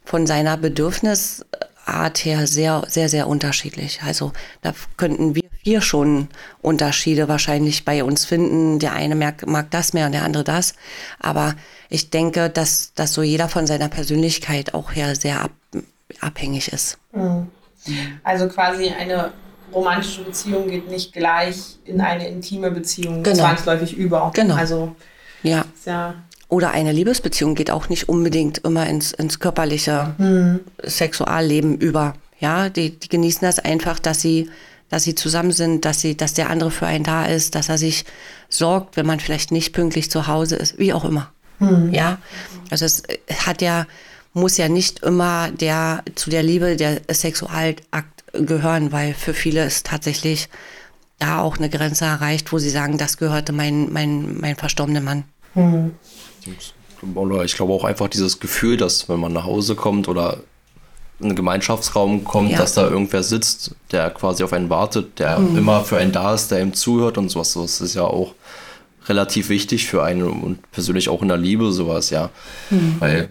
von 0.04 0.26
seiner 0.26 0.56
Bedürfnis 0.56 1.44
Art 1.86 2.24
her 2.24 2.46
sehr, 2.46 2.82
sehr, 2.88 3.08
sehr 3.08 3.28
unterschiedlich. 3.28 4.00
Also 4.04 4.32
da 4.60 4.74
könnten 4.96 5.34
wir 5.34 5.42
vier 5.62 5.80
schon 5.80 6.28
Unterschiede 6.60 7.28
wahrscheinlich 7.28 7.84
bei 7.84 8.02
uns 8.02 8.24
finden. 8.24 8.78
Der 8.80 8.92
eine 8.92 9.14
mag, 9.14 9.46
mag 9.46 9.70
das 9.70 9.92
mehr 9.92 10.06
und 10.06 10.12
der 10.12 10.24
andere 10.24 10.44
das. 10.44 10.74
Aber 11.20 11.54
ich 11.88 12.10
denke, 12.10 12.50
dass, 12.50 12.92
dass 12.94 13.14
so 13.14 13.22
jeder 13.22 13.48
von 13.48 13.66
seiner 13.66 13.88
Persönlichkeit 13.88 14.74
auch 14.74 14.94
her 14.94 15.14
sehr 15.14 15.42
ab, 15.42 15.52
abhängig 16.20 16.72
ist. 16.72 16.98
Mhm. 17.12 17.48
Also 18.24 18.48
quasi 18.48 18.90
eine 18.90 19.32
romantische 19.72 20.22
Beziehung 20.22 20.68
geht 20.68 20.90
nicht 20.90 21.12
gleich 21.12 21.78
in 21.84 22.00
eine 22.00 22.28
intime 22.28 22.70
Beziehung 22.70 23.22
genau. 23.22 23.36
zwangsläufig 23.36 23.96
über. 23.96 24.32
Genau. 24.34 24.54
Also 24.54 24.94
ja. 25.42 25.64
ja. 25.84 26.14
Oder 26.48 26.70
eine 26.70 26.92
Liebesbeziehung 26.92 27.54
geht 27.54 27.70
auch 27.70 27.88
nicht 27.88 28.08
unbedingt 28.08 28.58
immer 28.58 28.86
ins, 28.86 29.12
ins 29.12 29.40
körperliche 29.40 30.14
mhm. 30.18 30.60
Sexualleben 30.84 31.76
über. 31.78 32.14
Ja, 32.38 32.68
die, 32.68 32.98
die 32.98 33.08
genießen 33.08 33.40
das 33.42 33.58
einfach, 33.58 33.98
dass 33.98 34.20
sie, 34.20 34.50
dass 34.88 35.02
sie 35.02 35.14
zusammen 35.14 35.52
sind, 35.52 35.84
dass 35.84 36.00
sie, 36.00 36.16
dass 36.16 36.34
der 36.34 36.50
andere 36.50 36.70
für 36.70 36.86
einen 36.86 37.04
da 37.04 37.26
ist, 37.26 37.54
dass 37.54 37.68
er 37.68 37.78
sich 37.78 38.04
sorgt, 38.48 38.96
wenn 38.96 39.06
man 39.06 39.18
vielleicht 39.18 39.50
nicht 39.50 39.72
pünktlich 39.72 40.10
zu 40.10 40.28
Hause 40.28 40.56
ist, 40.56 40.78
wie 40.78 40.92
auch 40.92 41.04
immer. 41.04 41.32
Mhm. 41.58 41.92
Ja, 41.92 42.18
also 42.70 42.84
es 42.84 43.02
hat 43.44 43.60
ja, 43.62 43.86
muss 44.32 44.56
ja 44.56 44.68
nicht 44.68 45.02
immer 45.02 45.50
der, 45.50 46.02
zu 46.14 46.30
der 46.30 46.42
Liebe 46.42 46.76
der 46.76 47.00
Sexualakt 47.10 48.24
gehören, 48.32 48.92
weil 48.92 49.14
für 49.14 49.34
viele 49.34 49.64
ist 49.64 49.86
tatsächlich 49.86 50.48
da 51.18 51.40
auch 51.40 51.56
eine 51.56 51.70
Grenze 51.70 52.04
erreicht, 52.04 52.52
wo 52.52 52.58
sie 52.58 52.70
sagen, 52.70 52.98
das 52.98 53.16
gehörte 53.16 53.52
mein, 53.52 53.92
mein, 53.92 54.38
mein 54.38 54.54
verstorbener 54.54 55.00
Mann. 55.00 55.24
Mhm. 55.54 55.94
Oder 57.14 57.44
ich 57.44 57.54
glaube 57.54 57.72
auch 57.72 57.84
einfach 57.84 58.08
dieses 58.08 58.40
Gefühl, 58.40 58.76
dass 58.76 59.08
wenn 59.08 59.20
man 59.20 59.32
nach 59.32 59.44
Hause 59.44 59.74
kommt 59.74 60.08
oder 60.08 60.38
in 61.18 61.26
einen 61.26 61.36
Gemeinschaftsraum 61.36 62.24
kommt, 62.24 62.50
ja. 62.50 62.58
dass 62.58 62.74
da 62.74 62.88
irgendwer 62.88 63.22
sitzt, 63.22 63.74
der 63.90 64.10
quasi 64.10 64.44
auf 64.44 64.52
einen 64.52 64.68
wartet, 64.68 65.18
der 65.18 65.38
mhm. 65.38 65.56
immer 65.56 65.82
für 65.82 65.96
einen 65.96 66.12
da 66.12 66.34
ist, 66.34 66.50
der 66.50 66.60
ihm 66.60 66.74
zuhört 66.74 67.16
und 67.16 67.30
sowas. 67.30 67.54
Das 67.54 67.80
ist 67.80 67.94
ja 67.94 68.02
auch 68.02 68.34
relativ 69.06 69.48
wichtig 69.48 69.86
für 69.86 70.02
einen 70.02 70.24
und 70.24 70.70
persönlich 70.72 71.08
auch 71.08 71.22
in 71.22 71.28
der 71.28 71.36
Liebe 71.36 71.72
sowas, 71.72 72.10
ja. 72.10 72.30
Mhm. 72.70 72.96
Weil 72.98 73.30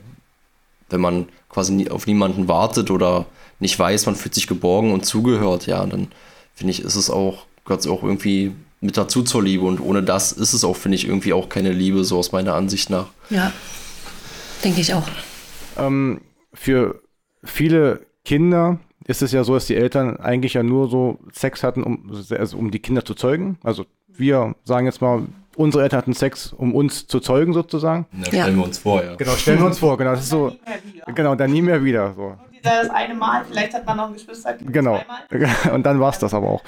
wenn 0.89 1.01
man 1.01 1.27
quasi 1.49 1.73
nie, 1.73 1.89
auf 1.89 2.07
niemanden 2.07 2.47
wartet 2.47 2.89
oder 2.89 3.25
nicht 3.59 3.77
weiß, 3.77 4.05
man 4.05 4.15
fühlt 4.15 4.33
sich 4.33 4.47
geborgen 4.47 4.91
und 4.91 5.05
zugehört, 5.05 5.67
ja, 5.67 5.85
dann 5.85 6.07
finde 6.55 6.71
ich, 6.71 6.81
ist 6.81 6.95
es 6.95 7.09
auch, 7.09 7.45
gehört 7.65 7.81
es 7.81 7.87
auch 7.87 8.03
irgendwie 8.03 8.53
mit 8.85 8.97
dazu 8.97 9.23
zur 9.23 9.43
Liebe. 9.43 9.65
Und 9.65 9.79
ohne 9.79 10.03
das 10.03 10.31
ist 10.31 10.53
es 10.53 10.63
auch, 10.63 10.75
finde 10.75 10.95
ich, 10.95 11.07
irgendwie 11.07 11.33
auch 11.33 11.49
keine 11.49 11.71
Liebe, 11.71 12.03
so 12.03 12.17
aus 12.17 12.31
meiner 12.31 12.53
Ansicht 12.53 12.89
nach. 12.89 13.07
Ja, 13.29 13.51
denke 14.63 14.81
ich 14.81 14.93
auch. 14.93 15.07
Ähm, 15.77 16.21
für 16.53 17.01
viele 17.43 18.05
Kinder 18.23 18.79
ist 19.05 19.21
es 19.21 19.31
ja 19.31 19.43
so, 19.43 19.53
dass 19.53 19.67
die 19.67 19.75
Eltern 19.75 20.17
eigentlich 20.17 20.53
ja 20.53 20.63
nur 20.63 20.89
so 20.89 21.19
Sex 21.31 21.63
hatten, 21.63 21.83
um, 21.83 22.11
also 22.29 22.57
um 22.57 22.71
die 22.71 22.79
Kinder 22.79 23.05
zu 23.05 23.13
zeugen. 23.13 23.57
Also 23.63 23.85
wir 24.07 24.55
sagen 24.63 24.85
jetzt 24.85 25.01
mal, 25.01 25.23
unsere 25.55 25.83
Eltern 25.83 25.99
hatten 25.99 26.13
Sex, 26.13 26.53
um 26.53 26.73
uns 26.73 27.07
zu 27.07 27.19
zeugen 27.19 27.53
sozusagen. 27.53 28.07
Ja, 28.11 28.25
stellen 28.25 28.47
ja. 28.47 28.55
wir 28.55 28.63
uns 28.63 28.77
vor, 28.79 29.03
ja. 29.03 29.15
Genau, 29.15 29.31
stellen 29.33 29.59
wir 29.59 29.65
uns 29.67 29.79
vor, 29.79 29.97
genau. 29.97 30.11
Das 30.11 30.21
ist 30.21 30.29
so. 30.29 30.55
Genau, 31.13 31.35
dann 31.35 31.51
nie 31.51 31.61
mehr 31.61 31.83
wieder. 31.83 32.13
So 32.15 32.35
das 32.65 32.89
eine 32.89 33.15
Mal, 33.15 33.45
vielleicht 33.45 33.73
hat 33.73 33.85
man 33.85 33.97
noch 33.97 34.07
ein 34.07 34.13
Geschwisterkind 34.13 34.73
genau. 34.73 35.01
zweimal. 35.29 35.49
Und 35.73 35.85
dann 35.85 35.99
war 35.99 36.09
es 36.11 36.19
das 36.19 36.33
aber 36.33 36.47
auch. 36.47 36.63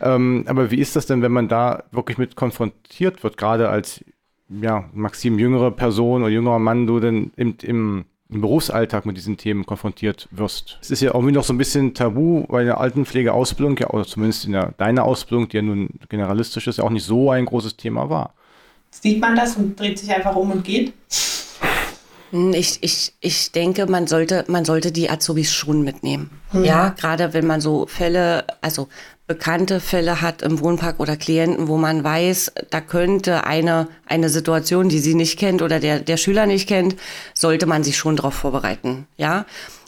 Ähm, 0.00 0.44
aber 0.46 0.70
wie 0.70 0.78
ist 0.78 0.96
das 0.96 1.06
denn, 1.06 1.22
wenn 1.22 1.32
man 1.32 1.48
da 1.48 1.84
wirklich 1.90 2.18
mit 2.18 2.36
konfrontiert 2.36 3.22
wird, 3.22 3.36
gerade 3.36 3.68
als 3.68 4.04
ja, 4.48 4.84
Maxim 4.92 5.38
jüngere 5.38 5.70
Person 5.70 6.22
oder 6.22 6.30
jüngerer 6.30 6.58
Mann, 6.58 6.86
du 6.86 7.00
denn 7.00 7.32
im, 7.36 7.56
im, 7.62 8.04
im 8.30 8.40
Berufsalltag 8.40 9.06
mit 9.06 9.16
diesen 9.16 9.36
Themen 9.36 9.66
konfrontiert 9.66 10.28
wirst? 10.30 10.78
Es 10.80 10.90
ist 10.90 11.00
ja 11.00 11.12
irgendwie 11.14 11.32
noch 11.32 11.44
so 11.44 11.52
ein 11.52 11.58
bisschen 11.58 11.94
tabu, 11.94 12.44
weil 12.48 12.62
in 12.62 12.68
der 12.68 12.80
Altenpflegeausbildung, 12.80 13.76
ja, 13.78 13.90
oder 13.90 14.04
zumindest 14.04 14.46
in 14.46 14.52
der, 14.52 14.72
deiner 14.78 15.04
Ausbildung, 15.04 15.48
die 15.48 15.56
ja 15.56 15.62
nun 15.62 15.88
generalistisch 16.08 16.66
ist, 16.66 16.78
ja 16.78 16.84
auch 16.84 16.90
nicht 16.90 17.04
so 17.04 17.30
ein 17.30 17.44
großes 17.44 17.76
Thema 17.76 18.08
war. 18.10 18.34
Sieht 18.90 19.20
man 19.20 19.36
das 19.36 19.56
und 19.56 19.78
dreht 19.78 19.98
sich 19.98 20.10
einfach 20.10 20.34
um 20.34 20.50
und 20.50 20.64
geht? 20.64 20.92
Hm, 22.30 22.52
ich, 22.52 22.78
ich, 22.82 23.12
ich 23.20 23.52
denke, 23.52 23.86
man 23.86 24.06
sollte, 24.06 24.44
man 24.48 24.64
sollte 24.64 24.92
die 24.92 25.10
Azubis 25.10 25.52
schon 25.52 25.82
mitnehmen. 25.82 26.30
Mhm. 26.52 26.64
Ja, 26.64 26.90
gerade 26.90 27.32
wenn 27.32 27.46
man 27.46 27.60
so 27.60 27.86
Fälle, 27.86 28.44
also 28.60 28.88
bekannte 29.26 29.80
Fälle 29.80 30.22
hat 30.22 30.42
im 30.42 30.60
Wohnpark 30.60 31.00
oder 31.00 31.16
Klienten, 31.16 31.68
wo 31.68 31.76
man 31.76 32.02
weiß, 32.02 32.52
da 32.70 32.80
könnte 32.80 33.44
eine, 33.44 33.88
eine 34.06 34.30
Situation, 34.30 34.88
die 34.88 35.00
sie 35.00 35.14
nicht 35.14 35.38
kennt 35.38 35.60
oder 35.60 35.80
der, 35.80 36.00
der 36.00 36.16
Schüler 36.16 36.46
nicht 36.46 36.68
kennt, 36.68 36.96
sollte 37.34 37.66
man 37.66 37.84
sich 37.84 37.96
schon 37.96 38.16
darauf 38.16 38.34
vorbereiten. 38.34 39.06
Ja, 39.16 39.44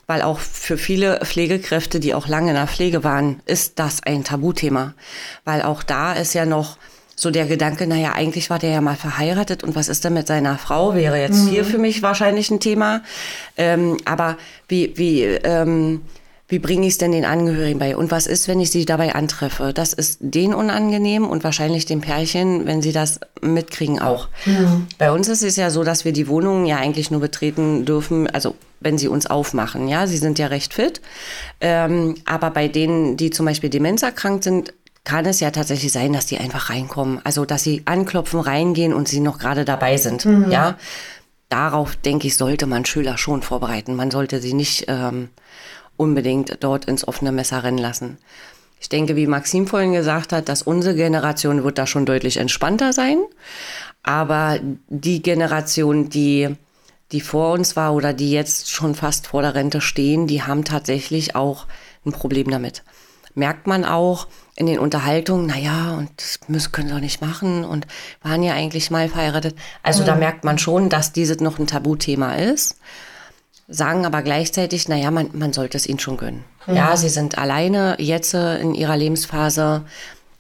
weil 0.07 0.23
auch 0.23 0.41
für 0.41 0.77
viele 0.77 1.21
Pflegekräfte, 1.25 2.01
die 2.01 2.15
auch 2.15 2.27
lange 2.27 2.51
in 2.51 2.57
der 2.57 2.67
Pflege 2.67 3.05
waren, 3.05 3.41
ist 3.47 3.79
das 3.79 4.03
ein 4.03 4.25
Tabuthema. 4.25 4.95
Weil 5.45 5.63
auch 5.63 5.85
da 5.85 6.15
ist 6.15 6.35
ja 6.35 6.47
noch 6.47 6.79
so 7.21 7.31
der 7.31 7.45
Gedanke, 7.45 7.87
naja, 7.87 8.13
eigentlich 8.15 8.49
war 8.49 8.59
der 8.59 8.71
ja 8.71 8.81
mal 8.81 8.97
verheiratet 8.97 9.63
und 9.63 9.75
was 9.75 9.91
ist 9.91 10.05
denn 10.05 10.15
mit 10.15 10.27
seiner 10.27 10.57
Frau, 10.57 10.95
wäre 10.95 11.21
jetzt 11.21 11.45
mhm. 11.45 11.49
hier 11.49 11.65
für 11.67 11.77
mich 11.77 12.03
wahrscheinlich 12.03 12.51
ein 12.51 12.61
Thema. 12.61 13.03
Ähm, 13.59 13.99
aber 14.07 14.39
wie, 14.69 14.97
wie, 14.97 15.25
ähm, 15.25 16.01
wie 16.49 16.59
bringe 16.59 16.87
ich 16.87 16.95
es 16.95 16.99
denn 16.99 17.13
den 17.13 17.27
Angehörigen 17.27 17.79
bei? 17.79 17.95
Und 17.95 18.11
was 18.11 18.27
ist, 18.27 18.49
wenn 18.49 18.59
ich 18.59 18.71
sie 18.71 18.87
dabei 18.87 19.15
antreffe? 19.15 19.75
Das 19.75 19.93
ist 19.93 20.19
denen 20.23 20.55
unangenehm 20.55 21.29
und 21.29 21.45
wahrscheinlich 21.45 21.85
dem 21.85 22.01
Pärchen, 22.01 22.65
wenn 22.65 22.81
sie 22.81 22.93
das 22.93 23.21
mitkriegen, 23.43 24.01
auch. 24.01 24.29
Mhm. 24.47 24.87
Bei 24.97 25.13
uns 25.13 25.29
ist 25.29 25.43
es 25.43 25.57
ja 25.57 25.69
so, 25.69 25.85
dass 25.85 26.07
wir 26.07 26.13
die 26.13 26.27
Wohnungen 26.27 26.65
ja 26.65 26.79
eigentlich 26.79 27.11
nur 27.11 27.21
betreten 27.21 27.85
dürfen, 27.85 28.29
also 28.29 28.55
wenn 28.81 28.97
sie 28.97 29.09
uns 29.09 29.27
aufmachen. 29.27 29.89
Ja, 29.89 30.07
sie 30.07 30.17
sind 30.17 30.39
ja 30.39 30.47
recht 30.47 30.73
fit. 30.73 31.03
Ähm, 31.61 32.15
aber 32.25 32.51
bei 32.51 32.67
denen, 32.67 33.19
die 33.19 33.29
zum 33.29 33.45
Beispiel 33.45 33.69
demenzerkrankt 33.69 34.43
sind, 34.43 34.73
kann 35.05 35.25
es 35.27 35.41
ja 35.41 35.51
tatsächlich 35.51 35.93
sein, 35.93 36.13
dass 36.13 36.27
die 36.27 36.39
einfach 36.39 36.71
reinkommen. 36.71 37.21
Also, 37.25 37.45
dass 37.45 37.63
sie 37.63 37.83
anklopfen, 37.87 38.41
reingehen 38.41 38.93
und 38.93 39.09
sie 39.09 39.21
noch 39.21 39.39
gerade 39.39 39.65
dabei 39.65 39.97
sind. 39.97 40.25
Mhm. 40.25 40.51
Ja, 40.51 40.77
darauf 41.49 41.97
denke 41.97 42.27
ich, 42.27 42.37
sollte 42.37 42.67
man 42.67 42.85
Schüler 42.85 43.19
schon 43.19 43.43
vorbereiten. 43.43 43.95
Man 43.95 44.11
sollte 44.11 44.41
sie 44.41 44.55
nicht 44.55 44.85
ähm, 44.89 45.31
unbedingt 45.97 46.59
dort 46.61 46.87
ins 46.87 47.07
offene 47.07 47.33
Messer 47.33 47.63
rennen 47.63 47.79
lassen. 47.79 48.19
Ich 48.81 48.89
denke, 48.89 49.15
wie 49.15 49.27
Maxim 49.27 49.67
vorhin 49.67 49.93
gesagt 49.93 50.33
hat, 50.33 50.49
dass 50.49 50.63
unsere 50.63 50.95
Generation 50.95 51.65
wird 51.65 51.77
da 51.77 51.87
schon 51.87 52.07
deutlich 52.07 52.39
entspannter 52.39 52.95
sein. 52.95 53.19
Aber 54.03 54.59
die 54.89 55.21
Generation, 55.21 56.09
die, 56.09 56.49
die 57.13 57.21
vor 57.21 57.53
uns 57.53 57.77
war 57.77 57.93
oder 57.95 58.15
die 58.15 58.31
jetzt 58.31 58.71
schon 58.71 58.95
fast 58.95 59.27
vor 59.27 59.43
der 59.43 59.55
Rente 59.55 59.83
stehen, 59.83 60.27
die 60.27 60.43
haben 60.43 60.65
tatsächlich 60.65 61.37
auch 61.37 61.67
ein 62.07 62.13
Problem 62.13 62.51
damit. 62.51 62.83
Merkt 63.35 63.67
man 63.67 63.85
auch, 63.85 64.27
in 64.61 64.67
den 64.67 64.79
Unterhaltungen, 64.79 65.47
naja, 65.47 65.95
und 65.97 66.11
das 66.19 66.39
müssen, 66.49 66.71
können 66.71 66.89
sie 66.89 66.95
doch 66.95 67.01
nicht 67.01 67.23
machen 67.23 67.65
und 67.65 67.87
waren 68.23 68.43
ja 68.43 68.53
eigentlich 68.53 68.91
mal 68.91 69.09
verheiratet. 69.09 69.57
Also 69.83 70.03
mhm. 70.03 70.07
da 70.07 70.17
merkt 70.17 70.45
man 70.45 70.59
schon, 70.59 70.91
dass 70.91 71.13
dieses 71.13 71.41
noch 71.41 71.59
ein 71.59 71.67
Tabuthema 71.67 72.35
ist. 72.35 72.77
Sagen 73.69 74.05
aber 74.05 74.21
gleichzeitig, 74.21 74.87
naja, 74.87 75.11
man, 75.11 75.31
man 75.33 75.55
sollte 75.55 75.79
es 75.79 75.87
ihnen 75.87 75.99
schon 75.99 76.19
gönnen. 76.19 76.45
Mhm. 76.67 76.77
Ja, 76.77 76.95
sie 76.97 77.09
sind 77.09 77.39
alleine 77.39 77.97
jetzt 77.99 78.35
in 78.35 78.75
ihrer 78.75 78.99
Lebensphase. 78.99 79.83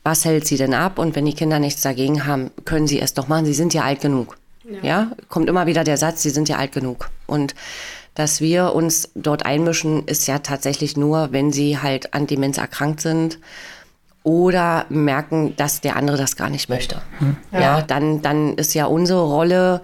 Was 0.02 0.26
hält 0.26 0.46
sie 0.46 0.58
denn 0.58 0.74
ab? 0.74 0.98
Und 0.98 1.16
wenn 1.16 1.24
die 1.24 1.34
Kinder 1.34 1.58
nichts 1.58 1.80
dagegen 1.80 2.26
haben, 2.26 2.50
können 2.66 2.86
sie 2.86 3.00
es 3.00 3.14
doch 3.14 3.28
machen. 3.28 3.46
Sie 3.46 3.54
sind 3.54 3.72
ja 3.72 3.84
alt 3.84 4.02
genug. 4.02 4.36
Ja. 4.64 4.78
ja, 4.82 5.12
kommt 5.30 5.48
immer 5.48 5.66
wieder 5.66 5.82
der 5.82 5.96
Satz, 5.96 6.22
sie 6.22 6.30
sind 6.30 6.48
ja 6.48 6.56
alt 6.56 6.72
genug. 6.72 7.08
Und 7.26 7.54
dass 8.14 8.40
wir 8.40 8.74
uns 8.74 9.10
dort 9.14 9.46
einmischen, 9.46 10.06
ist 10.06 10.26
ja 10.26 10.40
tatsächlich 10.40 10.96
nur, 10.96 11.32
wenn 11.32 11.52
sie 11.52 11.78
halt 11.78 12.14
an 12.14 12.26
Demenz 12.26 12.58
erkrankt 12.58 13.00
sind 13.00 13.38
oder 14.22 14.86
merken, 14.88 15.56
dass 15.56 15.80
der 15.80 15.96
andere 15.96 16.16
das 16.16 16.36
gar 16.36 16.50
nicht 16.50 16.68
möchte. 16.68 17.00
Hm. 17.18 17.36
Ja. 17.52 17.60
ja, 17.60 17.82
dann, 17.82 18.22
dann 18.22 18.54
ist 18.54 18.74
ja 18.74 18.86
unsere 18.86 19.22
Rolle, 19.22 19.82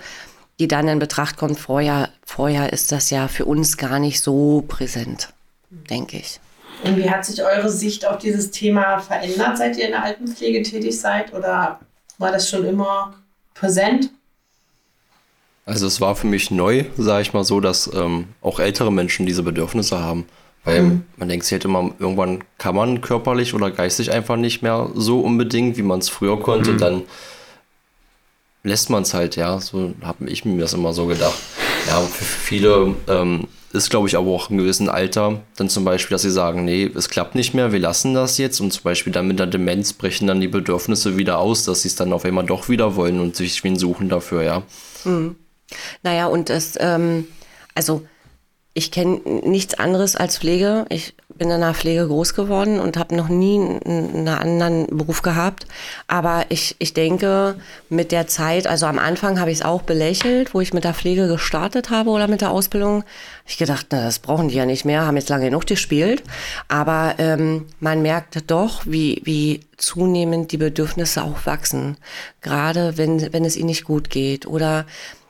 die 0.58 0.68
dann 0.68 0.88
in 0.88 0.98
Betracht 0.98 1.36
kommt, 1.36 1.58
vorher, 1.58 2.10
vorher 2.24 2.72
ist 2.72 2.92
das 2.92 3.10
ja 3.10 3.28
für 3.28 3.44
uns 3.44 3.76
gar 3.76 3.98
nicht 3.98 4.20
so 4.20 4.64
präsent, 4.66 5.28
denke 5.70 6.18
ich. 6.18 6.40
Und 6.84 6.96
wie 6.96 7.10
hat 7.10 7.24
sich 7.24 7.42
eure 7.42 7.70
Sicht 7.70 8.06
auf 8.06 8.18
dieses 8.18 8.50
Thema 8.50 8.98
verändert, 8.98 9.56
seit 9.56 9.76
ihr 9.76 9.86
in 9.86 9.92
der 9.92 10.02
Altenpflege 10.02 10.62
tätig 10.62 11.00
seid? 11.00 11.32
Oder 11.32 11.80
war 12.18 12.32
das 12.32 12.50
schon 12.50 12.66
immer 12.66 13.14
präsent? 13.54 14.10
Also 15.66 15.88
es 15.88 16.00
war 16.00 16.14
für 16.14 16.28
mich 16.28 16.52
neu, 16.52 16.84
sage 16.96 17.22
ich 17.22 17.32
mal 17.32 17.42
so, 17.42 17.58
dass 17.58 17.90
ähm, 17.92 18.26
auch 18.40 18.60
ältere 18.60 18.92
Menschen 18.92 19.26
diese 19.26 19.42
Bedürfnisse 19.42 19.98
haben. 19.98 20.26
Weil 20.64 20.82
mhm. 20.82 21.02
man 21.16 21.28
denkt 21.28 21.44
sich 21.44 21.52
halt 21.52 21.64
immer, 21.64 21.90
irgendwann 21.98 22.44
kann 22.56 22.76
man 22.76 23.00
körperlich 23.00 23.52
oder 23.52 23.72
geistig 23.72 24.12
einfach 24.12 24.36
nicht 24.36 24.62
mehr 24.62 24.90
so 24.94 25.20
unbedingt, 25.20 25.76
wie 25.76 25.82
man 25.82 25.98
es 25.98 26.08
früher 26.08 26.40
konnte. 26.40 26.72
Mhm. 26.72 26.78
Dann 26.78 27.02
lässt 28.62 28.90
man 28.90 29.02
es 29.02 29.12
halt, 29.12 29.34
ja. 29.34 29.60
So 29.60 29.92
habe 30.02 30.30
ich 30.30 30.44
mir 30.44 30.60
das 30.60 30.72
immer 30.72 30.92
so 30.92 31.06
gedacht. 31.06 31.38
Ja, 31.88 32.00
für 32.00 32.24
viele 32.24 32.94
ähm, 33.08 33.48
ist, 33.72 33.90
glaube 33.90 34.06
ich, 34.06 34.16
aber 34.16 34.30
auch 34.30 34.50
im 34.50 34.58
gewissen 34.58 34.88
Alter 34.88 35.40
dann 35.56 35.68
zum 35.68 35.84
Beispiel, 35.84 36.14
dass 36.14 36.22
sie 36.22 36.30
sagen, 36.30 36.64
nee, 36.64 36.88
es 36.94 37.08
klappt 37.08 37.34
nicht 37.34 37.54
mehr, 37.54 37.72
wir 37.72 37.80
lassen 37.80 38.14
das 38.14 38.38
jetzt. 38.38 38.60
Und 38.60 38.72
zum 38.72 38.84
Beispiel 38.84 39.12
dann 39.12 39.26
mit 39.26 39.40
der 39.40 39.46
Demenz 39.48 39.92
brechen 39.92 40.28
dann 40.28 40.40
die 40.40 40.48
Bedürfnisse 40.48 41.16
wieder 41.16 41.38
aus, 41.38 41.64
dass 41.64 41.82
sie 41.82 41.88
es 41.88 41.96
dann 41.96 42.12
auf 42.12 42.24
einmal 42.24 42.46
doch 42.46 42.68
wieder 42.68 42.94
wollen 42.94 43.18
und 43.18 43.34
sich 43.34 43.64
wen 43.64 43.76
suchen 43.76 44.08
dafür, 44.08 44.42
ja. 44.44 44.62
Mhm. 45.04 45.34
Naja, 46.02 46.26
und 46.26 46.50
es, 46.50 46.74
ähm, 46.80 47.26
also 47.74 48.02
ich 48.76 48.90
kenne 48.90 49.22
nichts 49.24 49.72
anderes 49.72 50.16
als 50.16 50.36
Pflege. 50.36 50.84
Ich 50.90 51.14
bin 51.38 51.50
in 51.50 51.62
der 51.62 51.72
Pflege 51.72 52.06
groß 52.06 52.34
geworden 52.34 52.78
und 52.78 52.98
habe 52.98 53.16
noch 53.16 53.28
nie 53.28 53.58
einen 53.58 54.28
anderen 54.28 54.86
Beruf 54.88 55.22
gehabt. 55.22 55.66
Aber 56.08 56.44
ich, 56.50 56.76
ich 56.78 56.92
denke, 56.92 57.56
mit 57.88 58.12
der 58.12 58.26
Zeit, 58.26 58.66
also 58.66 58.84
am 58.84 58.98
Anfang 58.98 59.40
habe 59.40 59.50
ich 59.50 59.60
es 59.60 59.64
auch 59.64 59.80
belächelt, 59.80 60.52
wo 60.52 60.60
ich 60.60 60.74
mit 60.74 60.84
der 60.84 60.92
Pflege 60.92 61.26
gestartet 61.26 61.88
habe 61.88 62.10
oder 62.10 62.28
mit 62.28 62.42
der 62.42 62.50
Ausbildung. 62.50 63.04
Ich 63.46 63.56
gedacht, 63.56 63.86
na, 63.92 64.04
das 64.04 64.18
brauchen 64.18 64.48
die 64.48 64.56
ja 64.56 64.66
nicht 64.66 64.84
mehr, 64.84 65.06
haben 65.06 65.16
jetzt 65.16 65.30
lange 65.30 65.46
genug 65.46 65.66
gespielt. 65.66 66.22
Aber 66.68 67.14
ähm, 67.16 67.64
man 67.80 68.02
merkt 68.02 68.50
doch, 68.50 68.82
wie, 68.84 69.22
wie 69.24 69.60
zunehmend 69.78 70.52
die 70.52 70.58
Bedürfnisse 70.58 71.22
auch 71.22 71.46
wachsen. 71.46 71.96
Gerade 72.42 72.98
wenn, 72.98 73.32
wenn 73.32 73.46
es 73.46 73.56
ihnen 73.56 73.68
nicht 73.68 73.84
gut 73.84 74.10
geht 74.10 74.46
oder 74.46 74.84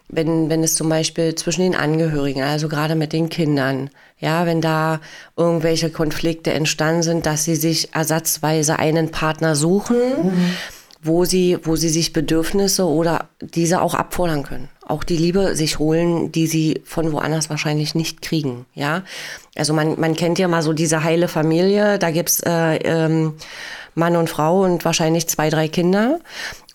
wenn, 0.08 0.48
wenn 0.48 0.62
es 0.62 0.74
zum 0.74 0.88
Beispiel 0.88 1.34
zwischen 1.34 1.62
den 1.62 1.74
Angehörigen, 1.74 2.42
also 2.42 2.68
gerade 2.68 2.94
mit 2.94 3.12
den 3.12 3.28
Kindern, 3.28 3.90
ja, 4.18 4.46
wenn 4.46 4.60
da 4.60 5.00
irgendwelche 5.36 5.90
Konflikte 5.90 6.52
entstanden 6.52 7.02
sind, 7.02 7.26
dass 7.26 7.44
sie 7.44 7.56
sich 7.56 7.94
ersatzweise 7.94 8.78
einen 8.78 9.10
Partner 9.10 9.56
suchen, 9.56 9.96
mhm. 9.96 10.50
wo 11.02 11.24
sie, 11.24 11.58
wo 11.62 11.76
sie 11.76 11.88
sich 11.88 12.12
Bedürfnisse 12.12 12.86
oder 12.86 13.28
diese 13.40 13.82
auch 13.82 13.94
abfordern 13.94 14.42
können. 14.42 14.68
Auch 14.86 15.02
die 15.02 15.16
Liebe 15.16 15.56
sich 15.56 15.80
holen, 15.80 16.30
die 16.30 16.46
sie 16.46 16.80
von 16.84 17.12
woanders 17.12 17.50
wahrscheinlich 17.50 17.94
nicht 17.94 18.22
kriegen, 18.22 18.64
ja. 18.74 19.02
Also 19.56 19.74
man, 19.74 19.98
man 19.98 20.14
kennt 20.14 20.38
ja 20.38 20.46
mal 20.46 20.62
so 20.62 20.72
diese 20.72 21.02
heile 21.02 21.28
Familie, 21.28 21.98
da 21.98 22.10
gibt's 22.10 22.40
äh, 22.40 22.76
ähm, 22.76 23.34
Mann 23.96 24.14
und 24.14 24.30
Frau 24.30 24.62
und 24.62 24.84
wahrscheinlich 24.84 25.26
zwei, 25.26 25.50
drei 25.50 25.68
Kinder. 25.68 26.20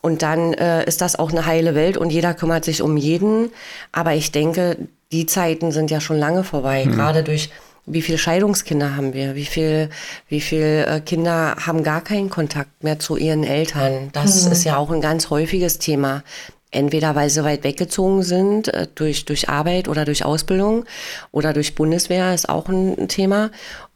Und 0.02 0.22
dann 0.22 0.52
äh, 0.54 0.84
ist 0.84 1.00
das 1.00 1.16
auch 1.16 1.30
eine 1.30 1.46
heile 1.46 1.74
Welt 1.74 1.96
und 1.96 2.10
jeder 2.10 2.34
kümmert 2.34 2.64
sich 2.64 2.82
um 2.82 2.96
jeden. 2.96 3.50
Aber 3.92 4.14
ich 4.14 4.32
denke, 4.32 4.76
die 5.12 5.26
Zeiten 5.26 5.72
sind 5.72 5.90
ja 5.90 6.00
schon 6.00 6.18
lange 6.18 6.44
vorbei, 6.44 6.84
mhm. 6.84 6.92
gerade 6.92 7.22
durch 7.22 7.50
wie 7.84 8.02
viele 8.02 8.18
Scheidungskinder 8.18 8.96
haben 8.96 9.12
wir? 9.12 9.34
Wie 9.34 9.44
viel, 9.44 9.90
wie 10.28 10.40
viel 10.40 10.84
äh, 10.86 11.00
Kinder 11.00 11.56
haben 11.66 11.82
gar 11.82 12.00
keinen 12.00 12.30
Kontakt 12.30 12.84
mehr 12.84 12.98
zu 12.98 13.16
ihren 13.16 13.42
Eltern? 13.42 14.10
Das 14.12 14.46
mhm. 14.46 14.52
ist 14.52 14.64
ja 14.64 14.76
auch 14.76 14.90
ein 14.90 15.00
ganz 15.00 15.30
häufiges 15.30 15.78
Thema. 15.78 16.22
Entweder 16.70 17.14
weil 17.14 17.28
sie 17.28 17.44
weit 17.44 17.64
weggezogen 17.64 18.22
sind 18.22 18.68
äh, 18.68 18.86
durch, 18.94 19.24
durch 19.24 19.48
Arbeit 19.48 19.88
oder 19.88 20.04
durch 20.04 20.24
Ausbildung 20.24 20.84
oder 21.32 21.52
durch 21.52 21.74
Bundeswehr 21.74 22.34
ist 22.34 22.48
auch 22.48 22.68
ein 22.68 23.08
Thema. 23.08 23.50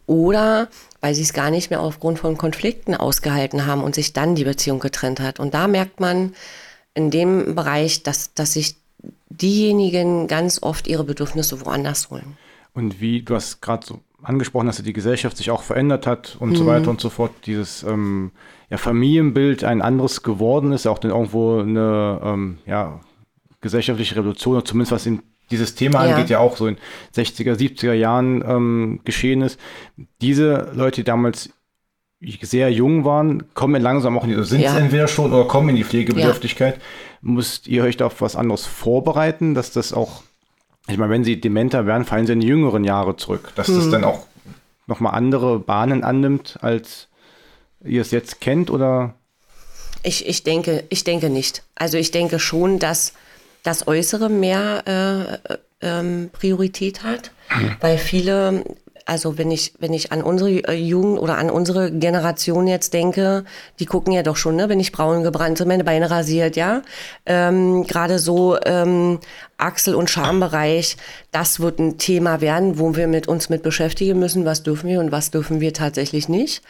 Oder 0.07 0.69
weil 1.07 1.15
sie 1.15 1.23
es 1.23 1.33
gar 1.33 1.53
nicht 1.53 1.71
mehr 1.71 1.83
aufgrund 1.83 2.19
von 2.19 2.37
Konflikten 2.37 2.97
ausgehalten 2.97 3.65
haben 3.65 3.85
und 3.85 3.95
sich 3.95 4.13
dann 4.13 4.35
die 4.35 4.43
Beziehung 4.43 4.81
getrennt 4.81 5.21
hat. 5.21 5.39
Und 5.39 5.55
da 5.55 5.69
merkt 5.69 6.01
man 6.01 6.35
in 6.95 7.13
dem 7.13 7.55
Bereich, 7.55 8.03
dass, 8.03 8.35
dass 8.35 8.55
sich 8.55 8.75
diejenigen 9.29 10.27
ganz 10.27 10.61
oft 10.61 10.89
ihre 10.89 11.05
Bedürfnisse 11.05 11.65
woanders 11.65 12.11
holen. 12.11 12.37
Und 12.75 13.01
wie 13.01 13.23
du 13.23 13.37
hast 13.37 13.63
gerade 13.63 13.87
so 13.87 14.01
angesprochen, 14.21 14.67
dass 14.67 14.83
die 14.83 14.93
Gesellschaft 14.93 15.37
sich 15.37 15.53
auch 15.53 15.63
verändert 15.63 16.09
hat 16.09 16.37
und 16.41 16.51
mhm. 16.51 16.57
so 16.57 16.67
weiter 16.67 16.91
und 16.91 17.01
so 17.01 17.09
fort, 17.09 17.31
dieses 17.47 17.85
ähm, 17.85 18.33
ja, 18.69 18.77
Familienbild 18.77 19.63
ein 19.63 19.83
anderes 19.83 20.25
geworden 20.25 20.73
ist, 20.73 20.89
auch 20.89 20.99
dann 20.99 21.13
irgendwo 21.13 21.61
eine 21.61 22.21
ähm, 22.25 22.59
ja, 22.67 22.99
gesellschaftliche 23.61 24.17
Revolution, 24.17 24.65
zumindest 24.65 24.91
was 24.91 25.07
in 25.07 25.23
dieses 25.51 25.75
Thema 25.75 26.05
ja. 26.07 26.15
angeht, 26.15 26.31
ja 26.31 26.39
auch 26.39 26.57
so 26.57 26.67
in 26.67 26.77
60er, 27.15 27.55
70er 27.55 27.93
Jahren 27.93 28.43
ähm, 28.47 29.01
geschehen 29.05 29.43
ist. 29.43 29.61
Diese 30.21 30.71
Leute, 30.75 31.03
die 31.03 31.05
damals 31.05 31.51
sehr 32.43 32.71
jung 32.73 33.05
waren, 33.05 33.55
kommen 33.55 33.83
langsam 33.83 34.19
auch 34.19 34.25
in 34.25 34.31
die, 34.31 34.45
sind 34.45 34.61
ja. 34.61 34.77
entweder 34.77 35.07
schon 35.07 35.33
oder 35.33 35.47
kommen 35.47 35.69
in 35.71 35.77
die 35.77 35.85
Pflegebedürftigkeit. 35.85 36.77
Ja. 36.77 36.83
Müsst 37.21 37.69
ihr 37.69 37.85
euch 37.85 37.97
da 37.97 38.07
auf 38.07 38.21
was 38.21 38.37
anderes 38.37 38.67
vorbereiten, 38.67 39.55
dass 39.55 39.71
das 39.73 39.93
auch, 39.93 40.23
ich 40.89 40.97
meine, 40.97 41.11
wenn 41.11 41.25
sie 41.25 41.41
dementer 41.41 41.87
werden, 41.87 42.05
fallen 42.05 42.27
sie 42.27 42.33
in 42.33 42.41
die 42.41 42.47
jüngeren 42.47 42.85
Jahre 42.85 43.17
zurück, 43.17 43.53
dass 43.55 43.69
hm. 43.69 43.77
das 43.77 43.91
dann 43.91 44.05
auch 44.05 44.27
nochmal 44.87 45.15
andere 45.15 45.59
Bahnen 45.59 46.05
annimmt, 46.05 46.59
als 46.63 47.09
ihr 47.85 48.01
es 48.01 48.11
jetzt 48.11 48.41
kennt, 48.41 48.71
oder? 48.71 49.15
Ich, 50.03 50.27
ich 50.27 50.45
denke, 50.45 50.85
ich 50.89 51.05
denke 51.05 51.31
nicht. 51.31 51.65
Also 51.75 51.99
ich 51.99 52.13
denke 52.13 52.39
schon, 52.39 52.79
dass 52.79 53.13
das 53.67 53.89
Äußere 53.89 54.29
mehr 54.29 54.83
äh, 54.87 55.53
äh, 55.53 55.59
ähm, 55.83 56.31
Priorität 56.33 57.03
hat, 57.03 57.33
weil 57.81 57.99
viele 57.99 58.65
also 59.09 59.39
wenn 59.39 59.53
ich, 59.53 59.73
wenn 59.79 59.93
ich 59.93 60.11
an 60.11 60.21
unsere 60.21 60.51
äh, 60.51 60.75
Jugend 60.75 61.21
oder 61.21 61.39
an 61.39 61.49
unsere 61.49 61.93
Generation 61.93 62.67
jetzt 62.67 62.93
denke, 62.93 63.45
die 63.79 63.87
gucken 63.87 64.13
ja 64.13 64.25
doch 64.25 64.37
schon, 64.37 64.57
ne, 64.57 64.69
wenn 64.69 64.81
ich 64.81 64.91
braun 64.91 65.23
gebrannt 65.23 65.59
sind, 65.59 65.69
meine 65.69 65.85
Beine 65.85 66.11
rasiert, 66.11 66.57
ja. 66.57 66.83
Ähm, 67.25 67.85
Gerade 67.85 68.19
so 68.19 68.59
ähm, 68.65 69.21
Achsel- 69.59 69.95
und 69.95 70.11
Schambereich, 70.11 70.97
das 71.31 71.61
wird 71.61 71.79
ein 71.79 71.99
Thema 71.99 72.41
werden, 72.41 72.81
wo 72.81 72.97
wir 72.97 73.07
mit 73.07 73.29
uns 73.29 73.49
mit 73.49 73.63
beschäftigen 73.63 74.19
müssen. 74.19 74.45
Was 74.45 74.65
dürfen 74.65 74.91
wir 74.91 74.99
und 74.99 75.13
was 75.13 75.31
dürfen 75.31 75.61
wir 75.61 75.73
tatsächlich 75.73 76.29
nicht. 76.29 76.63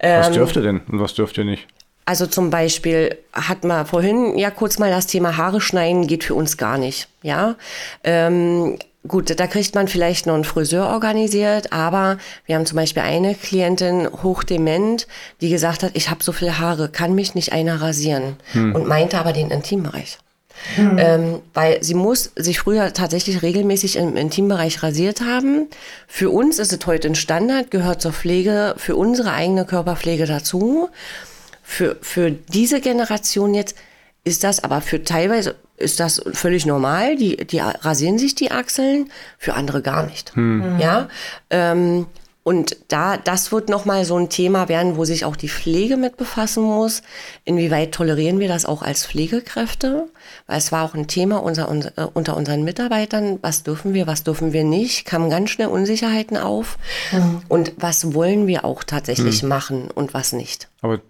Ähm, 0.00 0.20
was 0.20 0.32
dürft 0.32 0.56
ihr 0.56 0.62
denn 0.62 0.80
und 0.90 1.00
was 1.00 1.12
dürft 1.12 1.36
ihr 1.36 1.44
nicht? 1.44 1.68
Also 2.06 2.26
zum 2.26 2.50
Beispiel 2.50 3.16
hat 3.32 3.64
man 3.64 3.86
vorhin 3.86 4.36
ja 4.36 4.50
kurz 4.50 4.78
mal 4.78 4.90
das 4.90 5.06
Thema 5.06 5.36
Haare 5.36 5.60
schneiden 5.60 6.06
geht 6.06 6.24
für 6.24 6.34
uns 6.34 6.56
gar 6.56 6.76
nicht. 6.76 7.08
Ja, 7.22 7.56
ähm, 8.02 8.78
gut, 9.08 9.38
da 9.38 9.46
kriegt 9.46 9.74
man 9.74 9.88
vielleicht 9.88 10.26
noch 10.26 10.34
einen 10.34 10.44
Friseur 10.44 10.88
organisiert, 10.88 11.72
aber 11.72 12.18
wir 12.44 12.56
haben 12.56 12.66
zum 12.66 12.76
Beispiel 12.76 13.02
eine 13.02 13.34
Klientin 13.34 14.08
hochdement, 14.22 15.06
die 15.40 15.48
gesagt 15.48 15.82
hat, 15.82 15.92
ich 15.94 16.10
habe 16.10 16.22
so 16.22 16.32
viele 16.32 16.58
Haare, 16.58 16.90
kann 16.90 17.14
mich 17.14 17.34
nicht 17.34 17.52
einer 17.52 17.80
rasieren 17.80 18.36
hm. 18.52 18.74
und 18.74 18.86
meinte 18.86 19.18
aber 19.18 19.32
den 19.32 19.50
Intimbereich. 19.50 20.18
Hm. 20.76 20.98
Ähm, 20.98 21.40
weil 21.52 21.82
sie 21.82 21.94
muss 21.94 22.30
sich 22.36 22.60
früher 22.60 22.92
tatsächlich 22.92 23.42
regelmäßig 23.42 23.96
im 23.96 24.16
Intimbereich 24.16 24.82
rasiert 24.82 25.20
haben. 25.20 25.68
Für 26.06 26.30
uns 26.30 26.58
ist 26.58 26.72
es 26.72 26.86
heute 26.86 27.08
ein 27.08 27.16
Standard, 27.16 27.70
gehört 27.70 28.00
zur 28.00 28.12
Pflege, 28.12 28.74
für 28.76 28.94
unsere 28.94 29.32
eigene 29.32 29.64
Körperpflege 29.64 30.26
dazu. 30.26 30.90
Für, 31.64 31.96
für 32.00 32.30
diese 32.30 32.80
Generation 32.80 33.54
jetzt 33.54 33.74
ist 34.22 34.44
das 34.44 34.62
aber 34.62 34.80
für 34.80 35.02
teilweise 35.02 35.56
ist 35.76 36.00
das 36.00 36.22
völlig 36.32 36.66
normal. 36.66 37.16
Die, 37.16 37.36
die 37.36 37.58
rasieren 37.58 38.18
sich 38.18 38.34
die 38.34 38.50
Achseln, 38.50 39.10
für 39.38 39.54
andere 39.54 39.82
gar 39.82 40.06
nicht. 40.06 40.34
Hm. 40.34 40.78
Ja. 40.78 41.08
Ähm, 41.50 42.06
und 42.44 42.76
da, 42.88 43.16
das 43.16 43.52
wird 43.52 43.70
nochmal 43.70 44.04
so 44.04 44.18
ein 44.18 44.28
Thema 44.28 44.68
werden, 44.68 44.98
wo 44.98 45.06
sich 45.06 45.24
auch 45.24 45.34
die 45.34 45.48
Pflege 45.48 45.96
mit 45.96 46.18
befassen 46.18 46.62
muss. 46.62 47.02
Inwieweit 47.44 47.92
tolerieren 47.92 48.38
wir 48.38 48.48
das 48.48 48.66
auch 48.66 48.82
als 48.82 49.06
Pflegekräfte? 49.06 50.08
Weil 50.46 50.58
es 50.58 50.70
war 50.70 50.84
auch 50.84 50.94
ein 50.94 51.06
Thema 51.06 51.42
unser, 51.42 51.70
unser, 51.70 51.96
äh, 51.96 52.06
unter 52.12 52.36
unseren 52.36 52.62
Mitarbeitern. 52.62 53.38
Was 53.40 53.62
dürfen 53.62 53.94
wir, 53.94 54.06
was 54.06 54.24
dürfen 54.24 54.52
wir 54.52 54.62
nicht? 54.62 55.06
Kamen 55.06 55.30
ganz 55.30 55.50
schnell 55.50 55.68
Unsicherheiten 55.68 56.36
auf. 56.36 56.76
Mhm. 57.12 57.40
Und 57.48 57.72
was 57.78 58.12
wollen 58.12 58.46
wir 58.46 58.66
auch 58.66 58.84
tatsächlich 58.84 59.42
mhm. 59.42 59.48
machen 59.48 59.90
und 59.90 60.12
was 60.12 60.34
nicht? 60.34 60.68
Aber 60.82 61.00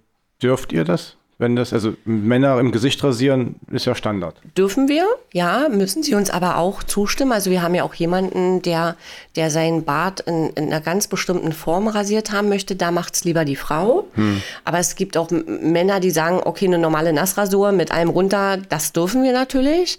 Dürft 0.44 0.72
ihr 0.74 0.84
das? 0.84 1.16
Wenn 1.38 1.56
das, 1.56 1.72
also 1.72 1.94
Männer 2.04 2.60
im 2.60 2.70
Gesicht 2.70 3.02
rasieren, 3.02 3.56
ist 3.72 3.86
ja 3.86 3.96
Standard. 3.96 4.36
Dürfen 4.56 4.88
wir, 4.88 5.04
ja, 5.32 5.68
müssen 5.68 6.04
sie 6.04 6.14
uns 6.14 6.30
aber 6.30 6.58
auch 6.58 6.84
zustimmen. 6.84 7.32
Also 7.32 7.50
wir 7.50 7.60
haben 7.60 7.74
ja 7.74 7.82
auch 7.82 7.94
jemanden, 7.94 8.62
der, 8.62 8.96
der 9.34 9.50
seinen 9.50 9.84
Bart 9.84 10.20
in, 10.20 10.50
in 10.50 10.66
einer 10.66 10.80
ganz 10.80 11.08
bestimmten 11.08 11.52
Form 11.52 11.88
rasiert 11.88 12.30
haben 12.30 12.48
möchte. 12.48 12.76
Da 12.76 12.92
macht 12.92 13.14
es 13.14 13.24
lieber 13.24 13.44
die 13.44 13.56
Frau. 13.56 14.06
Hm. 14.14 14.42
Aber 14.64 14.78
es 14.78 14.94
gibt 14.94 15.16
auch 15.16 15.28
Männer, 15.30 15.98
die 15.98 16.12
sagen, 16.12 16.40
okay, 16.44 16.66
eine 16.66 16.78
normale 16.78 17.12
Nassrasur 17.12 17.72
mit 17.72 17.90
allem 17.90 18.10
runter, 18.10 18.58
das 18.68 18.92
dürfen 18.92 19.24
wir 19.24 19.32
natürlich. 19.32 19.98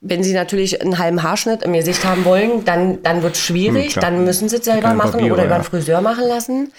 Wenn 0.00 0.22
Sie 0.22 0.32
natürlich 0.32 0.80
einen 0.80 0.98
halben 0.98 1.24
Haarschnitt 1.24 1.64
im 1.64 1.72
Gesicht 1.72 2.04
haben 2.04 2.24
wollen, 2.24 2.64
dann, 2.64 3.02
dann 3.02 3.24
wird 3.24 3.34
es 3.34 3.40
schwierig. 3.40 3.96
Hm, 3.96 4.00
dann 4.00 4.24
müssen 4.24 4.48
Sie 4.48 4.56
es 4.56 4.64
selber 4.64 4.94
machen 4.94 5.12
Papiere, 5.12 5.34
oder 5.34 5.44
über 5.46 5.56
einen 5.56 5.64
Friseur 5.64 6.00
machen 6.00 6.28
lassen. 6.28 6.72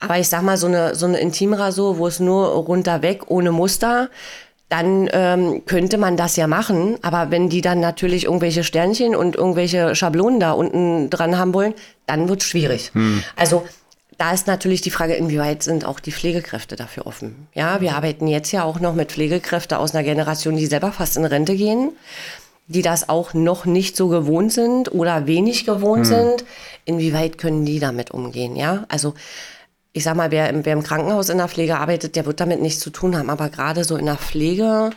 Aber 0.00 0.18
ich 0.18 0.28
sag 0.28 0.42
mal, 0.42 0.56
so 0.56 0.66
eine, 0.66 0.94
so 0.94 1.06
eine 1.06 1.18
Intimrasur, 1.18 1.98
wo 1.98 2.06
es 2.06 2.20
nur 2.20 2.48
runter 2.48 3.02
weg, 3.02 3.30
ohne 3.30 3.52
Muster, 3.52 4.10
dann 4.68 5.08
ähm, 5.12 5.62
könnte 5.66 5.98
man 5.98 6.16
das 6.16 6.36
ja 6.36 6.46
machen. 6.46 6.98
Aber 7.02 7.30
wenn 7.30 7.48
die 7.48 7.60
dann 7.60 7.80
natürlich 7.80 8.24
irgendwelche 8.24 8.64
Sternchen 8.64 9.14
und 9.14 9.36
irgendwelche 9.36 9.94
Schablonen 9.94 10.40
da 10.40 10.52
unten 10.52 11.10
dran 11.10 11.38
haben 11.38 11.54
wollen, 11.54 11.74
dann 12.06 12.28
wird 12.28 12.42
es 12.42 12.48
schwierig. 12.48 12.90
Hm. 12.94 13.22
Also 13.36 13.66
da 14.18 14.32
ist 14.32 14.46
natürlich 14.46 14.80
die 14.80 14.90
Frage, 14.90 15.14
inwieweit 15.14 15.62
sind 15.62 15.84
auch 15.84 16.00
die 16.00 16.12
Pflegekräfte 16.12 16.76
dafür 16.76 17.06
offen. 17.06 17.48
Ja, 17.52 17.80
wir 17.80 17.94
arbeiten 17.94 18.26
jetzt 18.26 18.52
ja 18.52 18.64
auch 18.64 18.80
noch 18.80 18.94
mit 18.94 19.12
Pflegekräften 19.12 19.76
aus 19.76 19.94
einer 19.94 20.04
Generation, 20.04 20.56
die 20.56 20.66
selber 20.66 20.92
fast 20.92 21.16
in 21.16 21.24
Rente 21.24 21.56
gehen 21.56 21.92
die 22.66 22.82
das 22.82 23.08
auch 23.08 23.34
noch 23.34 23.66
nicht 23.66 23.96
so 23.96 24.08
gewohnt 24.08 24.52
sind 24.52 24.92
oder 24.92 25.26
wenig 25.26 25.66
gewohnt 25.66 26.06
hm. 26.06 26.14
sind, 26.14 26.44
inwieweit 26.84 27.38
können 27.38 27.64
die 27.64 27.78
damit 27.78 28.10
umgehen, 28.10 28.56
ja? 28.56 28.84
Also 28.88 29.14
ich 29.94 30.02
sag 30.02 30.16
mal, 30.16 30.30
wer 30.32 30.50
im, 30.50 30.66
wer 30.66 30.72
im 30.72 30.82
Krankenhaus 30.82 31.28
in 31.28 31.38
der 31.38 31.48
Pflege 31.48 31.78
arbeitet, 31.78 32.16
der 32.16 32.26
wird 32.26 32.40
damit 32.40 32.60
nichts 32.60 32.80
zu 32.80 32.90
tun 32.90 33.16
haben, 33.16 33.30
aber 33.30 33.48
gerade 33.48 33.84
so 33.84 33.96
in 33.96 34.06
der 34.06 34.16
Pflege, 34.16 34.90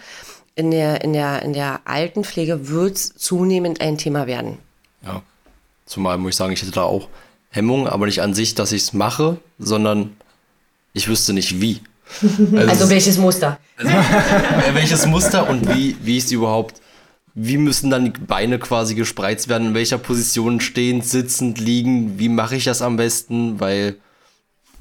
in 0.56 0.72
der, 0.72 1.04
in 1.04 1.14
der, 1.14 1.43
in 1.43 1.54
der 1.54 1.82
Altenpflege 1.86 2.68
wird 2.68 2.95
es 2.95 3.16
zunehmend 3.16 3.80
ein 3.80 4.00
Thema 4.00 4.26
werden. 4.26 4.58
Ja, 5.06 5.22
zumal 5.86 6.18
muss 6.18 6.32
ich 6.32 6.36
sagen, 6.36 6.52
ich 6.52 6.62
hätte 6.64 6.72
da 6.72 6.82
auch 6.82 7.10
Hemmungen, 7.52 7.88
aber 7.88 8.08
nicht 8.08 8.24
an 8.24 8.34
sich, 8.34 8.56
dass 8.56 8.72
ich 8.72 8.82
es 8.82 8.93
mache, 8.93 9.38
sondern 9.60 10.18
ich 10.93 11.08
wüsste 11.08 11.32
nicht 11.32 11.62
wie. 11.62 11.80
Also, 12.54 12.70
also 12.70 12.89
welches 12.89 13.18
Muster? 13.18 13.60
Also, 13.76 13.91
welches 14.74 15.06
Muster 15.06 15.48
und 15.48 15.76
wie, 15.76 15.95
wie 16.02 16.18
ich 16.18 16.26
es 16.26 16.32
überhaupt 16.32 16.82
wie 17.39 17.58
müssen 17.58 17.91
dann 17.91 18.06
die 18.06 18.20
Beine 18.20 18.58
quasi 18.58 18.95
gespreizt 18.95 19.48
werden, 19.48 19.68
in 19.68 19.74
welcher 19.76 20.00
Position 20.00 20.60
stehend, 20.60 21.06
sitzend, 21.06 21.60
liegen, 21.60 22.18
wie 22.18 22.30
mache 22.30 22.56
ich 22.56 22.64
das 22.64 22.82
am 22.82 22.98
besten, 22.98 23.60
weil 23.60 23.98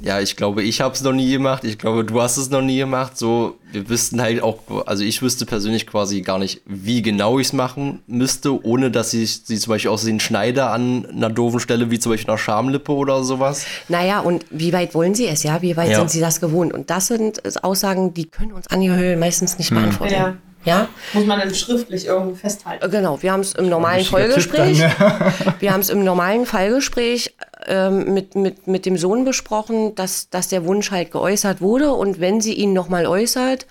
ja, 0.00 0.20
ich 0.20 0.36
glaube, 0.36 0.62
ich 0.62 0.80
habe 0.80 0.94
es 0.94 1.00
noch 1.02 1.12
nie 1.12 1.30
gemacht. 1.32 1.64
Ich 1.64 1.78
glaube, 1.78 2.04
du 2.04 2.20
hast 2.20 2.36
es 2.36 2.50
noch 2.50 2.60
nie 2.62 2.78
gemacht. 2.78 3.16
So, 3.16 3.56
wir 3.72 3.88
wüssten 3.88 4.20
halt 4.20 4.42
auch, 4.42 4.58
also 4.86 5.02
ich 5.04 5.22
wüsste 5.22 5.46
persönlich 5.46 5.86
quasi 5.86 6.20
gar 6.20 6.38
nicht, 6.38 6.60
wie 6.66 7.00
genau 7.02 7.38
ich 7.38 7.48
es 7.48 7.52
machen 7.52 8.00
müsste, 8.06 8.62
ohne 8.64 8.90
dass 8.90 9.14
ich 9.14 9.42
sie 9.44 9.58
zum 9.58 9.70
Beispiel 9.72 9.90
aussehen 9.90 10.20
schneide 10.20 10.66
an 10.66 11.06
einer 11.06 11.30
doofen 11.30 11.60
Stelle, 11.60 11.90
wie 11.90 11.98
zum 11.98 12.12
Beispiel 12.12 12.30
einer 12.30 12.38
Schamlippe 12.38 12.92
oder 12.92 13.24
sowas. 13.24 13.64
Naja, 13.88 14.20
und 14.20 14.44
wie 14.50 14.72
weit 14.72 14.94
wollen 14.94 15.14
sie 15.14 15.26
es, 15.28 15.42
ja? 15.42 15.62
Wie 15.62 15.76
weit 15.76 15.90
Ja. 15.90 15.98
sind 15.98 16.10
sie 16.10 16.20
das 16.20 16.40
gewohnt? 16.40 16.74
Und 16.74 16.90
das 16.90 17.06
sind 17.06 17.40
Aussagen, 17.64 18.12
die 18.12 18.26
können 18.26 18.52
uns 18.52 18.66
Angehörige 18.68 19.16
meistens 19.18 19.56
nicht 19.58 19.70
beantworten. 19.70 20.12
Ja. 20.12 20.34
Ja, 20.64 20.88
Muss 21.12 21.24
man 21.26 21.38
dann 21.38 21.54
schriftlich 21.54 22.06
irgendwo 22.06 22.34
festhalten. 22.34 22.90
Genau. 22.90 23.22
Wir 23.22 23.30
haben 23.30 23.38
es 23.38 23.52
im 23.54 23.68
normalen 23.68 24.04
Vollgespräch. 24.04 24.80
dann, 24.98 25.54
Wir 25.60 25.72
haben 25.72 25.78
es 25.78 25.90
im 25.90 26.02
normalen 26.02 26.44
Fallgespräch 26.44 27.32
ähm, 27.66 28.14
mit, 28.14 28.34
mit, 28.34 28.66
mit 28.66 28.86
dem 28.86 28.96
Sohn 28.96 29.24
besprochen, 29.24 29.94
dass, 29.94 30.30
dass 30.30 30.48
der 30.48 30.64
Wunsch 30.64 30.90
halt 30.90 31.10
geäußert 31.10 31.60
wurde 31.60 31.92
und 31.92 32.20
wenn 32.20 32.40
sie 32.40 32.54
ihn 32.54 32.72
nochmal 32.72 33.06
äußert, 33.06 33.66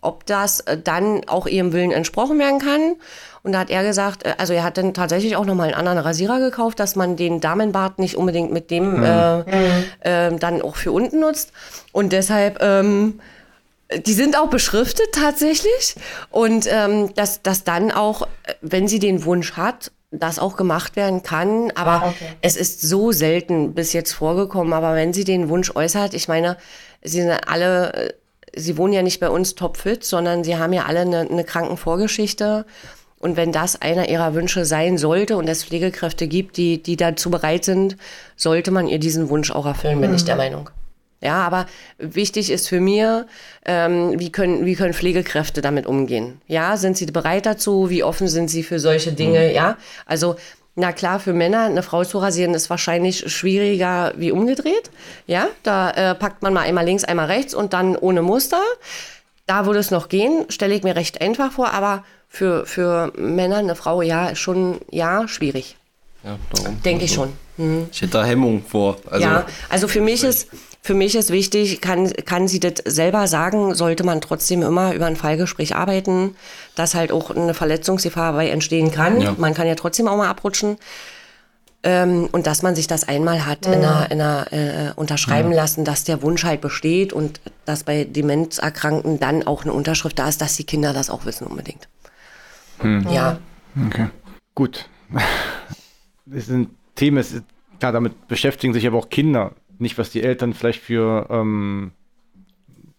ob 0.00 0.26
das 0.26 0.60
äh, 0.60 0.78
dann 0.78 1.22
auch 1.28 1.46
ihrem 1.46 1.72
Willen 1.72 1.90
entsprochen 1.90 2.38
werden 2.38 2.60
kann. 2.60 2.96
Und 3.42 3.52
da 3.52 3.60
hat 3.60 3.70
er 3.70 3.82
gesagt, 3.82 4.24
äh, 4.24 4.34
also 4.38 4.52
er 4.52 4.64
hat 4.64 4.78
dann 4.78 4.94
tatsächlich 4.94 5.36
auch 5.36 5.44
nochmal 5.44 5.68
einen 5.68 5.76
anderen 5.76 5.98
Rasierer 5.98 6.40
gekauft, 6.40 6.80
dass 6.80 6.96
man 6.96 7.16
den 7.16 7.40
Damenbart 7.40 7.98
nicht 7.98 8.16
unbedingt 8.16 8.52
mit 8.52 8.70
dem 8.70 9.02
äh, 9.02 9.44
ähm, 10.02 10.38
dann 10.38 10.62
auch 10.62 10.76
für 10.76 10.92
unten 10.92 11.20
nutzt. 11.20 11.52
Und 11.92 12.12
deshalb, 12.12 12.62
ähm, 12.62 13.20
die 14.06 14.12
sind 14.12 14.36
auch 14.38 14.50
beschriftet 14.50 15.08
tatsächlich. 15.12 15.96
Und 16.30 16.66
ähm, 16.70 17.14
dass, 17.14 17.42
dass 17.42 17.64
dann 17.64 17.90
auch, 17.90 18.22
äh, 18.22 18.54
wenn 18.60 18.88
sie 18.88 18.98
den 18.98 19.24
Wunsch 19.24 19.54
hat, 19.54 19.90
das 20.10 20.38
auch 20.38 20.56
gemacht 20.56 20.96
werden 20.96 21.22
kann. 21.22 21.70
Aber 21.74 22.02
Ah, 22.04 22.08
okay. 22.08 22.32
es 22.40 22.56
ist 22.56 22.80
so 22.80 23.12
selten 23.12 23.74
bis 23.74 23.92
jetzt 23.92 24.12
vorgekommen. 24.12 24.72
Aber 24.72 24.94
wenn 24.94 25.12
sie 25.12 25.24
den 25.24 25.48
Wunsch 25.48 25.74
äußert, 25.74 26.14
ich 26.14 26.28
meine, 26.28 26.56
sie 27.02 27.20
sind 27.22 27.30
alle, 27.48 27.92
äh, 27.94 28.12
sie 28.56 28.76
wohnen 28.78 28.92
ja 28.94 29.02
nicht 29.02 29.20
bei 29.20 29.28
uns 29.28 29.54
topfit, 29.54 30.04
sondern 30.04 30.44
sie 30.44 30.56
haben 30.56 30.72
ja 30.72 30.86
alle 30.86 31.00
eine, 31.00 31.20
eine 31.20 31.44
Krankenvorgeschichte. 31.44 32.64
Und 33.20 33.36
wenn 33.36 33.50
das 33.50 33.82
einer 33.82 34.08
ihrer 34.08 34.34
Wünsche 34.34 34.64
sein 34.64 34.96
sollte 34.96 35.36
und 35.36 35.48
es 35.48 35.64
Pflegekräfte 35.64 36.28
gibt, 36.28 36.56
die, 36.56 36.80
die 36.82 36.96
dazu 36.96 37.30
bereit 37.30 37.64
sind, 37.64 37.96
sollte 38.36 38.70
man 38.70 38.86
ihr 38.86 39.00
diesen 39.00 39.28
Wunsch 39.28 39.50
auch 39.50 39.66
erfüllen, 39.66 40.00
bin 40.00 40.14
ich 40.14 40.24
der 40.24 40.36
Meinung. 40.36 40.70
Ja, 41.20 41.44
aber 41.44 41.66
wichtig 41.98 42.50
ist 42.50 42.68
für 42.68 42.80
mir, 42.80 43.26
ähm, 43.64 44.18
wie, 44.20 44.30
können, 44.30 44.66
wie 44.66 44.76
können 44.76 44.94
Pflegekräfte 44.94 45.60
damit 45.60 45.86
umgehen? 45.86 46.40
Ja, 46.46 46.76
sind 46.76 46.96
sie 46.96 47.06
bereit 47.06 47.44
dazu? 47.44 47.90
Wie 47.90 48.04
offen 48.04 48.28
sind 48.28 48.48
sie 48.48 48.62
für 48.62 48.78
solche 48.78 49.12
Dinge? 49.12 49.52
Ja, 49.52 49.76
also 50.06 50.36
na 50.76 50.92
klar, 50.92 51.18
für 51.18 51.32
Männer 51.32 51.62
eine 51.62 51.82
Frau 51.82 52.04
zu 52.04 52.18
rasieren 52.18 52.54
ist 52.54 52.70
wahrscheinlich 52.70 53.32
schwieriger 53.32 54.12
wie 54.16 54.30
umgedreht. 54.30 54.92
Ja, 55.26 55.48
da 55.64 55.90
äh, 55.90 56.14
packt 56.14 56.42
man 56.42 56.54
mal 56.54 56.60
einmal 56.60 56.84
links, 56.84 57.02
einmal 57.02 57.26
rechts 57.26 57.52
und 57.52 57.72
dann 57.72 57.96
ohne 57.96 58.22
Muster. 58.22 58.60
Da 59.46 59.66
würde 59.66 59.80
es 59.80 59.90
noch 59.90 60.08
gehen, 60.08 60.44
stelle 60.50 60.74
ich 60.74 60.84
mir 60.84 60.94
recht 60.94 61.20
einfach 61.20 61.50
vor, 61.50 61.72
aber 61.72 62.04
für, 62.28 62.64
für 62.64 63.12
Männer 63.16 63.56
eine 63.56 63.74
Frau, 63.74 64.02
ja, 64.02 64.36
schon, 64.36 64.78
ja, 64.90 65.26
schwierig. 65.26 65.76
Ja. 66.22 66.38
Denke 66.84 67.06
ich 67.06 67.12
schon. 67.12 67.32
Ich 67.90 68.02
hätte 68.02 68.12
da 68.12 68.24
Hemmung 68.24 68.62
vor. 68.64 68.98
Also, 69.10 69.24
ja, 69.24 69.46
also 69.68 69.88
für 69.88 70.00
mich 70.00 70.22
ist, 70.22 70.48
für 70.88 70.94
mich 70.94 71.14
ist 71.14 71.30
wichtig, 71.30 71.82
kann, 71.82 72.10
kann 72.24 72.48
sie 72.48 72.60
das 72.60 72.82
selber 72.86 73.26
sagen, 73.26 73.74
sollte 73.74 74.04
man 74.04 74.22
trotzdem 74.22 74.62
immer 74.62 74.94
über 74.94 75.04
ein 75.04 75.16
Fallgespräch 75.16 75.76
arbeiten, 75.76 76.34
dass 76.76 76.94
halt 76.94 77.12
auch 77.12 77.30
eine 77.30 77.52
Verletzungsgefahr 77.52 78.32
dabei 78.32 78.48
entstehen 78.48 78.90
kann. 78.90 79.20
Ja. 79.20 79.34
Man 79.36 79.52
kann 79.52 79.66
ja 79.66 79.74
trotzdem 79.74 80.08
auch 80.08 80.16
mal 80.16 80.30
abrutschen. 80.30 80.78
Ähm, 81.82 82.30
und 82.32 82.46
dass 82.46 82.62
man 82.62 82.74
sich 82.74 82.86
das 82.86 83.06
einmal 83.06 83.44
hat 83.44 83.66
in 83.66 83.74
einer, 83.74 84.10
in 84.10 84.18
einer, 84.18 84.46
äh, 84.50 84.92
unterschreiben 84.96 85.52
lassen, 85.52 85.84
dass 85.84 86.04
der 86.04 86.22
Wunsch 86.22 86.44
halt 86.44 86.62
besteht 86.62 87.12
und 87.12 87.42
dass 87.66 87.84
bei 87.84 88.04
Demenzerkrankten 88.04 89.20
dann 89.20 89.46
auch 89.46 89.64
eine 89.64 89.74
Unterschrift 89.74 90.18
da 90.18 90.26
ist, 90.26 90.40
dass 90.40 90.56
die 90.56 90.64
Kinder 90.64 90.94
das 90.94 91.10
auch 91.10 91.26
wissen 91.26 91.46
unbedingt. 91.46 91.86
Ja, 93.10 93.38
Okay. 93.86 94.08
Gut. 94.54 94.88
Das 96.30 96.44
sind 96.44 96.68
Themen, 96.94 97.16
es 97.16 97.32
ist, 97.32 97.44
klar, 97.80 97.90
damit 97.90 98.28
beschäftigen 98.28 98.74
sich 98.74 98.86
aber 98.86 98.98
auch 98.98 99.08
Kinder. 99.08 99.52
Nicht, 99.78 99.98
was 99.98 100.10
die 100.10 100.22
Eltern 100.22 100.54
vielleicht 100.54 100.80
für 100.80 101.26
ähm, 101.30 101.92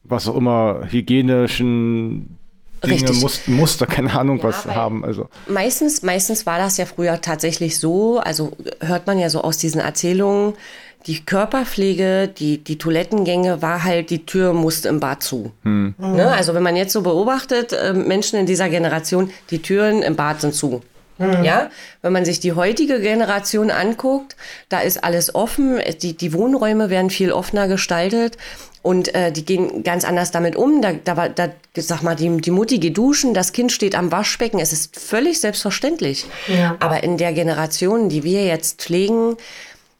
was 0.03 0.27
auch 0.27 0.36
immer, 0.36 0.88
hygienischen 0.89 2.38
Dinge, 2.84 2.93
Richtig. 2.95 3.21
Mus 3.21 3.47
Muster, 3.47 3.86
keine 3.86 4.17
Ahnung, 4.17 4.41
was 4.41 4.65
weil- 4.65 4.75
haben. 4.75 5.03
Also, 5.03 5.27
Meistens, 5.47 6.01
meistens 6.01 6.45
war 6.45 6.57
das 6.57 6.77
ja 6.77 6.86
früher 6.86 7.19
tatsächlich 7.21 7.77
so, 7.77 8.19
also 8.19 8.51
hört 8.80 9.05
man 9.05 9.19
ja 9.19 9.30
so 9.30 9.41
aus 9.41 9.57
diesen 9.57 9.82
Erzählungen, 9.82 10.53
die 11.05 11.23
Körperpflege, 11.25 12.27
die, 12.27 12.57
die 12.57 12.77
Toilettengänge 12.77 13.61
war 13.61 13.84
halt, 13.84 14.09
die 14.09 14.25
Tür 14.25 14.53
musste 14.53 14.89
im 14.89 14.99
Bad 14.99 15.23
zu. 15.23 15.51
Ne? 15.63 16.30
Also 16.30 16.53
wenn 16.53 16.63
man 16.63 16.75
jetzt 16.75 16.91
so 16.91 17.01
beobachtet, 17.01 17.71
äh, 17.71 17.93
Menschen 17.93 18.38
in 18.38 18.45
dieser 18.45 18.69
Generation, 18.69 19.30
die 19.49 19.59
Türen 19.61 20.01
im 20.01 20.15
Bad 20.17 20.41
sind 20.41 20.53
zu. 20.53 20.82
Ja, 21.43 21.70
wenn 22.01 22.13
man 22.13 22.24
sich 22.26 22.39
die 22.39 22.53
heutige 22.53 22.99
Generation 23.01 23.72
anguckt, 23.72 24.36
da 24.70 24.80
ist 24.80 25.03
alles 25.03 25.36
offen, 25.36 25.80
die, 26.01 26.15
die 26.15 26.34
Wohnräume 26.34 26.89
werden 26.89 27.09
viel 27.09 27.32
offener 27.32 27.67
gestaltet 27.67 28.38
und 28.82 29.13
äh, 29.13 29.32
die 29.32 29.43
gehen 29.43 29.84
ganz 29.84 30.05
anders 30.05 30.32
damit 30.32 30.55
um. 30.55 30.82
Da, 30.82 30.93
da, 30.93 31.17
war- 31.17 31.30
da 31.30 31.49
sag 31.76 32.03
mal, 32.03 32.15
die, 32.15 32.38
die 32.38 32.51
Mutti 32.51 32.78
geht 32.80 32.97
duschen, 32.97 33.34
das 33.34 33.51
Kind 33.51 33.72
steht 33.74 33.95
am 33.95 34.11
Waschbecken, 34.11 34.59
es 34.59 34.72
ist 34.72 34.97
völlig 34.97 35.39
selbstverständlich. 35.41 36.26
Ja. 36.47 36.78
Aber 36.80 37.03
in 37.03 37.17
der 37.17 37.34
Generation, 37.34 38.07
die 38.09 38.24
wir 38.24 38.45
jetzt 38.45 38.82
pflegen, 38.82 39.36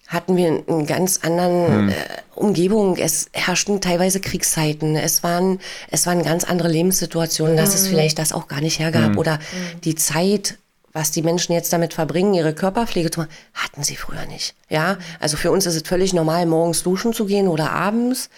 hatten 0.08 0.38
wir 0.38 0.64
einen 0.68 0.88
ganz 0.88 1.20
anderen 1.22 1.90
äh, 1.90 1.94
Umgebung. 2.34 2.98
Es 2.98 3.28
herrschten 3.32 3.80
teilweise 3.80 4.20
Kriegszeiten. 4.20 4.96
Es 4.96 5.22
waren, 5.22 5.60
es 5.92 6.08
waren 6.08 6.24
ganz 6.24 6.46
andere 6.46 6.68
Lebenssituationen, 6.70 7.56
dass 7.56 7.76
es 7.76 7.88
vielleicht 7.88 8.18
das 8.18 8.32
auch 8.34 8.48
gar 8.48 8.60
nicht 8.62 8.80
hergab. 8.80 9.18
Oder 9.18 9.38
die 9.84 9.94
Zeit, 9.94 10.58
was 10.94 11.12
die 11.12 11.22
Menschen 11.22 11.54
jetzt 11.54 11.72
damit 11.74 11.94
verbringen, 11.94 12.34
ihre 12.34 12.54
Körperpflege 12.54 13.12
zu 13.12 13.22
machen, 13.22 13.32
hatten 13.54 13.84
sie 13.84 13.96
früher 13.96 14.26
nicht. 14.26 14.56
Ja, 14.70 14.98
also 15.20 15.38
für 15.38 15.52
uns 15.52 15.66
ist 15.66 15.76
es 15.76 15.88
völlig 15.88 16.14
normal, 16.14 16.46
morgens 16.46 16.84
duschen 16.84 17.14
zu 17.14 17.26
gehen 17.26 17.48
oder 17.48 17.72
abends. 17.72 18.30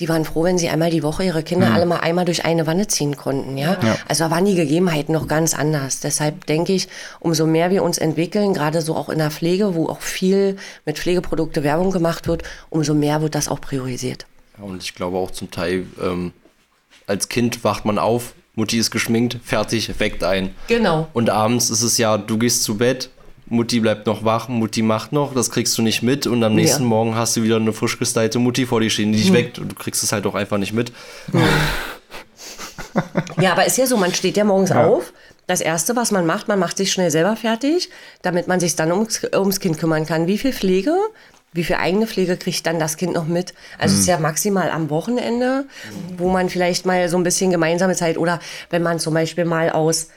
Die 0.00 0.08
waren 0.08 0.24
froh, 0.24 0.44
wenn 0.44 0.58
sie 0.58 0.68
einmal 0.68 0.90
die 0.90 1.02
Woche 1.02 1.24
ihre 1.24 1.42
Kinder 1.42 1.72
alle 1.72 1.84
mal 1.84 1.98
einmal 1.98 2.24
durch 2.24 2.44
eine 2.44 2.68
Wanne 2.68 2.86
ziehen 2.86 3.16
konnten, 3.16 3.58
ja? 3.58 3.76
Also 4.06 4.24
da 4.24 4.30
waren 4.30 4.44
die 4.44 4.54
Gegebenheiten 4.54 5.12
noch 5.12 5.26
ganz 5.26 5.54
anders. 5.54 5.98
Deshalb 5.98 6.46
denke 6.46 6.72
ich, 6.72 6.86
umso 7.18 7.46
mehr 7.46 7.70
wir 7.70 7.82
uns 7.82 7.98
entwickeln, 7.98 8.54
gerade 8.54 8.80
so 8.80 8.94
auch 8.94 9.08
in 9.08 9.18
der 9.18 9.32
Pflege, 9.32 9.74
wo 9.74 9.88
auch 9.88 10.00
viel 10.00 10.56
mit 10.84 10.98
Pflegeprodukte 10.98 11.64
Werbung 11.64 11.90
gemacht 11.90 12.28
wird, 12.28 12.44
umso 12.70 12.94
mehr 12.94 13.22
wird 13.22 13.34
das 13.34 13.48
auch 13.48 13.60
priorisiert. 13.60 14.26
Ja, 14.56 14.64
und 14.64 14.84
ich 14.84 14.94
glaube 14.94 15.16
auch 15.16 15.32
zum 15.32 15.50
Teil, 15.50 15.86
ähm, 16.00 16.32
als 17.08 17.28
Kind 17.28 17.64
wacht 17.64 17.84
man 17.84 17.98
auf, 17.98 18.34
Mutti 18.58 18.76
ist 18.76 18.90
geschminkt, 18.90 19.38
fertig, 19.44 19.88
weckt 20.00 20.24
ein. 20.24 20.52
Genau. 20.66 21.06
Und 21.12 21.30
abends 21.30 21.70
ist 21.70 21.82
es 21.82 21.96
ja, 21.96 22.18
du 22.18 22.38
gehst 22.38 22.64
zu 22.64 22.76
Bett, 22.76 23.08
Mutti 23.46 23.78
bleibt 23.78 24.06
noch 24.06 24.24
wach, 24.24 24.48
Mutti 24.48 24.82
macht 24.82 25.12
noch, 25.12 25.32
das 25.32 25.50
kriegst 25.50 25.78
du 25.78 25.82
nicht 25.82 26.02
mit 26.02 26.26
und 26.26 26.42
am 26.42 26.56
nächsten 26.56 26.82
Ja. 26.82 26.84
Hm. 26.84 26.88
Morgen 26.88 27.14
hast 27.14 27.36
du 27.36 27.44
wieder 27.44 27.56
eine 27.56 27.72
frisch 27.72 27.98
gestylte 28.00 28.40
Mutti 28.40 28.66
vor 28.66 28.80
dir 28.80 28.90
stehen, 28.90 29.12
die 29.12 29.18
dich 29.20 29.32
weckt 29.32 29.60
und 29.60 29.70
du 29.70 29.76
kriegst 29.76 30.02
es 30.02 30.10
halt 30.10 30.26
auch 30.26 30.34
einfach 30.34 30.58
nicht 30.58 30.72
mit. 30.72 30.92
Ja, 33.40 33.52
aber 33.52 33.64
ist 33.64 33.78
ja 33.78 33.86
so, 33.86 33.96
man 33.96 34.12
steht 34.12 34.36
ja 34.36 34.42
morgens 34.42 34.72
auf. 34.72 35.12
Das 35.46 35.60
Erste, 35.60 35.94
was 35.94 36.10
man 36.10 36.26
macht, 36.26 36.48
man 36.48 36.58
macht 36.58 36.76
sich 36.76 36.90
schnell 36.90 37.12
selber 37.12 37.36
fertig, 37.36 37.90
damit 38.22 38.48
man 38.48 38.58
sich 38.58 38.74
dann 38.74 38.90
ums, 38.90 39.22
ums 39.32 39.60
Kind 39.60 39.78
kümmern 39.78 40.04
kann. 40.04 40.26
Wie 40.26 40.36
viel 40.36 40.52
Pflege, 40.52 40.94
wie 41.52 41.64
viel 41.64 41.76
eigene 41.76 42.06
Pflege 42.06 42.36
kriegt 42.36 42.66
dann 42.66 42.78
das 42.78 42.96
Kind 42.96 43.14
noch 43.14 43.26
mit? 43.26 43.54
Also 43.78 43.94
es 43.94 44.00
ist 44.00 44.06
ja 44.06 44.18
maximal 44.18 44.70
am 44.70 44.90
Wochenende, 44.90 45.64
wo 46.16 46.28
man 46.28 46.48
vielleicht 46.48 46.86
mal 46.86 47.08
so 47.08 47.16
ein 47.16 47.22
bisschen 47.22 47.50
gemeinsame 47.50 47.94
Zeit 47.94 48.18
oder 48.18 48.40
wenn 48.70 48.82
man 48.82 48.98
zum 48.98 49.14
Beispiel 49.14 49.44
mal 49.44 49.70
aus 49.70 50.08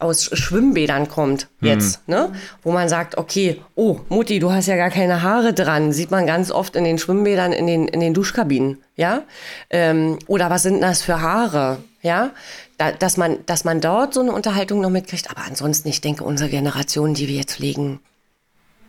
aus 0.00 0.30
Schwimmbädern 0.32 1.08
kommt 1.08 1.48
jetzt, 1.60 2.08
ne? 2.08 2.32
Wo 2.62 2.72
man 2.72 2.88
sagt, 2.88 3.18
okay, 3.18 3.60
oh, 3.74 4.00
Mutti, 4.08 4.38
du 4.38 4.50
hast 4.50 4.66
ja 4.66 4.76
gar 4.76 4.88
keine 4.88 5.22
Haare 5.22 5.52
dran. 5.52 5.92
Sieht 5.92 6.10
man 6.10 6.26
ganz 6.26 6.50
oft 6.50 6.74
in 6.74 6.84
den 6.84 6.98
Schwimmbädern, 6.98 7.52
in 7.52 7.66
den, 7.66 7.86
in 7.86 8.00
den 8.00 8.14
Duschkabinen, 8.14 8.78
ja? 8.96 9.22
Ähm, 9.68 10.18
oder 10.26 10.48
was 10.48 10.62
sind 10.62 10.80
das 10.80 11.02
für 11.02 11.20
Haare, 11.20 11.78
ja? 12.00 12.30
Da, 12.78 12.92
dass, 12.92 13.18
man, 13.18 13.44
dass 13.44 13.64
man 13.64 13.82
dort 13.82 14.14
so 14.14 14.20
eine 14.20 14.32
Unterhaltung 14.32 14.80
noch 14.80 14.88
mitkriegt. 14.88 15.30
Aber 15.30 15.42
ansonsten, 15.42 15.88
ich 15.88 16.00
denke, 16.00 16.24
unsere 16.24 16.48
Generation, 16.48 17.12
die 17.12 17.28
wir 17.28 17.36
jetzt 17.36 17.56
pflegen, 17.56 18.00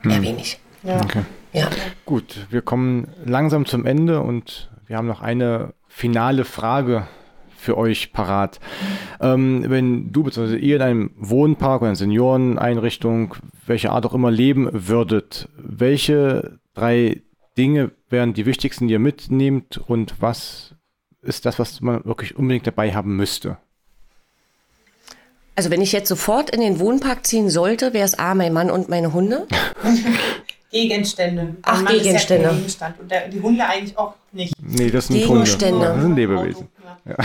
eher 0.05 0.21
wenig. 0.21 0.59
okay. 0.83 1.23
Ja. 1.53 1.69
Gut, 2.05 2.47
wir 2.49 2.61
kommen 2.61 3.07
langsam 3.25 3.65
zum 3.65 3.85
Ende 3.85 4.21
und 4.21 4.69
wir 4.87 4.97
haben 4.97 5.07
noch 5.07 5.21
eine 5.21 5.73
finale 5.87 6.45
Frage 6.45 7.07
für 7.57 7.77
euch 7.77 8.11
parat. 8.11 8.59
Ähm, 9.19 9.65
wenn 9.67 10.11
du 10.11 10.23
bzw. 10.23 10.57
ihr 10.57 10.77
in 10.77 10.81
einem 10.81 11.11
Wohnpark 11.15 11.81
oder 11.81 11.89
einer 11.89 11.95
Senioreneinrichtung, 11.95 13.35
welche 13.65 13.91
Art 13.91 14.05
auch 14.05 14.13
immer, 14.13 14.31
leben 14.31 14.69
würdet, 14.71 15.47
welche 15.57 16.59
drei 16.73 17.21
Dinge 17.57 17.91
wären 18.09 18.33
die 18.33 18.45
wichtigsten, 18.45 18.87
die 18.87 18.93
ihr 18.93 18.99
mitnehmt 18.99 19.77
und 19.77 20.15
was 20.21 20.75
ist 21.21 21.45
das, 21.45 21.59
was 21.59 21.81
man 21.81 22.03
wirklich 22.05 22.35
unbedingt 22.35 22.65
dabei 22.65 22.93
haben 22.93 23.15
müsste? 23.15 23.57
Also 25.55 25.69
wenn 25.69 25.81
ich 25.81 25.91
jetzt 25.91 26.07
sofort 26.07 26.49
in 26.49 26.61
den 26.61 26.79
Wohnpark 26.79 27.25
ziehen 27.27 27.49
sollte, 27.49 27.93
wäre 27.93 28.05
es 28.05 28.17
A, 28.17 28.33
mein 28.33 28.53
Mann 28.53 28.71
und 28.71 28.89
meine 28.89 29.13
Hunde. 29.13 29.47
Gegenstände. 30.71 31.55
Ach, 31.63 31.81
ja 31.81 31.91
Gegenstände. 31.97 32.47
kein 32.47 32.55
Gegenstand. 32.57 32.99
Und 32.99 33.11
der, 33.11 33.27
die 33.27 33.41
Hunde 33.41 33.65
eigentlich 33.65 33.97
auch 33.97 34.13
nicht. 34.31 34.53
Nee, 34.61 34.89
das 34.89 35.07
sind 35.07 35.17
Hunde. 35.17 35.43
Gegenstände. 35.43 35.85
Das 35.85 36.01
sind 36.01 36.15
Lebewesen. 36.15 36.67
Ja. 37.05 37.15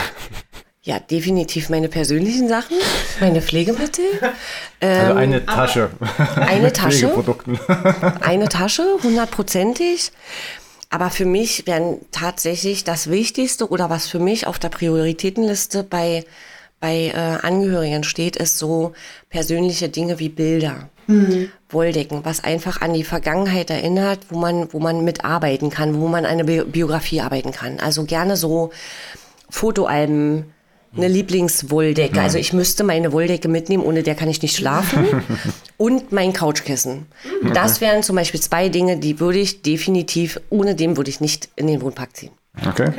Ja, 0.83 1.01
definitiv 1.01 1.69
meine 1.69 1.89
persönlichen 1.89 2.47
Sachen, 2.49 2.77
meine 3.19 3.43
Pflegemittel, 3.43 4.05
Also 4.81 5.15
eine 5.15 5.45
Tasche. 5.45 5.91
eine 6.37 6.73
Tasche. 6.73 6.99
Pflegeprodukten. 6.99 7.59
eine 8.21 8.49
Tasche, 8.49 8.85
hundertprozentig. 9.03 10.13
Aber 10.89 11.11
für 11.11 11.25
mich 11.25 11.67
wären 11.67 11.99
tatsächlich 12.13 12.85
das 12.85 13.11
Wichtigste 13.11 13.69
oder 13.69 13.91
was 13.91 14.07
für 14.07 14.21
mich 14.21 14.47
auf 14.47 14.61
der 14.61 14.69
Prioritätenliste 14.69 15.83
bei, 15.83 16.25
bei 16.79 17.09
äh, 17.13 17.45
Angehörigen 17.45 18.05
steht, 18.05 18.37
ist 18.37 18.57
so 18.57 18.93
persönliche 19.29 19.89
Dinge 19.89 20.21
wie 20.21 20.29
Bilder. 20.29 20.89
Wolldecken, 21.77 22.25
was 22.25 22.43
einfach 22.43 22.81
an 22.81 22.95
die 22.95 23.05
Vergangenheit 23.05 23.69
erinnert, 23.69 24.21
wo 24.31 24.39
man, 24.39 24.73
wo 24.73 24.81
man 24.81 25.05
mitarbeiten 25.05 25.69
kann, 25.69 26.01
wo 26.01 26.09
man 26.09 26.25
eine 26.25 26.45
Bi 26.45 26.63
Biografie 26.65 27.21
arbeiten 27.21 27.53
kann. 27.53 27.79
Also 27.79 28.05
gerne 28.05 28.37
so 28.37 28.71
Fotoalben, 29.51 30.47
eine 30.97 31.09
Lieblingswolldecke. 31.09 32.21
Also 32.21 32.39
ich 32.39 32.53
müsste 32.53 32.83
meine 32.83 33.13
Wolldecke 33.13 33.49
mitnehmen, 33.49 33.83
ohne 33.83 34.03
der 34.03 34.15
kann 34.15 34.31
ich 34.31 34.41
nicht 34.41 34.57
schlafen. 34.57 35.07
Und 35.77 36.11
mein 36.11 36.33
Couchkissen. 36.33 37.07
Das 37.53 37.83
wären 37.83 38.03
zum 38.03 38.17
Beispiel 38.17 38.41
zwei 38.41 38.71
Dinge, 38.71 38.99
die 38.99 39.21
würde 39.21 39.39
ich 39.39 39.61
definitiv, 39.61 40.41
ohne 40.49 40.75
dem 40.75 40.97
würde 40.97 41.11
ich 41.11 41.21
nicht 41.21 41.51
in 41.57 41.67
den 41.67 41.83
Wohnpark 41.83 42.17
ziehen. 42.17 42.33
Okay. 42.67 42.91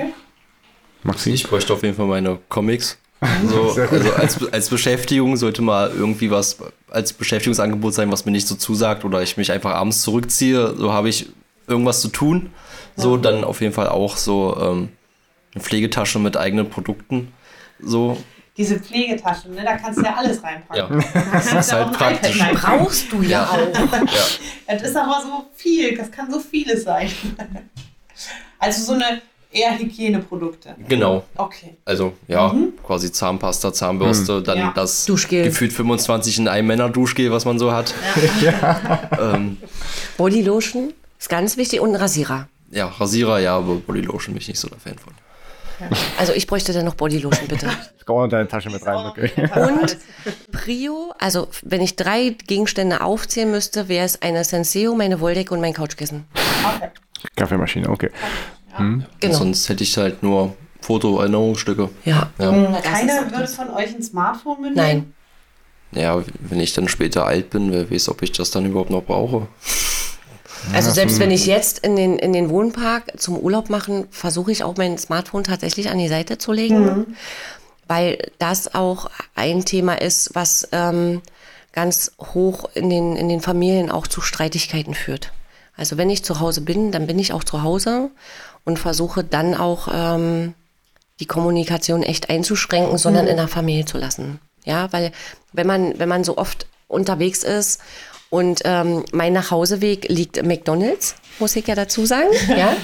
Maxi? 1.02 1.32
Ich 1.32 1.48
bräuchte 1.48 1.74
auf 1.74 1.82
jeden 1.82 1.96
Fall 1.96 2.06
meine 2.06 2.38
Comics. 2.50 3.00
So, 3.48 3.72
also 3.92 4.14
als, 4.14 4.54
als 4.54 4.70
Beschäftigung 4.70 5.38
sollte 5.38 5.62
mal 5.62 5.92
irgendwie 5.92 6.30
was 6.30 6.58
als 6.90 7.14
Beschäftigungsangebot 7.14 7.94
sein, 7.94 8.12
was 8.12 8.26
mir 8.26 8.32
nicht 8.32 8.48
so 8.48 8.56
zusagt 8.56 9.06
oder 9.06 9.22
ich 9.22 9.38
mich 9.38 9.52
einfach 9.52 9.72
abends 9.72 10.02
zurückziehe, 10.04 10.76
so 10.78 10.94
habe 10.94 11.10
ich 11.10 11.28
irgendwas 11.68 12.02
zu 12.02 12.10
tun. 12.10 12.52
So, 12.96 13.16
dann 13.18 13.44
auf 13.44 13.62
jeden 13.62 13.74
Fall 13.74 13.90
auch 13.90 14.18
so 14.18 14.58
ähm, 14.60 14.90
eine 15.54 15.64
Pflegetasche 15.64 16.18
mit 16.18 16.36
eigenen 16.36 16.68
Produkten. 16.68 17.32
So, 17.80 18.18
Diese 18.58 18.80
Pflegetaschen, 18.80 19.54
ne, 19.54 19.64
da 19.64 19.78
kannst 19.78 20.00
du 20.00 20.04
ja 20.04 20.16
alles 20.16 20.42
reinpacken. 20.42 21.00
ja. 21.00 21.24
Das 21.32 21.54
ist 21.54 21.74
halt 21.74 21.92
praktisch. 21.92 22.40
Brauchst 22.54 23.12
du 23.12 23.22
ja 23.22 23.46
auch. 23.46 23.92
ja. 23.92 24.26
Das 24.68 24.82
ist 24.82 24.96
aber 24.96 25.22
so 25.22 25.46
viel, 25.56 25.96
das 25.96 26.10
kann 26.12 26.32
so 26.32 26.40
vieles 26.40 26.84
sein. 26.84 27.12
Also 28.58 28.84
so 28.84 28.94
eine 28.94 29.22
eher 29.52 29.78
Hygieneprodukte. 29.78 30.76
Genau. 30.88 31.24
Okay. 31.36 31.78
Also, 31.86 32.14
ja, 32.28 32.54
quasi 32.84 33.12
Zahnpasta, 33.12 33.74
Zahnbürste, 33.74 34.42
dann 34.42 34.58
Ja. 34.58 34.74
das 34.76 35.06
Duschgel. 35.06 35.44
gefühlt 35.44 35.74
25 35.74 36.40
in 36.40 36.48
einem 36.48 36.68
Männerduschgel, 36.68 37.32
was 37.32 37.46
man 37.46 37.58
so 37.60 37.72
hat. 37.72 37.94
ähm, 39.20 39.58
Bodylotion 40.18 40.94
ist 41.20 41.30
ganz 41.30 41.58
wichtig 41.58 41.80
und 41.82 41.90
ein 41.92 41.96
Rasierer. 41.96 42.48
ja, 42.72 42.88
Rasierer, 42.88 43.40
ja, 43.40 43.58
aber 43.58 43.76
Bodylotion 43.76 44.34
bin 44.34 44.42
ich 44.42 44.48
nicht 44.48 44.60
so 44.60 44.68
der 44.70 44.80
Fan 44.80 44.96
von. 44.98 45.14
Also 46.18 46.34
ich 46.34 46.48
bräuchte 46.48 46.74
dann 46.74 46.86
noch 46.86 46.96
Bodylotion, 46.96 47.48
bitte. 47.48 47.70
Ich 48.00 48.06
komme 48.08 48.24
in 48.24 48.30
deine 48.30 48.48
Tasche 48.48 48.70
mit 48.70 48.86
rein, 48.86 49.06
okay. 49.06 49.30
Und 49.54 49.98
Prio, 50.54 51.14
also 51.20 51.50
wenn 51.62 51.82
ich 51.82 51.98
drei 51.98 52.30
Gegenstände 52.48 53.02
aufzählen 53.02 53.52
müsste, 53.52 53.90
wäre 53.90 54.06
es 54.06 54.22
eine 54.22 54.46
Senseo, 54.46 54.96
meine 54.96 55.20
Wolldecke 55.20 55.54
und 55.54 55.60
mein 55.60 55.74
Couchkissen. 55.74 56.24
okay. 56.76 56.90
Kaffeemaschine, 57.36 57.90
okay. 57.90 58.10
Genau. 59.20 59.34
Sonst 59.38 59.70
hätte 59.70 59.84
ich 59.84 59.98
halt 59.98 60.24
nur 60.24 60.56
Fotoerinnerungsstücke. 60.82 61.90
Ja. 62.06 62.30
Ja. 62.40 62.52
Das 62.52 62.82
Keiner 62.84 63.22
ist- 63.26 63.32
würde 63.32 63.48
von 63.48 63.70
euch 63.72 63.94
ein 63.96 64.02
Smartphone 64.04 64.62
mitnehmen? 64.62 65.14
Nein. 65.92 66.02
ja, 66.04 66.24
wenn 66.40 66.60
ich 66.60 66.74
dann 66.74 66.88
später 66.88 67.26
alt 67.26 67.50
bin, 67.50 67.72
wer 67.72 67.90
weiß, 67.92 68.10
ob 68.10 68.22
ich 68.22 68.32
das 68.32 68.52
dann 68.52 68.66
überhaupt 68.66 68.90
noch 68.90 69.04
brauche. 69.04 69.48
Also 70.74 70.92
selbst 70.92 71.20
wenn 71.20 71.32
ich 71.32 71.46
jetzt 71.46 71.80
in 71.80 71.96
den, 71.96 72.18
in 72.20 72.34
den 72.34 72.50
Wohnpark 72.50 73.20
zum 73.20 73.38
Urlaub 73.38 73.70
machen, 73.70 74.08
versuche 74.12 74.52
ich 74.52 74.64
auch 74.64 74.76
mein 74.76 74.98
Smartphone 74.98 75.44
tatsächlich 75.44 75.90
an 75.90 75.98
die 75.98 76.10
Seite 76.10 76.38
zu 76.38 76.52
legen, 76.52 77.16
weil 77.88 78.18
das 78.38 78.74
auch 78.76 79.10
ein 79.36 79.64
Thema 79.64 79.94
ist, 80.02 80.32
was 80.36 80.68
ähm, 80.74 81.22
ganz 81.72 82.12
hoch 82.20 82.70
in 82.74 82.90
den, 82.90 83.16
in 83.16 83.30
den 83.30 83.40
Familien 83.40 83.90
auch 83.90 84.08
zu 84.08 84.20
Streitigkeiten 84.20 84.94
führt. 84.94 85.32
Also 85.78 85.96
wenn 85.98 86.10
ich 86.10 86.24
zu 86.26 86.40
Hause 86.42 86.62
bin, 86.62 86.92
dann 86.92 87.08
bin 87.08 87.20
ich 87.20 87.32
auch 87.34 87.44
zu 87.46 87.62
Hause 87.64 88.10
und 88.68 88.78
versuche 88.78 89.24
dann 89.24 89.56
auch 89.56 89.88
ähm, 89.94 90.54
die 91.22 91.26
Kommunikation 91.26 92.04
echt 92.04 92.30
einzuschränken, 92.30 92.98
sondern 92.98 93.26
in 93.26 93.38
der 93.38 93.48
Familie 93.48 93.86
zu 93.86 93.98
lassen. 93.98 94.42
Ja, 94.66 94.92
weil 94.92 95.14
wenn 95.54 95.66
man, 95.66 95.98
wenn 95.98 96.10
man 96.10 96.26
so 96.26 96.38
oft 96.38 96.68
unterwegs 96.90 97.44
ist 97.44 97.80
und 98.30 98.64
ähm, 98.66 99.06
mein 99.14 99.32
Nachhauseweg 99.32 100.10
liegt 100.10 100.36
im 100.36 100.48
McDonalds, 100.48 101.16
muss 101.40 101.56
ich 101.56 101.68
ja 101.68 101.76
dazu 101.76 102.06
sagen. 102.06 102.30
ja. 102.58 102.76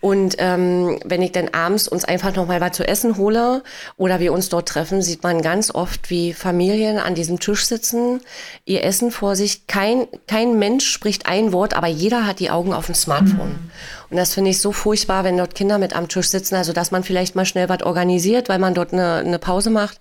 Und 0.00 0.36
ähm, 0.38 0.98
wenn 1.04 1.22
ich 1.22 1.32
dann 1.32 1.48
abends 1.48 1.88
uns 1.88 2.04
einfach 2.04 2.34
noch 2.34 2.46
mal 2.46 2.60
was 2.60 2.72
zu 2.72 2.86
essen 2.86 3.16
hole 3.16 3.62
oder 3.96 4.20
wir 4.20 4.32
uns 4.32 4.48
dort 4.48 4.68
treffen, 4.68 5.02
sieht 5.02 5.22
man 5.22 5.42
ganz 5.42 5.74
oft, 5.74 6.10
wie 6.10 6.32
Familien 6.32 6.98
an 6.98 7.14
diesem 7.14 7.40
Tisch 7.40 7.66
sitzen, 7.66 8.20
ihr 8.64 8.84
Essen 8.84 9.10
vor 9.10 9.36
sich. 9.36 9.66
Kein, 9.66 10.06
kein 10.26 10.58
Mensch 10.58 10.88
spricht 10.88 11.26
ein 11.26 11.52
Wort, 11.52 11.74
aber 11.74 11.86
jeder 11.86 12.26
hat 12.26 12.40
die 12.40 12.50
Augen 12.50 12.72
auf 12.72 12.86
dem 12.86 12.94
Smartphone. 12.94 13.70
Und 14.10 14.16
das 14.16 14.34
finde 14.34 14.50
ich 14.50 14.60
so 14.60 14.72
furchtbar, 14.72 15.24
wenn 15.24 15.36
dort 15.36 15.54
Kinder 15.54 15.78
mit 15.78 15.96
am 15.96 16.08
Tisch 16.08 16.28
sitzen. 16.28 16.54
Also, 16.54 16.72
dass 16.72 16.90
man 16.90 17.04
vielleicht 17.04 17.34
mal 17.34 17.46
schnell 17.46 17.68
was 17.68 17.82
organisiert, 17.82 18.48
weil 18.48 18.58
man 18.58 18.74
dort 18.74 18.92
eine, 18.92 19.16
eine 19.16 19.38
Pause 19.38 19.70
macht. 19.70 20.00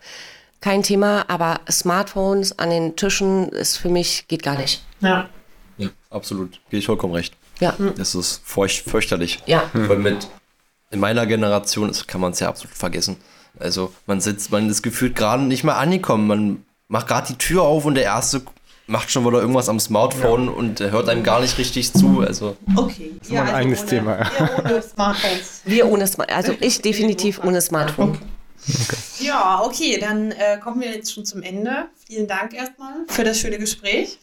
Kein 0.61 0.83
Thema, 0.83 1.25
aber 1.27 1.59
Smartphones 1.69 2.57
an 2.57 2.69
den 2.69 2.95
Tischen 2.95 3.49
ist 3.49 3.77
für 3.77 3.89
mich, 3.89 4.27
geht 4.27 4.43
gar 4.43 4.57
nicht. 4.57 4.81
Ja. 5.01 5.29
Ja, 5.77 5.89
absolut. 6.09 6.59
Gehe 6.69 6.79
ich 6.79 6.85
vollkommen 6.85 7.13
recht. 7.13 7.33
Ja, 7.59 7.75
Das 7.97 8.15
ist 8.15 8.41
furcht, 8.43 8.89
fürchterlich. 8.89 9.39
ja. 9.45 9.63
Weil 9.73 9.97
mit 9.97 10.27
in 10.91 10.99
meiner 10.99 11.25
Generation 11.25 11.89
ist, 11.89 12.07
kann 12.07 12.21
man 12.21 12.33
es 12.33 12.39
ja 12.39 12.49
absolut 12.49 12.75
vergessen. 12.75 13.17
Also 13.59 13.91
man 14.05 14.21
sitzt, 14.21 14.51
man 14.51 14.69
ist 14.69 14.81
gefühlt 14.83 15.15
gerade 15.15 15.43
nicht 15.43 15.63
mehr 15.63 15.77
angekommen. 15.77 16.27
Man 16.27 16.65
macht 16.87 17.07
gerade 17.07 17.27
die 17.27 17.37
Tür 17.37 17.63
auf 17.63 17.85
und 17.85 17.95
der 17.95 18.03
erste 18.03 18.41
macht 18.85 19.09
schon 19.11 19.25
wieder 19.25 19.39
irgendwas 19.39 19.69
am 19.69 19.79
Smartphone 19.79 20.49
und 20.49 20.81
er 20.81 20.91
hört 20.91 21.07
einem 21.09 21.23
gar 21.23 21.39
nicht 21.39 21.57
richtig 21.57 21.93
zu. 21.93 22.19
Also 22.21 22.57
Okay. 22.75 23.11
Das 23.19 23.27
ist 23.29 23.33
mal 23.33 23.41
ein 23.43 23.55
eigenes 23.55 23.85
Thema, 23.85 24.17
ja. 24.39 24.49
Ihr 24.49 24.65
ohne 24.65 24.81
Smartphones. 24.81 25.61
Wir 25.65 25.87
ohne 25.87 26.05
Smartphone, 26.07 26.35
also 26.37 26.53
ich 26.59 26.81
definitiv 26.81 27.41
ohne 27.43 27.61
Smartphone. 27.61 28.17
Ja, 29.19 29.61
okay, 29.63 29.97
dann 29.99 30.31
äh, 30.31 30.57
kommen 30.57 30.81
wir 30.81 30.91
jetzt 30.91 31.13
schon 31.13 31.25
zum 31.25 31.41
Ende. 31.41 31.85
Vielen 32.07 32.27
Dank 32.27 32.53
erstmal 32.53 33.05
für 33.07 33.23
das 33.23 33.39
schöne 33.39 33.57
Gespräch. 33.57 34.19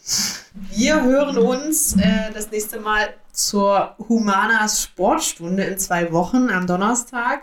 Wir 0.74 1.02
hören 1.02 1.38
uns 1.38 1.96
äh, 1.96 2.30
das 2.34 2.50
nächste 2.50 2.80
Mal 2.80 3.14
zur 3.32 3.94
Humanas 4.08 4.82
Sportstunde 4.82 5.64
in 5.64 5.78
zwei 5.78 6.12
Wochen 6.12 6.50
am 6.50 6.66
Donnerstag. 6.66 7.42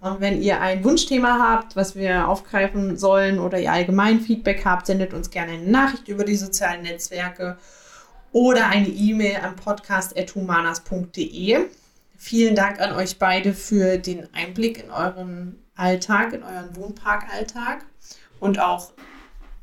Und 0.00 0.20
wenn 0.20 0.40
ihr 0.42 0.60
ein 0.60 0.84
Wunschthema 0.84 1.38
habt, 1.38 1.76
was 1.76 1.96
wir 1.96 2.28
aufgreifen 2.28 2.98
sollen 2.98 3.38
oder 3.38 3.58
ihr 3.58 3.72
allgemein 3.72 4.20
Feedback 4.20 4.62
habt, 4.64 4.86
sendet 4.86 5.14
uns 5.14 5.30
gerne 5.30 5.52
eine 5.52 5.70
Nachricht 5.70 6.08
über 6.08 6.24
die 6.24 6.36
sozialen 6.36 6.82
Netzwerke 6.82 7.56
oder 8.30 8.66
eine 8.66 8.88
E-Mail 8.88 9.36
an 9.36 9.56
podcast.humanas.de. 9.56 11.68
Vielen 12.18 12.54
Dank 12.54 12.80
an 12.80 12.92
euch 12.92 13.18
beide 13.18 13.54
für 13.54 13.96
den 13.98 14.28
Einblick 14.34 14.84
in 14.84 14.90
euren 14.90 15.63
Alltag, 15.76 16.32
in 16.32 16.42
euren 16.42 16.76
Wohnparkalltag 16.76 17.84
und 18.40 18.58
auch 18.58 18.92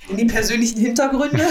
in 0.10 0.18
die 0.18 0.26
persönlichen 0.26 0.80
Hintergründe. 0.80 1.46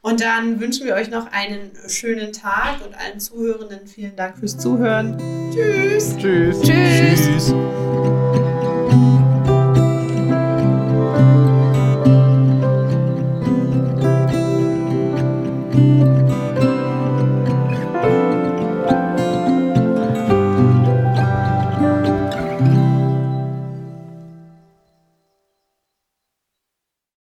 und 0.00 0.20
dann 0.20 0.60
wünschen 0.60 0.86
wir 0.86 0.94
euch 0.94 1.10
noch 1.10 1.30
einen 1.32 1.70
schönen 1.88 2.32
Tag 2.32 2.84
und 2.84 2.94
allen 2.94 3.20
Zuhörenden 3.20 3.86
vielen 3.86 4.16
Dank 4.16 4.38
fürs 4.38 4.56
Zuhören. 4.58 5.18
Tschüss. 5.52 6.16
Tschüss. 6.16 6.60
Tschüss. 6.62 7.52
tschüss. 7.52 7.54